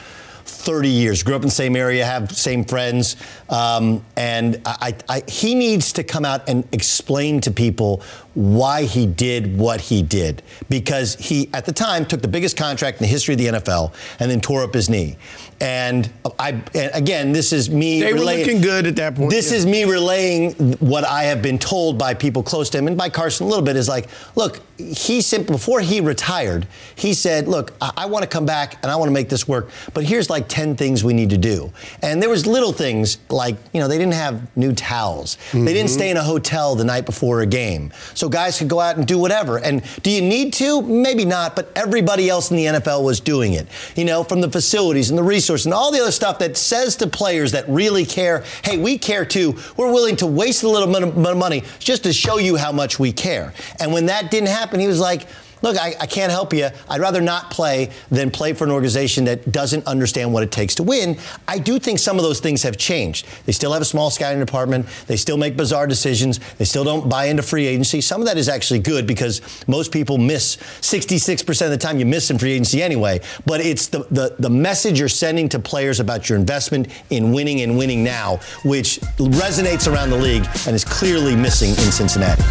30 0.45 0.87
years. 0.87 1.23
Grew 1.23 1.35
up 1.35 1.41
in 1.41 1.47
the 1.47 1.51
same 1.51 1.75
area, 1.75 2.05
have 2.05 2.31
same 2.31 2.63
friends, 2.63 3.17
um, 3.49 4.03
and 4.15 4.61
I, 4.65 4.95
I, 5.09 5.23
he 5.27 5.53
needs 5.55 5.91
to 5.93 6.03
come 6.03 6.23
out 6.23 6.47
and 6.47 6.65
explain 6.71 7.41
to 7.41 7.51
people 7.51 8.01
why 8.33 8.83
he 8.83 9.05
did 9.05 9.57
what 9.57 9.79
he 9.79 10.01
did 10.01 10.41
because 10.69 11.15
he 11.15 11.49
at 11.53 11.65
the 11.65 11.71
time 11.71 12.05
took 12.05 12.21
the 12.21 12.27
biggest 12.27 12.57
contract 12.57 12.97
in 12.97 13.03
the 13.03 13.07
history 13.07 13.33
of 13.33 13.37
the 13.37 13.47
NFL 13.47 13.93
and 14.19 14.29
then 14.29 14.41
tore 14.41 14.63
up 14.63 14.73
his 14.73 14.89
knee. 14.89 15.17
And 15.61 16.11
I 16.39 16.61
and 16.73 16.91
again, 16.93 17.31
this 17.31 17.53
is 17.53 17.69
me. 17.69 18.01
They 18.01 18.11
relaying, 18.11 18.39
were 18.39 18.45
looking 18.45 18.61
good 18.61 18.85
at 18.85 18.95
that 18.97 19.15
point. 19.15 19.29
This 19.29 19.51
yeah. 19.51 19.57
is 19.59 19.65
me 19.65 19.85
relaying 19.85 20.53
what 20.79 21.05
I 21.05 21.23
have 21.23 21.41
been 21.41 21.57
told 21.57 21.97
by 21.97 22.13
people 22.13 22.43
close 22.43 22.69
to 22.71 22.77
him 22.77 22.87
and 22.87 22.97
by 22.97 23.09
Carson 23.09 23.45
a 23.45 23.49
little 23.49 23.63
bit. 23.63 23.77
Is 23.77 23.87
like, 23.87 24.09
look, 24.35 24.59
he 24.77 25.21
simply 25.21 25.53
before 25.53 25.79
he 25.79 26.01
retired, 26.01 26.67
he 26.95 27.13
said, 27.13 27.47
look, 27.47 27.73
I, 27.79 27.93
I 27.97 28.05
want 28.07 28.23
to 28.23 28.29
come 28.29 28.45
back 28.45 28.77
and 28.81 28.91
I 28.91 28.97
want 28.97 29.07
to 29.07 29.13
make 29.13 29.29
this 29.29 29.47
work, 29.47 29.69
but 29.93 30.03
here's 30.03 30.29
like 30.29 30.49
ten 30.49 30.75
things 30.75 31.03
we 31.03 31.13
need 31.13 31.29
to 31.29 31.37
do. 31.37 31.71
And 32.01 32.21
there 32.21 32.29
was 32.29 32.45
little 32.45 32.73
things 32.73 33.19
like 33.29 33.55
you 33.73 33.79
know 33.79 33.87
they 33.87 33.97
didn't 33.97 34.15
have 34.15 34.55
new 34.57 34.73
towels, 34.73 35.35
mm-hmm. 35.35 35.63
they 35.63 35.73
didn't 35.73 35.89
mm-hmm. 35.89 35.97
stay 35.97 36.09
in 36.09 36.17
a 36.17 36.23
hotel 36.23 36.75
the 36.75 36.83
night 36.83 37.05
before 37.05 37.41
a 37.41 37.45
game, 37.45 37.93
so 38.15 38.22
guys 38.29 38.57
could 38.57 38.69
go 38.69 38.79
out 38.79 38.97
and 38.97 39.05
do 39.05 39.17
whatever. 39.17 39.59
And 39.59 39.83
do 40.01 40.09
you 40.09 40.21
need 40.21 40.53
to? 40.53 40.81
Maybe 40.81 41.25
not, 41.25 41.55
but 41.55 41.71
everybody 41.75 42.29
else 42.29 42.51
in 42.51 42.57
the 42.57 42.65
NFL 42.65 43.03
was 43.03 43.19
doing 43.19 43.53
it. 43.53 43.67
You 43.95 44.05
know, 44.05 44.23
from 44.23 44.41
the 44.41 44.49
facilities 44.49 45.09
and 45.09 45.17
the 45.17 45.23
resources 45.23 45.43
resource 45.43 45.65
and 45.65 45.73
all 45.73 45.91
the 45.91 45.99
other 45.99 46.11
stuff 46.11 46.39
that 46.39 46.55
says 46.55 46.95
to 46.95 47.07
players 47.07 47.51
that 47.51 47.67
really 47.67 48.05
care, 48.05 48.43
hey, 48.63 48.77
we 48.77 48.97
care 48.97 49.25
too. 49.25 49.57
We're 49.77 49.91
willing 49.91 50.15
to 50.17 50.27
waste 50.27 50.63
a 50.63 50.69
little 50.69 50.87
bit 50.87 51.03
of 51.03 51.37
money 51.37 51.63
just 51.79 52.03
to 52.03 52.13
show 52.13 52.37
you 52.37 52.55
how 52.55 52.71
much 52.71 52.97
we 52.97 53.11
care. 53.11 53.53
And 53.79 53.91
when 53.91 54.05
that 54.07 54.31
didn't 54.31 54.49
happen, 54.49 54.79
he 54.79 54.87
was 54.87 54.99
like, 54.99 55.27
look, 55.63 55.77
I, 55.77 55.95
I, 55.99 56.05
can't 56.05 56.31
help 56.31 56.53
you. 56.53 56.69
I'd 56.89 56.99
rather 56.99 57.21
not 57.21 57.49
play 57.49 57.89
than 58.11 58.29
play 58.29 58.53
for 58.53 58.65
an 58.65 58.71
organization 58.71 59.23
that 59.25 59.51
doesn't 59.51 59.87
understand 59.87 60.31
what 60.31 60.43
it 60.43 60.51
takes 60.51 60.75
to 60.75 60.83
win. 60.83 61.17
I 61.47 61.57
do 61.57 61.79
think 61.79 61.99
some 61.99 62.17
of 62.17 62.23
those 62.23 62.39
things 62.39 62.61
have 62.63 62.77
changed. 62.77 63.25
They 63.45 63.53
still 63.53 63.71
have 63.71 63.81
a 63.81 63.85
small 63.85 64.11
scouting 64.11 64.39
department. 64.39 64.85
They 65.07 65.15
still 65.15 65.37
make 65.37 65.57
bizarre 65.57 65.87
decisions. 65.87 66.39
They 66.57 66.65
still 66.65 66.83
don't 66.83 67.09
buy 67.09 67.25
into 67.25 67.41
free 67.41 67.65
agency. 67.65 68.01
Some 68.01 68.21
of 68.21 68.27
that 68.27 68.37
is 68.37 68.49
actually 68.49 68.79
good 68.79 69.07
because 69.07 69.41
most 69.67 69.91
people 69.91 70.17
miss 70.17 70.57
66% 70.57 71.65
of 71.65 71.71
the 71.71 71.77
time 71.77 71.97
you 71.97 72.05
miss 72.05 72.29
in 72.29 72.37
free 72.37 72.51
agency 72.51 72.83
anyway. 72.83 73.21
But 73.45 73.61
it's 73.61 73.87
the, 73.87 73.99
the, 74.11 74.35
the 74.37 74.49
message 74.49 74.99
you're 74.99 75.09
sending 75.09 75.47
to 75.49 75.59
players 75.59 76.01
about 76.01 76.29
your 76.29 76.37
investment 76.37 76.89
in 77.09 77.31
winning 77.31 77.61
and 77.61 77.77
winning 77.77 78.03
now, 78.03 78.37
which 78.65 78.99
resonates 79.17 79.91
around 79.91 80.09
the 80.09 80.17
league 80.17 80.45
and 80.67 80.75
is 80.75 80.83
clearly 80.83 81.35
missing 81.35 81.69
in 81.69 81.91
Cincinnati. 81.91 82.43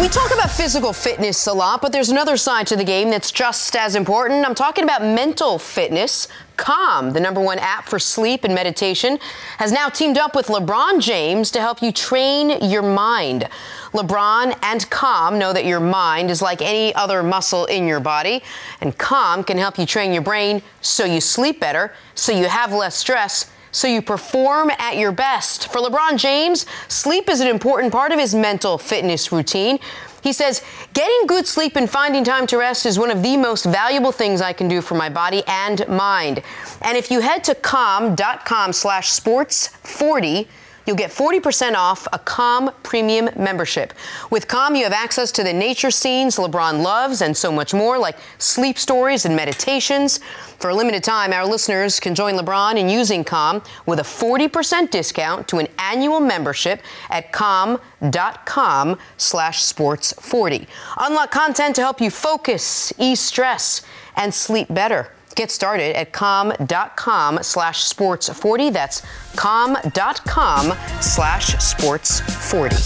We 0.00 0.08
talk 0.08 0.32
about 0.32 0.50
physical 0.50 0.94
fitness 0.94 1.46
a 1.46 1.52
lot, 1.52 1.82
but 1.82 1.92
there's 1.92 2.08
another 2.08 2.38
side 2.38 2.66
to 2.68 2.76
the 2.76 2.84
game 2.84 3.10
that's 3.10 3.30
just 3.30 3.76
as 3.76 3.94
important. 3.94 4.46
I'm 4.46 4.54
talking 4.54 4.82
about 4.82 5.02
mental 5.02 5.58
fitness. 5.58 6.26
Calm, 6.56 7.12
the 7.12 7.20
number 7.20 7.38
one 7.38 7.58
app 7.58 7.86
for 7.86 7.98
sleep 7.98 8.42
and 8.44 8.54
meditation, 8.54 9.18
has 9.58 9.72
now 9.72 9.90
teamed 9.90 10.16
up 10.16 10.34
with 10.34 10.46
LeBron 10.46 11.02
James 11.02 11.50
to 11.50 11.60
help 11.60 11.82
you 11.82 11.92
train 11.92 12.62
your 12.62 12.80
mind. 12.80 13.46
LeBron 13.92 14.58
and 14.62 14.88
Calm 14.88 15.38
know 15.38 15.52
that 15.52 15.66
your 15.66 15.80
mind 15.80 16.30
is 16.30 16.40
like 16.40 16.62
any 16.62 16.94
other 16.94 17.22
muscle 17.22 17.66
in 17.66 17.86
your 17.86 18.00
body, 18.00 18.42
and 18.80 18.96
Calm 18.96 19.44
can 19.44 19.58
help 19.58 19.78
you 19.78 19.84
train 19.84 20.14
your 20.14 20.22
brain 20.22 20.62
so 20.80 21.04
you 21.04 21.20
sleep 21.20 21.60
better, 21.60 21.92
so 22.14 22.32
you 22.32 22.48
have 22.48 22.72
less 22.72 22.96
stress 22.96 23.50
so 23.72 23.86
you 23.88 24.02
perform 24.02 24.70
at 24.78 24.96
your 24.96 25.12
best. 25.12 25.72
For 25.72 25.78
LeBron 25.80 26.18
James, 26.18 26.66
sleep 26.88 27.28
is 27.28 27.40
an 27.40 27.48
important 27.48 27.92
part 27.92 28.12
of 28.12 28.18
his 28.18 28.34
mental 28.34 28.78
fitness 28.78 29.32
routine. 29.32 29.78
He 30.22 30.32
says, 30.32 30.62
getting 30.92 31.26
good 31.26 31.46
sleep 31.46 31.76
and 31.76 31.88
finding 31.88 32.24
time 32.24 32.46
to 32.48 32.58
rest 32.58 32.84
is 32.84 32.98
one 32.98 33.10
of 33.10 33.22
the 33.22 33.36
most 33.36 33.64
valuable 33.64 34.12
things 34.12 34.42
I 34.42 34.52
can 34.52 34.68
do 34.68 34.82
for 34.82 34.94
my 34.94 35.08
body 35.08 35.42
and 35.46 35.86
mind. 35.88 36.42
And 36.82 36.96
if 36.96 37.10
you 37.10 37.20
head 37.20 37.42
to 37.44 37.54
calm.com 37.54 38.72
slash 38.72 39.10
sports 39.10 39.68
40, 39.68 40.46
you'll 40.86 40.96
get 40.96 41.10
40% 41.10 41.74
off 41.74 42.06
a 42.12 42.18
Calm 42.18 42.70
Premium 42.82 43.30
membership. 43.36 43.92
With 44.30 44.48
Calm, 44.48 44.74
you 44.74 44.84
have 44.84 44.92
access 44.92 45.30
to 45.32 45.42
the 45.42 45.52
nature 45.52 45.90
scenes 45.90 46.36
LeBron 46.36 46.82
loves 46.82 47.22
and 47.22 47.36
so 47.36 47.52
much 47.52 47.72
more, 47.74 47.98
like 47.98 48.16
sleep 48.38 48.78
stories 48.78 49.24
and 49.24 49.36
meditations. 49.36 50.20
For 50.58 50.70
a 50.70 50.74
limited 50.74 51.02
time, 51.02 51.32
our 51.32 51.46
listeners 51.46 52.00
can 52.00 52.14
join 52.14 52.34
LeBron 52.34 52.76
in 52.76 52.88
using 52.88 53.24
Calm 53.24 53.62
with 53.86 53.98
a 53.98 54.02
40% 54.02 54.90
discount 54.90 55.48
to 55.48 55.58
an 55.58 55.68
annual 55.78 56.20
membership 56.20 56.82
at 57.08 57.32
calm.com 57.32 58.98
slash 59.16 59.62
sports 59.62 60.12
40. 60.20 60.66
Unlock 60.98 61.30
content 61.30 61.76
to 61.76 61.82
help 61.82 62.00
you 62.00 62.10
focus, 62.10 62.92
ease 62.98 63.20
stress, 63.20 63.82
and 64.16 64.34
sleep 64.34 64.66
better. 64.68 65.12
Get 65.34 65.50
started 65.50 65.96
at 65.96 66.12
calm.com 66.12 67.42
slash 67.42 67.84
sports 67.84 68.28
40. 68.28 68.70
That's 68.70 69.02
calm.com 69.36 70.72
slash 71.00 71.54
sports 71.58 72.20
40. 72.50 72.76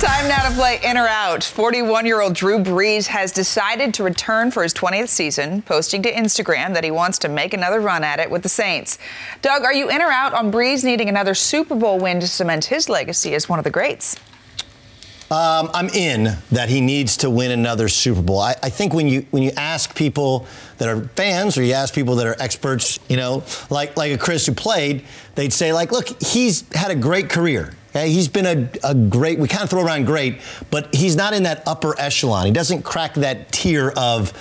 Time 0.00 0.28
now 0.28 0.46
to 0.46 0.54
play 0.54 0.78
in 0.84 0.98
or 0.98 1.08
out. 1.08 1.42
41 1.42 2.04
year 2.04 2.20
old 2.20 2.34
Drew 2.34 2.58
Brees 2.58 3.06
has 3.06 3.32
decided 3.32 3.94
to 3.94 4.04
return 4.04 4.50
for 4.50 4.62
his 4.62 4.74
20th 4.74 5.08
season, 5.08 5.62
posting 5.62 6.02
to 6.02 6.12
Instagram 6.12 6.74
that 6.74 6.84
he 6.84 6.90
wants 6.90 7.18
to 7.20 7.28
make 7.30 7.54
another 7.54 7.80
run 7.80 8.04
at 8.04 8.20
it 8.20 8.30
with 8.30 8.42
the 8.42 8.48
Saints. 8.48 8.98
Doug, 9.40 9.64
are 9.64 9.72
you 9.72 9.88
in 9.88 10.02
or 10.02 10.10
out 10.10 10.34
on 10.34 10.52
Brees 10.52 10.84
needing 10.84 11.08
another 11.08 11.34
Super 11.34 11.74
Bowl 11.74 11.98
win 11.98 12.20
to 12.20 12.28
cement 12.28 12.66
his 12.66 12.88
legacy 12.90 13.34
as 13.34 13.48
one 13.48 13.58
of 13.58 13.64
the 13.64 13.70
greats? 13.70 14.16
Um, 15.28 15.70
I'm 15.74 15.88
in 15.88 16.36
that 16.52 16.68
he 16.68 16.80
needs 16.80 17.16
to 17.18 17.30
win 17.30 17.50
another 17.50 17.88
Super 17.88 18.22
Bowl. 18.22 18.38
I, 18.38 18.54
I, 18.62 18.70
think 18.70 18.94
when 18.94 19.08
you 19.08 19.26
when 19.32 19.42
you 19.42 19.50
ask 19.56 19.92
people 19.96 20.46
that 20.78 20.88
are 20.88 21.00
fans 21.16 21.58
or 21.58 21.64
you 21.64 21.72
ask 21.72 21.92
people 21.92 22.14
that 22.16 22.28
are 22.28 22.36
experts, 22.38 23.00
you 23.08 23.16
know, 23.16 23.42
like 23.68 23.96
like 23.96 24.12
a 24.12 24.18
Chris 24.18 24.46
who 24.46 24.52
played, 24.52 25.04
they'd 25.34 25.52
say 25.52 25.72
like, 25.72 25.90
look, 25.90 26.22
he's 26.22 26.62
had 26.72 26.92
a 26.92 26.94
great 26.94 27.28
career. 27.28 27.74
Okay? 27.90 28.10
He's 28.10 28.28
been 28.28 28.46
a, 28.46 28.88
a 28.88 28.94
great. 28.94 29.40
We 29.40 29.48
kind 29.48 29.64
of 29.64 29.70
throw 29.70 29.82
around 29.82 30.04
great, 30.04 30.40
but 30.70 30.94
he's 30.94 31.16
not 31.16 31.34
in 31.34 31.42
that 31.42 31.66
upper 31.66 31.98
echelon. 31.98 32.46
He 32.46 32.52
doesn't 32.52 32.82
crack 32.82 33.14
that 33.14 33.50
tier 33.50 33.92
of. 33.96 34.32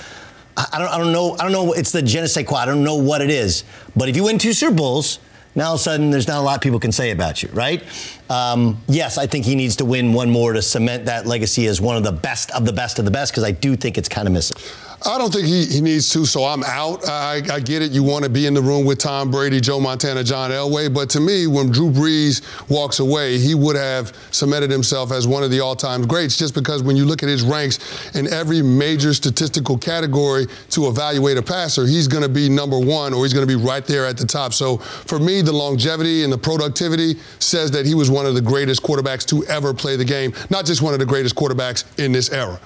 I 0.55 0.77
don't, 0.77 0.87
I 0.87 0.97
don't 0.99 1.11
know. 1.11 1.33
I 1.33 1.43
don't 1.43 1.51
know. 1.51 1.73
It's 1.73 1.91
the 1.91 2.03
je 2.03 2.43
quoi. 2.43 2.59
I 2.59 2.65
don't 2.65 2.83
know 2.83 2.95
what 2.95 3.21
it 3.21 3.31
is. 3.31 3.63
But 3.95 4.07
if 4.07 4.15
you 4.15 4.23
win 4.23 4.37
two 4.37 4.53
Super 4.53 4.75
Bowls, 4.75 5.19
now 5.55 5.67
all 5.67 5.75
of 5.75 5.79
a 5.79 5.83
sudden 5.83 6.11
there's 6.11 6.27
not 6.27 6.39
a 6.39 6.41
lot 6.41 6.61
people 6.61 6.79
can 6.79 6.91
say 6.91 7.11
about 7.11 7.41
you, 7.41 7.49
right? 7.53 7.83
Um, 8.29 8.81
yes, 8.87 9.17
I 9.17 9.25
think 9.27 9.45
he 9.45 9.55
needs 9.55 9.77
to 9.77 9.85
win 9.85 10.13
one 10.13 10.29
more 10.29 10.53
to 10.53 10.61
cement 10.61 11.05
that 11.05 11.25
legacy 11.25 11.67
as 11.67 11.79
one 11.79 11.95
of 11.97 12.03
the 12.03 12.11
best 12.11 12.51
of 12.51 12.65
the 12.65 12.73
best 12.73 12.99
of 12.99 13.05
the 13.05 13.11
best 13.11 13.31
because 13.31 13.43
I 13.43 13.51
do 13.51 13.75
think 13.75 13.97
it's 13.97 14.09
kind 14.09 14.27
of 14.27 14.33
missing. 14.33 14.57
I 15.03 15.17
don't 15.17 15.31
think 15.31 15.45
he, 15.45 15.65
he 15.65 15.81
needs 15.81 16.09
to, 16.11 16.25
so 16.25 16.45
I'm 16.45 16.63
out. 16.63 17.07
I, 17.07 17.41
I 17.51 17.59
get 17.59 17.81
it. 17.81 17.91
You 17.91 18.01
want 18.01 18.23
to 18.23 18.29
be 18.29 18.45
in 18.45 18.53
the 18.53 18.61
room 18.61 18.85
with 18.85 18.97
Tom 18.97 19.29
Brady, 19.29 19.59
Joe 19.59 19.79
Montana, 19.79 20.23
John 20.23 20.51
Elway. 20.51 20.93
But 20.93 21.09
to 21.11 21.19
me, 21.19 21.47
when 21.47 21.69
Drew 21.69 21.91
Brees 21.91 22.41
walks 22.69 22.99
away, 22.99 23.37
he 23.37 23.55
would 23.55 23.75
have 23.75 24.15
cemented 24.31 24.71
himself 24.71 25.11
as 25.11 25.27
one 25.27 25.43
of 25.43 25.51
the 25.51 25.59
all 25.59 25.75
time 25.75 26.07
greats 26.07 26.37
just 26.37 26.53
because 26.53 26.81
when 26.81 26.95
you 26.95 27.05
look 27.05 27.23
at 27.23 27.29
his 27.29 27.43
ranks 27.43 28.15
in 28.15 28.31
every 28.31 28.61
major 28.61 29.13
statistical 29.13 29.77
category 29.77 30.47
to 30.69 30.87
evaluate 30.87 31.37
a 31.37 31.43
passer, 31.43 31.85
he's 31.85 32.07
going 32.07 32.23
to 32.23 32.29
be 32.29 32.47
number 32.47 32.79
one 32.79 33.13
or 33.13 33.23
he's 33.23 33.33
going 33.33 33.47
to 33.47 33.57
be 33.57 33.61
right 33.61 33.85
there 33.85 34.05
at 34.05 34.17
the 34.17 34.25
top. 34.25 34.53
So 34.53 34.77
for 34.77 35.19
me, 35.19 35.41
the 35.41 35.53
longevity 35.53 36.23
and 36.23 36.31
the 36.31 36.37
productivity 36.37 37.15
says 37.39 37.69
that 37.71 37.85
he 37.85 37.95
was 37.95 38.09
one 38.09 38.25
of 38.25 38.33
the 38.33 38.41
greatest 38.41 38.81
quarterbacks 38.81 39.25
to 39.27 39.45
ever 39.45 39.73
play 39.73 39.97
the 39.97 40.05
game, 40.05 40.33
not 40.49 40.65
just 40.65 40.81
one 40.81 40.93
of 40.93 40.99
the 40.99 41.05
greatest 41.05 41.35
quarterbacks 41.35 41.83
in 41.99 42.11
this 42.11 42.31
era. 42.31 42.59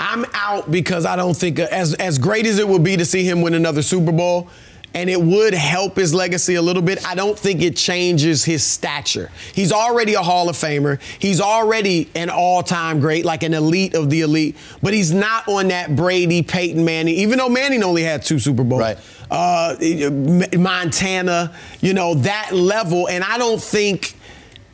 I'm 0.00 0.24
out 0.32 0.70
because 0.70 1.04
I 1.04 1.14
don't 1.14 1.36
think 1.36 1.58
as 1.58 1.92
as 1.94 2.18
great 2.18 2.46
as 2.46 2.58
it 2.58 2.66
would 2.66 2.82
be 2.82 2.96
to 2.96 3.04
see 3.04 3.22
him 3.22 3.42
win 3.42 3.52
another 3.52 3.82
Super 3.82 4.12
Bowl, 4.12 4.48
and 4.94 5.10
it 5.10 5.20
would 5.20 5.52
help 5.52 5.96
his 5.96 6.14
legacy 6.14 6.54
a 6.54 6.62
little 6.62 6.82
bit. 6.82 7.06
I 7.06 7.14
don't 7.14 7.38
think 7.38 7.62
it 7.62 7.76
changes 7.76 8.44
his 8.44 8.64
stature. 8.64 9.30
He's 9.54 9.72
already 9.72 10.14
a 10.14 10.22
Hall 10.22 10.48
of 10.48 10.56
Famer. 10.56 11.00
He's 11.18 11.40
already 11.40 12.10
an 12.14 12.30
all-time 12.30 12.98
great, 12.98 13.24
like 13.26 13.42
an 13.42 13.54
elite 13.54 13.94
of 13.94 14.08
the 14.10 14.22
elite. 14.22 14.56
But 14.82 14.94
he's 14.94 15.12
not 15.12 15.46
on 15.46 15.68
that 15.68 15.94
Brady, 15.94 16.42
Peyton 16.42 16.84
Manning. 16.84 17.14
Even 17.16 17.38
though 17.38 17.50
Manning 17.50 17.84
only 17.84 18.02
had 18.02 18.22
two 18.22 18.38
Super 18.38 18.64
Bowls, 18.64 18.80
right? 18.80 18.98
Uh, 19.30 19.76
Montana, 20.58 21.54
you 21.80 21.94
know 21.94 22.14
that 22.14 22.52
level, 22.52 23.08
and 23.08 23.22
I 23.22 23.38
don't 23.38 23.62
think 23.62 24.16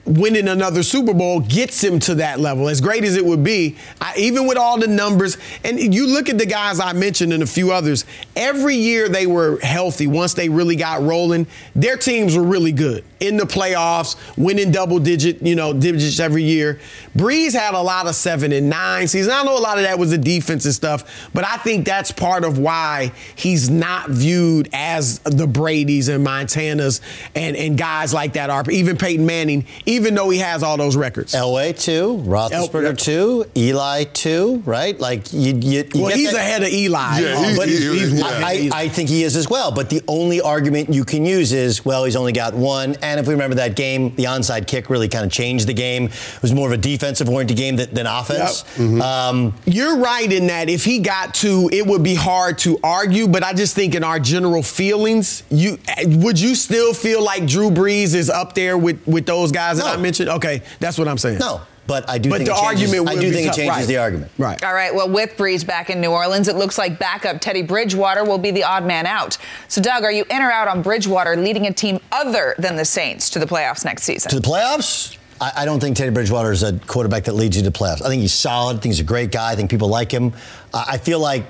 winning 0.06 0.48
another 0.48 0.82
Super 0.82 1.12
Bowl 1.12 1.40
gets 1.40 1.82
him 1.82 1.98
to 2.00 2.16
that 2.16 2.40
level. 2.40 2.68
As 2.68 2.80
great 2.80 3.04
as 3.04 3.16
it 3.16 3.24
would 3.24 3.42
be, 3.42 3.76
I, 4.00 4.14
even 4.16 4.46
with 4.46 4.56
all 4.56 4.78
the 4.78 4.86
numbers, 4.86 5.36
and 5.64 5.78
you 5.94 6.06
look 6.06 6.28
at 6.28 6.38
the 6.38 6.46
guys 6.46 6.80
I 6.80 6.92
mentioned 6.92 7.32
and 7.32 7.42
a 7.42 7.46
few 7.46 7.72
others, 7.72 8.04
every 8.34 8.76
year 8.76 9.08
they 9.08 9.26
were 9.26 9.58
healthy. 9.60 10.06
Once 10.06 10.34
they 10.34 10.48
really 10.48 10.76
got 10.76 11.02
rolling, 11.02 11.46
their 11.74 11.96
teams 11.96 12.36
were 12.36 12.44
really 12.44 12.72
good 12.72 13.04
in 13.18 13.36
the 13.36 13.44
playoffs, 13.44 14.16
winning 14.36 14.70
double 14.70 14.98
digit, 14.98 15.42
you 15.42 15.54
know, 15.54 15.72
digits 15.72 16.20
every 16.20 16.42
year. 16.42 16.78
Brees 17.16 17.54
had 17.54 17.74
a 17.74 17.80
lot 17.80 18.06
of 18.06 18.14
seven 18.14 18.52
and 18.52 18.68
nine 18.68 19.08
seasons. 19.08 19.34
I 19.34 19.42
know 19.42 19.56
a 19.56 19.60
lot 19.60 19.78
of 19.78 19.84
that 19.84 19.98
was 19.98 20.10
the 20.10 20.18
defense 20.18 20.66
and 20.66 20.74
stuff, 20.74 21.30
but 21.32 21.44
I 21.44 21.56
think 21.56 21.86
that's 21.86 22.12
part 22.12 22.44
of 22.44 22.58
why 22.58 23.12
he's 23.34 23.70
not 23.70 24.10
viewed 24.10 24.68
as 24.72 25.18
the 25.20 25.46
Brady's 25.46 26.08
and 26.08 26.26
Montanas 26.26 27.00
and, 27.34 27.56
and 27.56 27.78
guys 27.78 28.12
like 28.12 28.34
that 28.34 28.50
are. 28.50 28.64
Even 28.70 28.96
Peyton 28.96 29.24
Manning, 29.24 29.64
even 29.86 29.95
though 30.14 30.30
he 30.30 30.38
has 30.38 30.62
all 30.62 30.76
those 30.76 30.96
records. 30.96 31.34
Elway 31.34 31.78
two, 31.78 32.18
Roethlisberger 32.24 32.86
El- 32.86 32.96
too, 32.96 33.44
Eli 33.56 34.04
two, 34.04 34.62
right? 34.64 34.98
Like 34.98 35.32
you, 35.32 35.54
you, 35.54 35.84
you 35.94 36.02
well, 36.02 36.14
he's 36.14 36.32
that. 36.32 36.40
ahead 36.40 36.62
of 36.62 36.68
Eli. 36.68 37.20
Yeah, 37.20 37.54
but 37.56 37.68
he, 37.68 37.76
he, 37.76 37.98
he's, 37.98 38.22
I, 38.22 38.70
I, 38.72 38.88
think 38.88 39.08
he 39.08 39.22
is 39.22 39.36
as 39.36 39.48
well. 39.48 39.72
But 39.72 39.90
the 39.90 40.02
only 40.08 40.40
argument 40.40 40.92
you 40.92 41.04
can 41.04 41.24
use 41.24 41.52
is, 41.52 41.84
well, 41.84 42.04
he's 42.04 42.16
only 42.16 42.32
got 42.32 42.54
one. 42.54 42.96
And 43.02 43.20
if 43.20 43.26
we 43.26 43.34
remember 43.34 43.56
that 43.56 43.76
game, 43.76 44.14
the 44.16 44.24
onside 44.24 44.66
kick 44.66 44.90
really 44.90 45.08
kind 45.08 45.24
of 45.24 45.32
changed 45.32 45.66
the 45.66 45.74
game. 45.74 46.04
It 46.06 46.42
was 46.42 46.52
more 46.52 46.66
of 46.66 46.72
a 46.72 46.76
defensive 46.76 47.28
oriented 47.28 47.56
game 47.56 47.76
than, 47.76 47.92
than 47.94 48.06
offense. 48.06 48.64
Yep. 48.78 48.86
Mm-hmm. 48.86 49.02
Um, 49.02 49.54
You're 49.64 49.98
right 49.98 50.30
in 50.30 50.48
that 50.48 50.68
if 50.68 50.84
he 50.84 50.98
got 50.98 51.34
to, 51.36 51.70
it 51.72 51.86
would 51.86 52.02
be 52.02 52.14
hard 52.14 52.58
to 52.58 52.78
argue. 52.82 53.28
But 53.28 53.42
I 53.42 53.52
just 53.52 53.74
think 53.74 53.94
in 53.94 54.04
our 54.04 54.20
general 54.20 54.62
feelings, 54.62 55.42
you 55.50 55.78
would 56.04 56.40
you 56.40 56.54
still 56.54 56.94
feel 56.94 57.22
like 57.22 57.46
Drew 57.46 57.70
Brees 57.70 58.14
is 58.14 58.30
up 58.30 58.54
there 58.54 58.76
with 58.78 59.06
with 59.06 59.26
those 59.26 59.52
guys 59.52 59.78
no. 59.86 59.94
I 59.94 59.96
mentioned? 59.96 60.28
Okay, 60.28 60.62
that's 60.80 60.98
what 60.98 61.08
I'm 61.08 61.18
saying. 61.18 61.38
No. 61.38 61.62
But 61.86 62.08
I 62.10 62.18
do 62.18 62.30
but 62.30 62.38
think, 62.38 62.48
the 62.48 62.54
it 62.54 62.60
changes, 62.60 62.90
argument 62.90 63.16
I 63.16 63.20
do 63.20 63.32
think 63.32 63.46
it 63.46 63.54
changes 63.54 63.68
right. 63.68 63.86
the 63.86 63.96
argument. 63.98 64.32
Right. 64.38 64.62
All 64.64 64.74
right. 64.74 64.92
Well, 64.92 65.08
with 65.08 65.36
Brees 65.36 65.64
back 65.64 65.88
in 65.88 66.00
New 66.00 66.10
Orleans, 66.10 66.48
it 66.48 66.56
looks 66.56 66.78
like 66.78 66.98
backup 66.98 67.40
Teddy 67.40 67.62
Bridgewater 67.62 68.24
will 68.24 68.38
be 68.38 68.50
the 68.50 68.64
odd 68.64 68.84
man 68.84 69.06
out. 69.06 69.38
So, 69.68 69.80
Doug, 69.80 70.02
are 70.02 70.10
you 70.10 70.24
in 70.28 70.42
or 70.42 70.50
out 70.50 70.66
on 70.66 70.82
Bridgewater 70.82 71.36
leading 71.36 71.66
a 71.68 71.72
team 71.72 72.00
other 72.10 72.56
than 72.58 72.74
the 72.74 72.84
Saints 72.84 73.30
to 73.30 73.38
the 73.38 73.46
playoffs 73.46 73.84
next 73.84 74.02
season? 74.02 74.30
To 74.30 74.40
the 74.40 74.46
playoffs? 74.46 75.16
I, 75.40 75.52
I 75.58 75.64
don't 75.64 75.78
think 75.78 75.96
Teddy 75.96 76.10
Bridgewater 76.10 76.50
is 76.50 76.64
a 76.64 76.76
quarterback 76.76 77.24
that 77.24 77.34
leads 77.34 77.56
you 77.56 77.62
to 77.62 77.70
playoffs. 77.70 78.02
I 78.02 78.08
think 78.08 78.20
he's 78.20 78.34
solid. 78.34 78.78
I 78.78 78.80
think 78.80 78.94
he's 78.94 79.00
a 79.00 79.04
great 79.04 79.30
guy. 79.30 79.52
I 79.52 79.54
think 79.54 79.70
people 79.70 79.88
like 79.88 80.10
him. 80.10 80.32
I 80.74 80.98
feel 80.98 81.20
like 81.20 81.44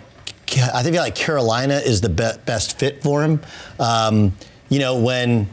I 0.72 0.82
think 0.82 0.96
like 0.96 1.14
Carolina 1.14 1.76
is 1.76 2.00
the 2.00 2.08
be- 2.08 2.38
best 2.44 2.78
fit 2.78 3.02
for 3.02 3.22
him. 3.22 3.40
Um, 3.80 4.36
you 4.68 4.80
know 4.80 5.00
when 5.00 5.48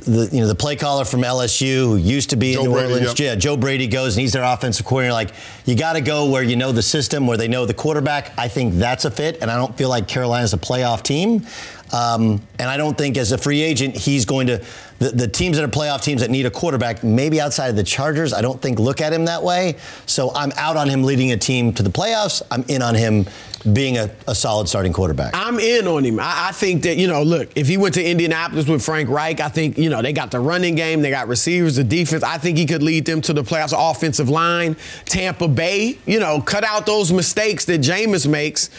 the 0.00 0.28
you 0.32 0.40
know 0.40 0.46
the 0.46 0.54
play 0.54 0.76
caller 0.76 1.04
from 1.04 1.20
LSU 1.22 1.78
who 1.78 1.96
used 1.96 2.30
to 2.30 2.36
be 2.36 2.54
Joe 2.54 2.60
in 2.60 2.66
New 2.66 2.72
Brady, 2.72 2.92
Orleans, 2.92 3.20
yeah. 3.20 3.30
yeah. 3.30 3.34
Joe 3.34 3.56
Brady 3.56 3.86
goes 3.86 4.16
and 4.16 4.22
he's 4.22 4.32
their 4.32 4.44
offensive 4.44 4.86
coordinator. 4.86 5.12
Like 5.12 5.30
you 5.64 5.76
got 5.76 5.94
to 5.94 6.00
go 6.00 6.30
where 6.30 6.42
you 6.42 6.56
know 6.56 6.72
the 6.72 6.82
system, 6.82 7.26
where 7.26 7.36
they 7.36 7.48
know 7.48 7.66
the 7.66 7.74
quarterback. 7.74 8.32
I 8.38 8.48
think 8.48 8.74
that's 8.74 9.04
a 9.04 9.10
fit, 9.10 9.38
and 9.42 9.50
I 9.50 9.56
don't 9.56 9.76
feel 9.76 9.88
like 9.88 10.08
Carolina's 10.08 10.54
a 10.54 10.58
playoff 10.58 11.02
team. 11.02 11.46
Um, 11.92 12.42
and 12.58 12.68
I 12.68 12.76
don't 12.76 12.98
think 12.98 13.16
as 13.16 13.30
a 13.30 13.38
free 13.38 13.62
agent 13.62 13.96
he's 13.96 14.24
going 14.24 14.48
to 14.48 14.64
the, 14.98 15.10
the, 15.10 15.28
teams 15.28 15.56
that 15.56 15.64
are 15.64 15.68
playoff 15.68 16.02
teams 16.02 16.20
that 16.20 16.30
need 16.30 16.44
a 16.44 16.50
quarterback, 16.50 17.04
maybe 17.04 17.40
outside 17.40 17.68
of 17.68 17.76
the 17.76 17.84
Chargers, 17.84 18.32
I 18.32 18.42
don't 18.42 18.60
think 18.60 18.80
look 18.80 19.00
at 19.00 19.12
him 19.12 19.26
that 19.26 19.42
way. 19.42 19.76
So 20.04 20.34
I'm 20.34 20.50
out 20.56 20.76
on 20.76 20.88
him 20.88 21.04
leading 21.04 21.30
a 21.30 21.36
team 21.36 21.72
to 21.74 21.84
the 21.84 21.90
playoffs. 21.90 22.42
I'm 22.50 22.64
in 22.66 22.82
on 22.82 22.96
him 22.96 23.26
being 23.72 23.98
a, 23.98 24.10
a 24.26 24.34
solid 24.34 24.68
starting 24.68 24.92
quarterback. 24.92 25.32
I'm 25.34 25.58
in 25.58 25.86
on 25.86 26.04
him. 26.04 26.20
I, 26.20 26.48
I, 26.48 26.52
think 26.52 26.82
that, 26.82 26.96
you 26.96 27.06
know, 27.06 27.22
look, 27.22 27.50
if 27.56 27.68
he 27.68 27.76
went 27.76 27.94
to 27.94 28.04
Indianapolis 28.04 28.68
with 28.68 28.84
Frank 28.84 29.08
Reich, 29.08 29.40
I 29.40 29.48
think, 29.48 29.76
you 29.78 29.90
know, 29.90 30.02
they 30.02 30.12
got 30.12 30.30
the 30.30 30.40
running 30.40 30.74
game, 30.74 31.02
they 31.02 31.10
got 31.10 31.28
receivers, 31.28 31.76
the 31.76 31.84
defense. 31.84 32.22
I 32.22 32.38
think 32.38 32.58
he 32.58 32.66
could 32.66 32.82
lead 32.82 33.06
them 33.06 33.20
to 33.22 33.32
the 33.32 33.42
playoffs, 33.42 33.74
offensive 33.76 34.28
line. 34.28 34.76
Tampa 35.04 35.48
Bay, 35.48 35.98
you 36.06 36.20
know, 36.20 36.40
cut 36.40 36.64
out 36.64 36.86
those 36.86 37.12
mistakes 37.12 37.64
that 37.66 37.80
Jameis 37.80 38.26
makes 38.26 38.70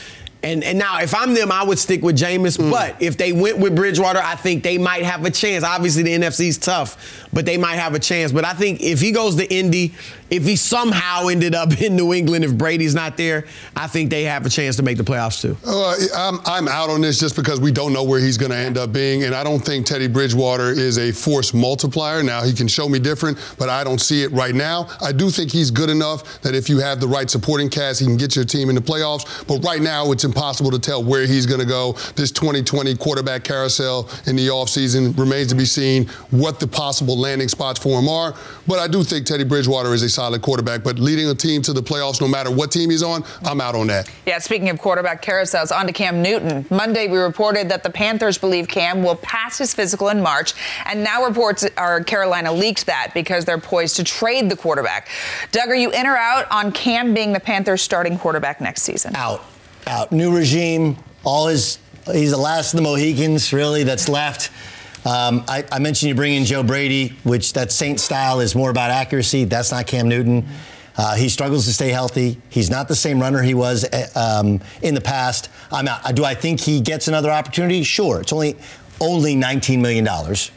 and 0.43 0.63
and 0.63 0.77
now 0.77 0.99
if 0.99 1.15
I'm 1.15 1.33
them, 1.33 1.51
I 1.51 1.63
would 1.63 1.79
stick 1.79 2.01
with 2.01 2.17
Jameis. 2.17 2.57
Mm. 2.57 2.71
But 2.71 3.01
if 3.01 3.17
they 3.17 3.31
went 3.33 3.57
with 3.57 3.75
Bridgewater, 3.75 4.19
I 4.19 4.35
think 4.35 4.63
they 4.63 4.77
might 4.77 5.03
have 5.03 5.25
a 5.25 5.31
chance. 5.31 5.63
Obviously, 5.63 6.03
the 6.03 6.15
NFC's 6.15 6.57
tough, 6.57 7.26
but 7.38 7.45
they 7.45 7.55
might 7.55 7.75
have 7.75 7.93
a 7.93 7.99
chance. 7.99 8.31
But 8.31 8.45
I 8.45 8.53
think 8.53 8.81
if 8.81 8.99
he 8.99 9.11
goes 9.11 9.35
to 9.35 9.45
Indy, 9.53 9.93
if 10.31 10.43
he 10.43 10.55
somehow 10.55 11.27
ended 11.27 11.53
up 11.53 11.79
in 11.81 11.95
New 11.95 12.11
England, 12.11 12.43
if 12.43 12.57
Brady's 12.57 12.95
not 12.95 13.15
there, 13.15 13.45
I 13.75 13.85
think 13.85 14.09
they 14.09 14.23
have 14.23 14.43
a 14.47 14.49
chance 14.49 14.75
to 14.77 14.81
make 14.81 14.97
the 14.97 15.03
playoffs 15.03 15.39
too. 15.39 15.55
Uh, 15.63 15.95
I'm, 16.15 16.39
I'm 16.47 16.67
out 16.67 16.89
on 16.89 16.99
this 16.99 17.19
just 17.19 17.35
because 17.35 17.61
we 17.61 17.71
don't 17.71 17.93
know 17.93 18.03
where 18.03 18.19
he's 18.19 18.39
going 18.39 18.49
to 18.49 18.57
end 18.57 18.75
up 18.75 18.91
being, 18.91 19.23
and 19.23 19.35
I 19.35 19.43
don't 19.43 19.59
think 19.59 19.85
Teddy 19.85 20.07
Bridgewater 20.07 20.71
is 20.71 20.97
a 20.97 21.11
force 21.11 21.53
multiplier. 21.53 22.23
Now 22.23 22.41
he 22.41 22.53
can 22.53 22.67
show 22.67 22.89
me 22.89 22.97
different, 22.97 23.38
but 23.59 23.69
I 23.69 23.83
don't 23.83 24.01
see 24.01 24.23
it 24.23 24.31
right 24.31 24.55
now. 24.55 24.88
I 24.99 25.11
do 25.11 25.29
think 25.29 25.51
he's 25.51 25.69
good 25.69 25.91
enough 25.91 26.41
that 26.41 26.55
if 26.55 26.67
you 26.69 26.79
have 26.79 26.99
the 26.99 27.07
right 27.07 27.29
supporting 27.29 27.69
cast, 27.69 27.99
he 27.99 28.07
can 28.07 28.17
get 28.17 28.35
your 28.35 28.45
team 28.45 28.69
in 28.69 28.73
the 28.75 28.81
playoffs. 28.81 29.45
But 29.47 29.63
right 29.63 29.83
now, 29.83 30.11
it's 30.11 30.23
impossible 30.23 30.71
to 30.71 30.79
tell 30.79 31.03
where 31.03 31.27
he's 31.27 31.45
going 31.45 31.61
to 31.61 31.67
go. 31.67 31.91
This 32.15 32.31
2020 32.31 32.95
quarterback 32.95 33.43
carousel 33.43 34.09
in 34.25 34.35
the 34.35 34.47
offseason 34.47 35.15
remains 35.19 35.49
to 35.49 35.55
be 35.55 35.65
seen 35.65 36.07
what 36.31 36.59
the 36.59 36.65
possible 36.65 37.15
landing 37.28 37.47
spots 37.47 37.80
for 37.80 37.99
him 37.99 38.09
are. 38.09 38.34
But 38.65 38.80
I 38.80 38.88
do 38.88 39.03
think 39.03 39.25
Teddy 39.25 39.43
Bridgewater 39.43 39.93
is 39.93 40.03
a 40.03 40.09
solid 40.09 40.41
quarterback. 40.41 40.84
But 40.84 40.99
leading 40.99 41.28
a 41.30 41.36
team 41.36 41.61
to 41.63 41.73
the 41.73 41.82
playoffs, 41.82 42.21
no 42.21 42.28
matter 42.28 42.51
what 42.51 42.71
team 42.71 42.89
he's 42.89 43.03
on, 43.03 43.23
I'm 43.43 43.61
out 43.61 43.75
on 43.75 43.88
that. 43.88 44.09
Yeah, 44.25 44.39
speaking 44.39 44.69
of 44.69 44.80
quarterback 44.80 45.21
carousels, 45.21 45.75
on 45.75 45.88
to 45.88 45.93
Cam 45.93 46.21
Newton. 46.21 46.65
Monday, 46.69 47.07
we 47.07 47.17
reported 47.17 47.69
that 47.69 47.84
the 47.84 47.89
Panthers 47.89 48.38
believe 48.38 48.67
Cam 48.67 49.03
will 49.03 49.15
pass 49.15 49.57
his 49.57 49.73
physical 49.73 50.09
in 50.09 50.21
March. 50.21 50.53
And 50.86 51.03
now 51.03 51.25
reports 51.25 51.67
are 51.78 52.03
Carolina 52.03 52.51
leaked 52.51 52.86
that 52.86 53.11
because 53.13 53.45
they're 53.45 53.57
poised 53.57 53.95
to 53.97 54.03
trade 54.03 54.49
the 54.49 54.57
quarterback. 54.57 55.09
Doug, 55.51 55.69
are 55.69 55.75
you 55.75 55.91
in 55.91 56.07
or 56.07 56.17
out 56.17 56.49
on 56.51 56.71
Cam 56.71 57.13
being 57.13 57.34
the 57.34 57.39
Panthers 57.39 57.82
starting 57.82 58.17
quarterback 58.17 58.61
next 58.61 58.84
season? 58.84 59.15
Out 59.15 59.43
out. 59.88 60.11
New 60.11 60.36
regime, 60.36 60.97
all 61.23 61.47
his, 61.47 61.80
he's 62.11 62.32
the 62.32 62.38
last 62.38 62.73
of 62.73 62.78
the 62.78 62.84
Mohicans, 62.84 63.53
really, 63.53 63.84
that's 63.84 64.09
left. 64.09 64.51
Um, 65.08 65.45
I, 65.47 65.64
I, 65.72 65.80
mentioned 65.80 66.10
you 66.10 66.16
bring 66.16 66.34
in 66.34 66.43
Joe 66.43 66.64
Brady, 66.64 67.14
which 67.24 67.53
that 67.53 67.72
Saint 67.72 67.97
style 67.97 68.41
is 68.41 68.55
more 68.55 68.70
about 68.70 68.91
accuracy. 68.91 69.45
That's 69.45 69.72
not 69.72 69.88
Cam 69.88 70.10
Newton. 70.10 70.45
Uh, 70.97 71.16
he 71.16 71.30
struggles 71.30 71.66
to 71.66 71.74
stay 71.74 71.91
healthy. 71.91 72.41
He's 72.49 72.70
not 72.70 72.89
the 72.89 72.95
same 72.95 73.22
runner 73.22 73.41
he 73.41 73.53
was 73.53 73.86
uh, 73.86 74.10
um, 74.16 74.60
in 74.82 74.95
the 74.95 74.99
past. 74.99 75.49
I'm 75.72 75.88
out. 75.88 76.14
Do 76.14 76.26
I 76.26 76.34
think 76.34 76.60
he 76.60 76.82
gets 76.82 77.08
another 77.08 77.32
opportunity? 77.32 77.84
Sure. 77.84 78.20
It's 78.20 78.34
only 78.34 78.58
only 78.99 79.36
$19 79.36 79.80
million, 79.80 80.05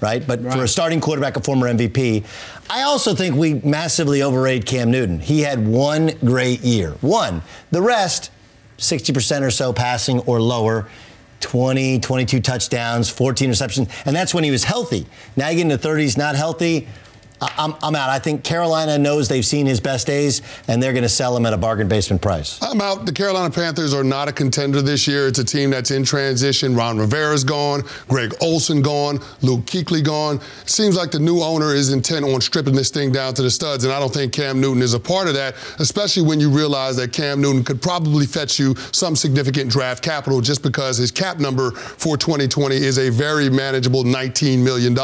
right? 0.01 0.27
But 0.27 0.43
right. 0.43 0.53
for 0.53 0.65
a 0.65 0.69
starting 0.69 1.01
quarterback, 1.01 1.37
a 1.37 1.41
former 1.41 1.69
MVP, 1.69 2.25
I 2.69 2.83
also 2.83 3.15
think 3.15 3.37
we 3.37 3.55
massively 3.55 4.23
overrated 4.25 4.67
Cam 4.67 4.91
Newton. 4.91 5.21
He 5.21 5.43
had 5.43 5.65
one 5.65 6.13
great 6.25 6.61
year. 6.63 6.93
One. 7.03 7.43
The 7.71 7.83
rest, 7.83 8.33
60% 8.79 9.43
or 9.43 9.51
so 9.53 9.73
passing 9.73 10.21
or 10.21 10.41
lower. 10.41 10.89
20, 11.41 12.01
22 12.01 12.41
touchdowns, 12.41 13.09
14 13.09 13.49
receptions, 13.49 13.89
and 14.05 14.15
that's 14.15 14.33
when 14.33 14.45
he 14.45 14.51
was 14.51 14.65
healthy. 14.65 15.07
Now 15.37 15.49
you 15.49 15.57
get 15.57 15.63
in 15.63 15.69
the 15.69 15.79
30s, 15.79 16.17
not 16.17 16.37
healthy. 16.37 16.87
I'm, 17.41 17.75
I'm 17.83 17.95
out. 17.95 18.11
I 18.11 18.19
think 18.19 18.45
Carolina 18.45 18.99
knows 18.99 19.29
they've 19.29 19.45
seen 19.45 19.67
his 19.67 19.81
best 19.81 20.07
days, 20.07 20.43
and 20.69 20.83
they're 20.83 20.93
going 20.93 21.03
to 21.03 21.09
sell 21.09 21.37
him 21.37 21.47
at 21.47 21.53
a 21.53 21.57
bargain 21.57 21.89
basement 21.89 22.21
price. 22.21 22.59
I'm 22.63 22.81
out. 22.81 23.07
The 23.07 23.13
Carolina 23.13 23.53
Panthers 23.53 23.95
are 23.95 24.05
not 24.05 24.29
a 24.29 24.33
contender 24.33 24.83
this 24.83 25.07
year. 25.07 25.27
It's 25.27 25.39
a 25.39 25.45
team 25.45 25.71
that's 25.71 25.91
in 25.91 26.05
transition. 26.05 26.75
Ron 26.75 26.99
Rivera's 26.99 27.45
gone, 27.45 27.83
Greg 28.09 28.35
Olsen 28.41 28.83
gone, 28.83 29.21
Luke 29.43 29.65
Kuechly 29.65 30.05
gone. 30.05 30.41
Seems 30.67 30.97
like 30.97 31.11
the 31.11 31.19
new 31.19 31.41
owner 31.41 31.75
is 31.75 31.93
intent 31.93 32.25
on 32.25 32.41
stripping 32.41 32.75
this 32.75 32.91
thing 32.91 33.13
down 33.13 33.35
to 33.35 33.43
the 33.43 33.51
studs, 33.51 33.85
and 33.85 33.93
I 33.93 33.99
don't 33.99 34.13
think 34.13 34.33
Cam 34.33 34.61
Newton 34.61 34.83
is 34.83 34.95
a 34.95 35.01
part 35.01 35.29
of 35.29 35.35
that, 35.35 35.57
especially 35.79 36.23
when 36.23 36.41
you 36.41 36.51
realize 36.51 36.97
that 36.97 37.13
Cam 37.13 37.41
Newton 37.41 37.65
could 37.65 37.81
probably 37.81 38.27
fetch 38.27 38.59
you 38.59 38.75
some 38.93 39.17
significant 39.17 39.71
draft 39.71 40.03
capital 40.03 40.41
just 40.41 40.63
because 40.63 40.99
his 40.99 41.11
cap 41.11 41.39
number 41.39 41.71
for 41.71 42.17
2020 42.17 42.77
is 42.77 42.99
a 42.99 43.11
very 43.11 43.49
manageable 43.49 44.05
$19 44.05 44.59
million. 44.63 44.97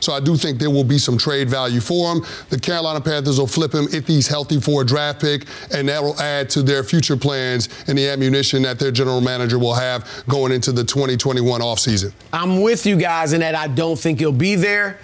So 0.00 0.12
I 0.12 0.20
do 0.20 0.36
think 0.36 0.58
there 0.58 0.70
will 0.70 0.84
be 0.84 0.98
some 0.98 1.18
trade 1.18 1.48
value 1.48 1.79
for 1.80 2.12
him. 2.12 2.24
The 2.50 2.58
Carolina 2.58 3.00
Panthers 3.00 3.38
will 3.38 3.46
flip 3.46 3.74
him 3.74 3.88
if 3.92 4.06
he's 4.06 4.28
healthy 4.28 4.60
for 4.60 4.82
a 4.82 4.86
draft 4.86 5.20
pick, 5.20 5.46
and 5.72 5.88
that 5.88 6.02
will 6.02 6.18
add 6.20 6.50
to 6.50 6.62
their 6.62 6.84
future 6.84 7.16
plans 7.16 7.68
and 7.88 7.96
the 7.96 8.08
ammunition 8.08 8.62
that 8.62 8.78
their 8.78 8.90
general 8.90 9.20
manager 9.20 9.58
will 9.58 9.74
have 9.74 10.24
going 10.28 10.52
into 10.52 10.72
the 10.72 10.84
2021 10.84 11.60
offseason. 11.60 12.12
I'm 12.32 12.62
with 12.62 12.86
you 12.86 12.96
guys 12.96 13.32
in 13.32 13.40
that 13.40 13.54
I 13.54 13.66
don't 13.66 13.98
think 13.98 14.18
he'll 14.18 14.32
be 14.32 14.54
there. 14.54 14.98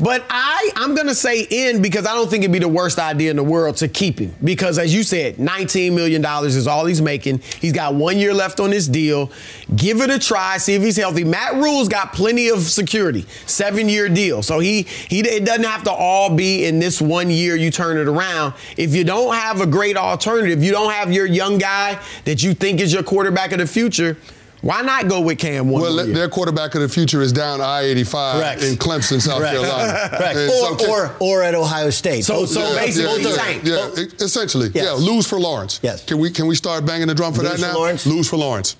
But 0.00 0.24
I, 0.30 0.70
I'm 0.76 0.94
to 1.10 1.14
say 1.14 1.46
in 1.50 1.82
because 1.82 2.06
I 2.06 2.14
don't 2.14 2.30
think 2.30 2.44
it'd 2.44 2.52
be 2.52 2.58
the 2.58 2.68
worst 2.68 2.98
idea 2.98 3.30
in 3.30 3.36
the 3.36 3.44
world 3.44 3.76
to 3.78 3.88
keep 3.88 4.18
him. 4.18 4.34
Because 4.42 4.78
as 4.78 4.94
you 4.94 5.02
said, 5.02 5.36
$19 5.36 5.92
million 5.92 6.24
is 6.44 6.66
all 6.66 6.86
he's 6.86 7.02
making. 7.02 7.38
He's 7.60 7.72
got 7.72 7.94
one 7.94 8.18
year 8.18 8.32
left 8.32 8.60
on 8.60 8.70
his 8.70 8.88
deal. 8.88 9.30
Give 9.76 10.00
it 10.00 10.10
a 10.10 10.18
try, 10.18 10.56
see 10.58 10.74
if 10.74 10.82
he's 10.82 10.96
healthy. 10.96 11.24
Matt 11.24 11.54
Rhule's 11.54 11.88
got 11.88 12.12
plenty 12.12 12.48
of 12.48 12.60
security, 12.60 13.26
seven 13.46 13.88
year 13.88 14.08
deal. 14.08 14.42
So 14.42 14.58
he, 14.58 14.82
he 14.82 15.20
it 15.20 15.44
doesn't 15.44 15.64
have 15.64 15.84
to 15.84 15.92
all 15.92 16.34
be 16.34 16.64
in 16.64 16.78
this 16.78 17.00
one 17.00 17.30
year 17.30 17.56
you 17.56 17.70
turn 17.70 17.98
it 17.98 18.08
around. 18.08 18.54
If 18.76 18.94
you 18.94 19.04
don't 19.04 19.34
have 19.34 19.60
a 19.60 19.66
great 19.66 19.96
alternative, 19.96 20.62
you 20.62 20.72
don't 20.72 20.92
have 20.92 21.12
your 21.12 21.26
young 21.26 21.58
guy 21.58 22.00
that 22.24 22.42
you 22.42 22.54
think 22.54 22.80
is 22.80 22.92
your 22.92 23.02
quarterback 23.02 23.52
of 23.52 23.58
the 23.58 23.66
future– 23.66 24.16
why 24.62 24.82
not 24.82 25.08
go 25.08 25.20
with 25.20 25.38
Cam 25.38 25.70
one 25.70 25.82
Well, 25.82 26.06
their 26.06 26.28
quarterback 26.28 26.74
of 26.74 26.82
the 26.82 26.88
future 26.88 27.22
is 27.22 27.32
down 27.32 27.60
I-85 27.60 28.70
in 28.70 28.76
Clemson, 28.76 29.20
South 29.20 29.38
Correct. 29.38 29.54
Carolina. 29.54 30.08
Correct. 30.16 30.36
Or, 30.36 30.78
so, 30.78 30.90
or, 30.90 31.16
or 31.20 31.42
at 31.42 31.54
Ohio 31.54 31.90
State. 31.90 32.24
So, 32.24 32.44
so 32.44 32.60
yeah, 32.60 32.80
basically, 32.80 33.22
yeah, 33.22 33.60
yeah, 33.62 33.90
yeah, 33.96 34.04
essentially, 34.20 34.70
yes. 34.74 34.84
yeah, 34.84 34.92
lose 34.92 35.26
for 35.26 35.40
Lawrence. 35.40 35.80
Yes. 35.82 36.04
Can 36.04 36.18
we 36.18 36.30
can 36.30 36.46
we 36.46 36.54
start 36.54 36.84
banging 36.84 37.08
the 37.08 37.14
drum 37.14 37.32
for 37.32 37.42
lose 37.42 37.60
that 37.60 37.66
now? 37.68 37.74
Lawrence. 37.74 38.06
Lose 38.06 38.28
for 38.28 38.36
Lawrence. 38.36 38.76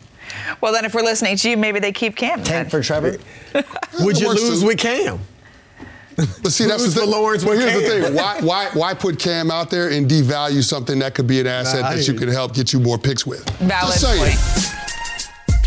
Well, 0.61 0.73
then, 0.73 0.85
if 0.85 0.95
we're 0.95 1.03
listening 1.03 1.37
to 1.37 1.51
you, 1.51 1.57
maybe 1.57 1.81
they 1.81 1.93
keep 1.93 2.15
Cam. 2.15 2.43
Tank 2.45 2.71
for 2.71 2.83
Trevor. 2.83 3.17
Would 4.01 4.21
you 4.21 4.29
lose 4.29 4.61
too. 4.61 4.67
with 4.67 4.79
Cam? 4.79 5.19
But 6.17 6.53
see, 6.53 6.67
that's 6.67 6.85
the 6.85 7.01
thing. 7.01 7.11
Lawrence 7.11 7.45
well, 7.45 7.59
here's 7.59 7.73
Cam. 7.73 7.83
the 7.83 8.09
thing. 8.09 8.15
Why, 8.15 8.41
why, 8.41 8.69
why 8.75 8.95
put 8.95 9.19
Cam 9.19 9.51
out 9.51 9.71
there 9.71 9.91
and 9.91 10.09
devalue 10.09 10.63
something 10.63 10.99
that 10.99 11.15
could 11.15 11.27
be 11.27 11.41
an 11.41 11.47
asset 11.47 11.81
nah, 11.81 11.95
that 11.95 12.07
you 12.07 12.15
could 12.15 12.29
help 12.29 12.55
get 12.55 12.73
you 12.73 12.81
more 12.81 12.99
picks 12.99 13.27
with? 13.27 13.49
Valid 13.59 13.99
point. 14.01 14.90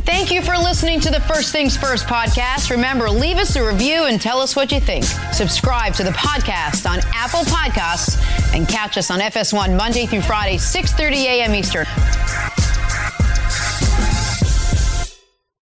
Thank 0.06 0.32
you 0.32 0.42
for 0.42 0.58
listening 0.58 1.00
to 1.02 1.10
the 1.10 1.22
First 1.22 1.54
Things 1.54 1.78
First 1.78 2.08
podcast. 2.08 2.70
Remember, 2.70 3.10
leave 3.10 3.38
us 3.38 3.56
a 3.56 3.66
review 3.66 4.04
and 4.04 4.20
tell 4.20 4.40
us 4.42 4.56
what 4.56 4.72
you 4.72 4.82
think. 4.82 5.06
Subscribe 5.32 5.94
to 5.94 6.04
the 6.04 6.12
podcast 6.12 6.90
on 6.90 7.00
Apple 7.14 7.42
Podcasts 7.42 8.22
and 8.54 8.68
catch 8.68 8.98
us 8.98 9.10
on 9.10 9.20
FS1 9.22 9.78
Monday 9.78 10.06
through 10.06 10.22
Friday, 10.22 10.58
6:30 10.58 11.24
a.m. 11.26 11.56
Eastern. 11.56 11.86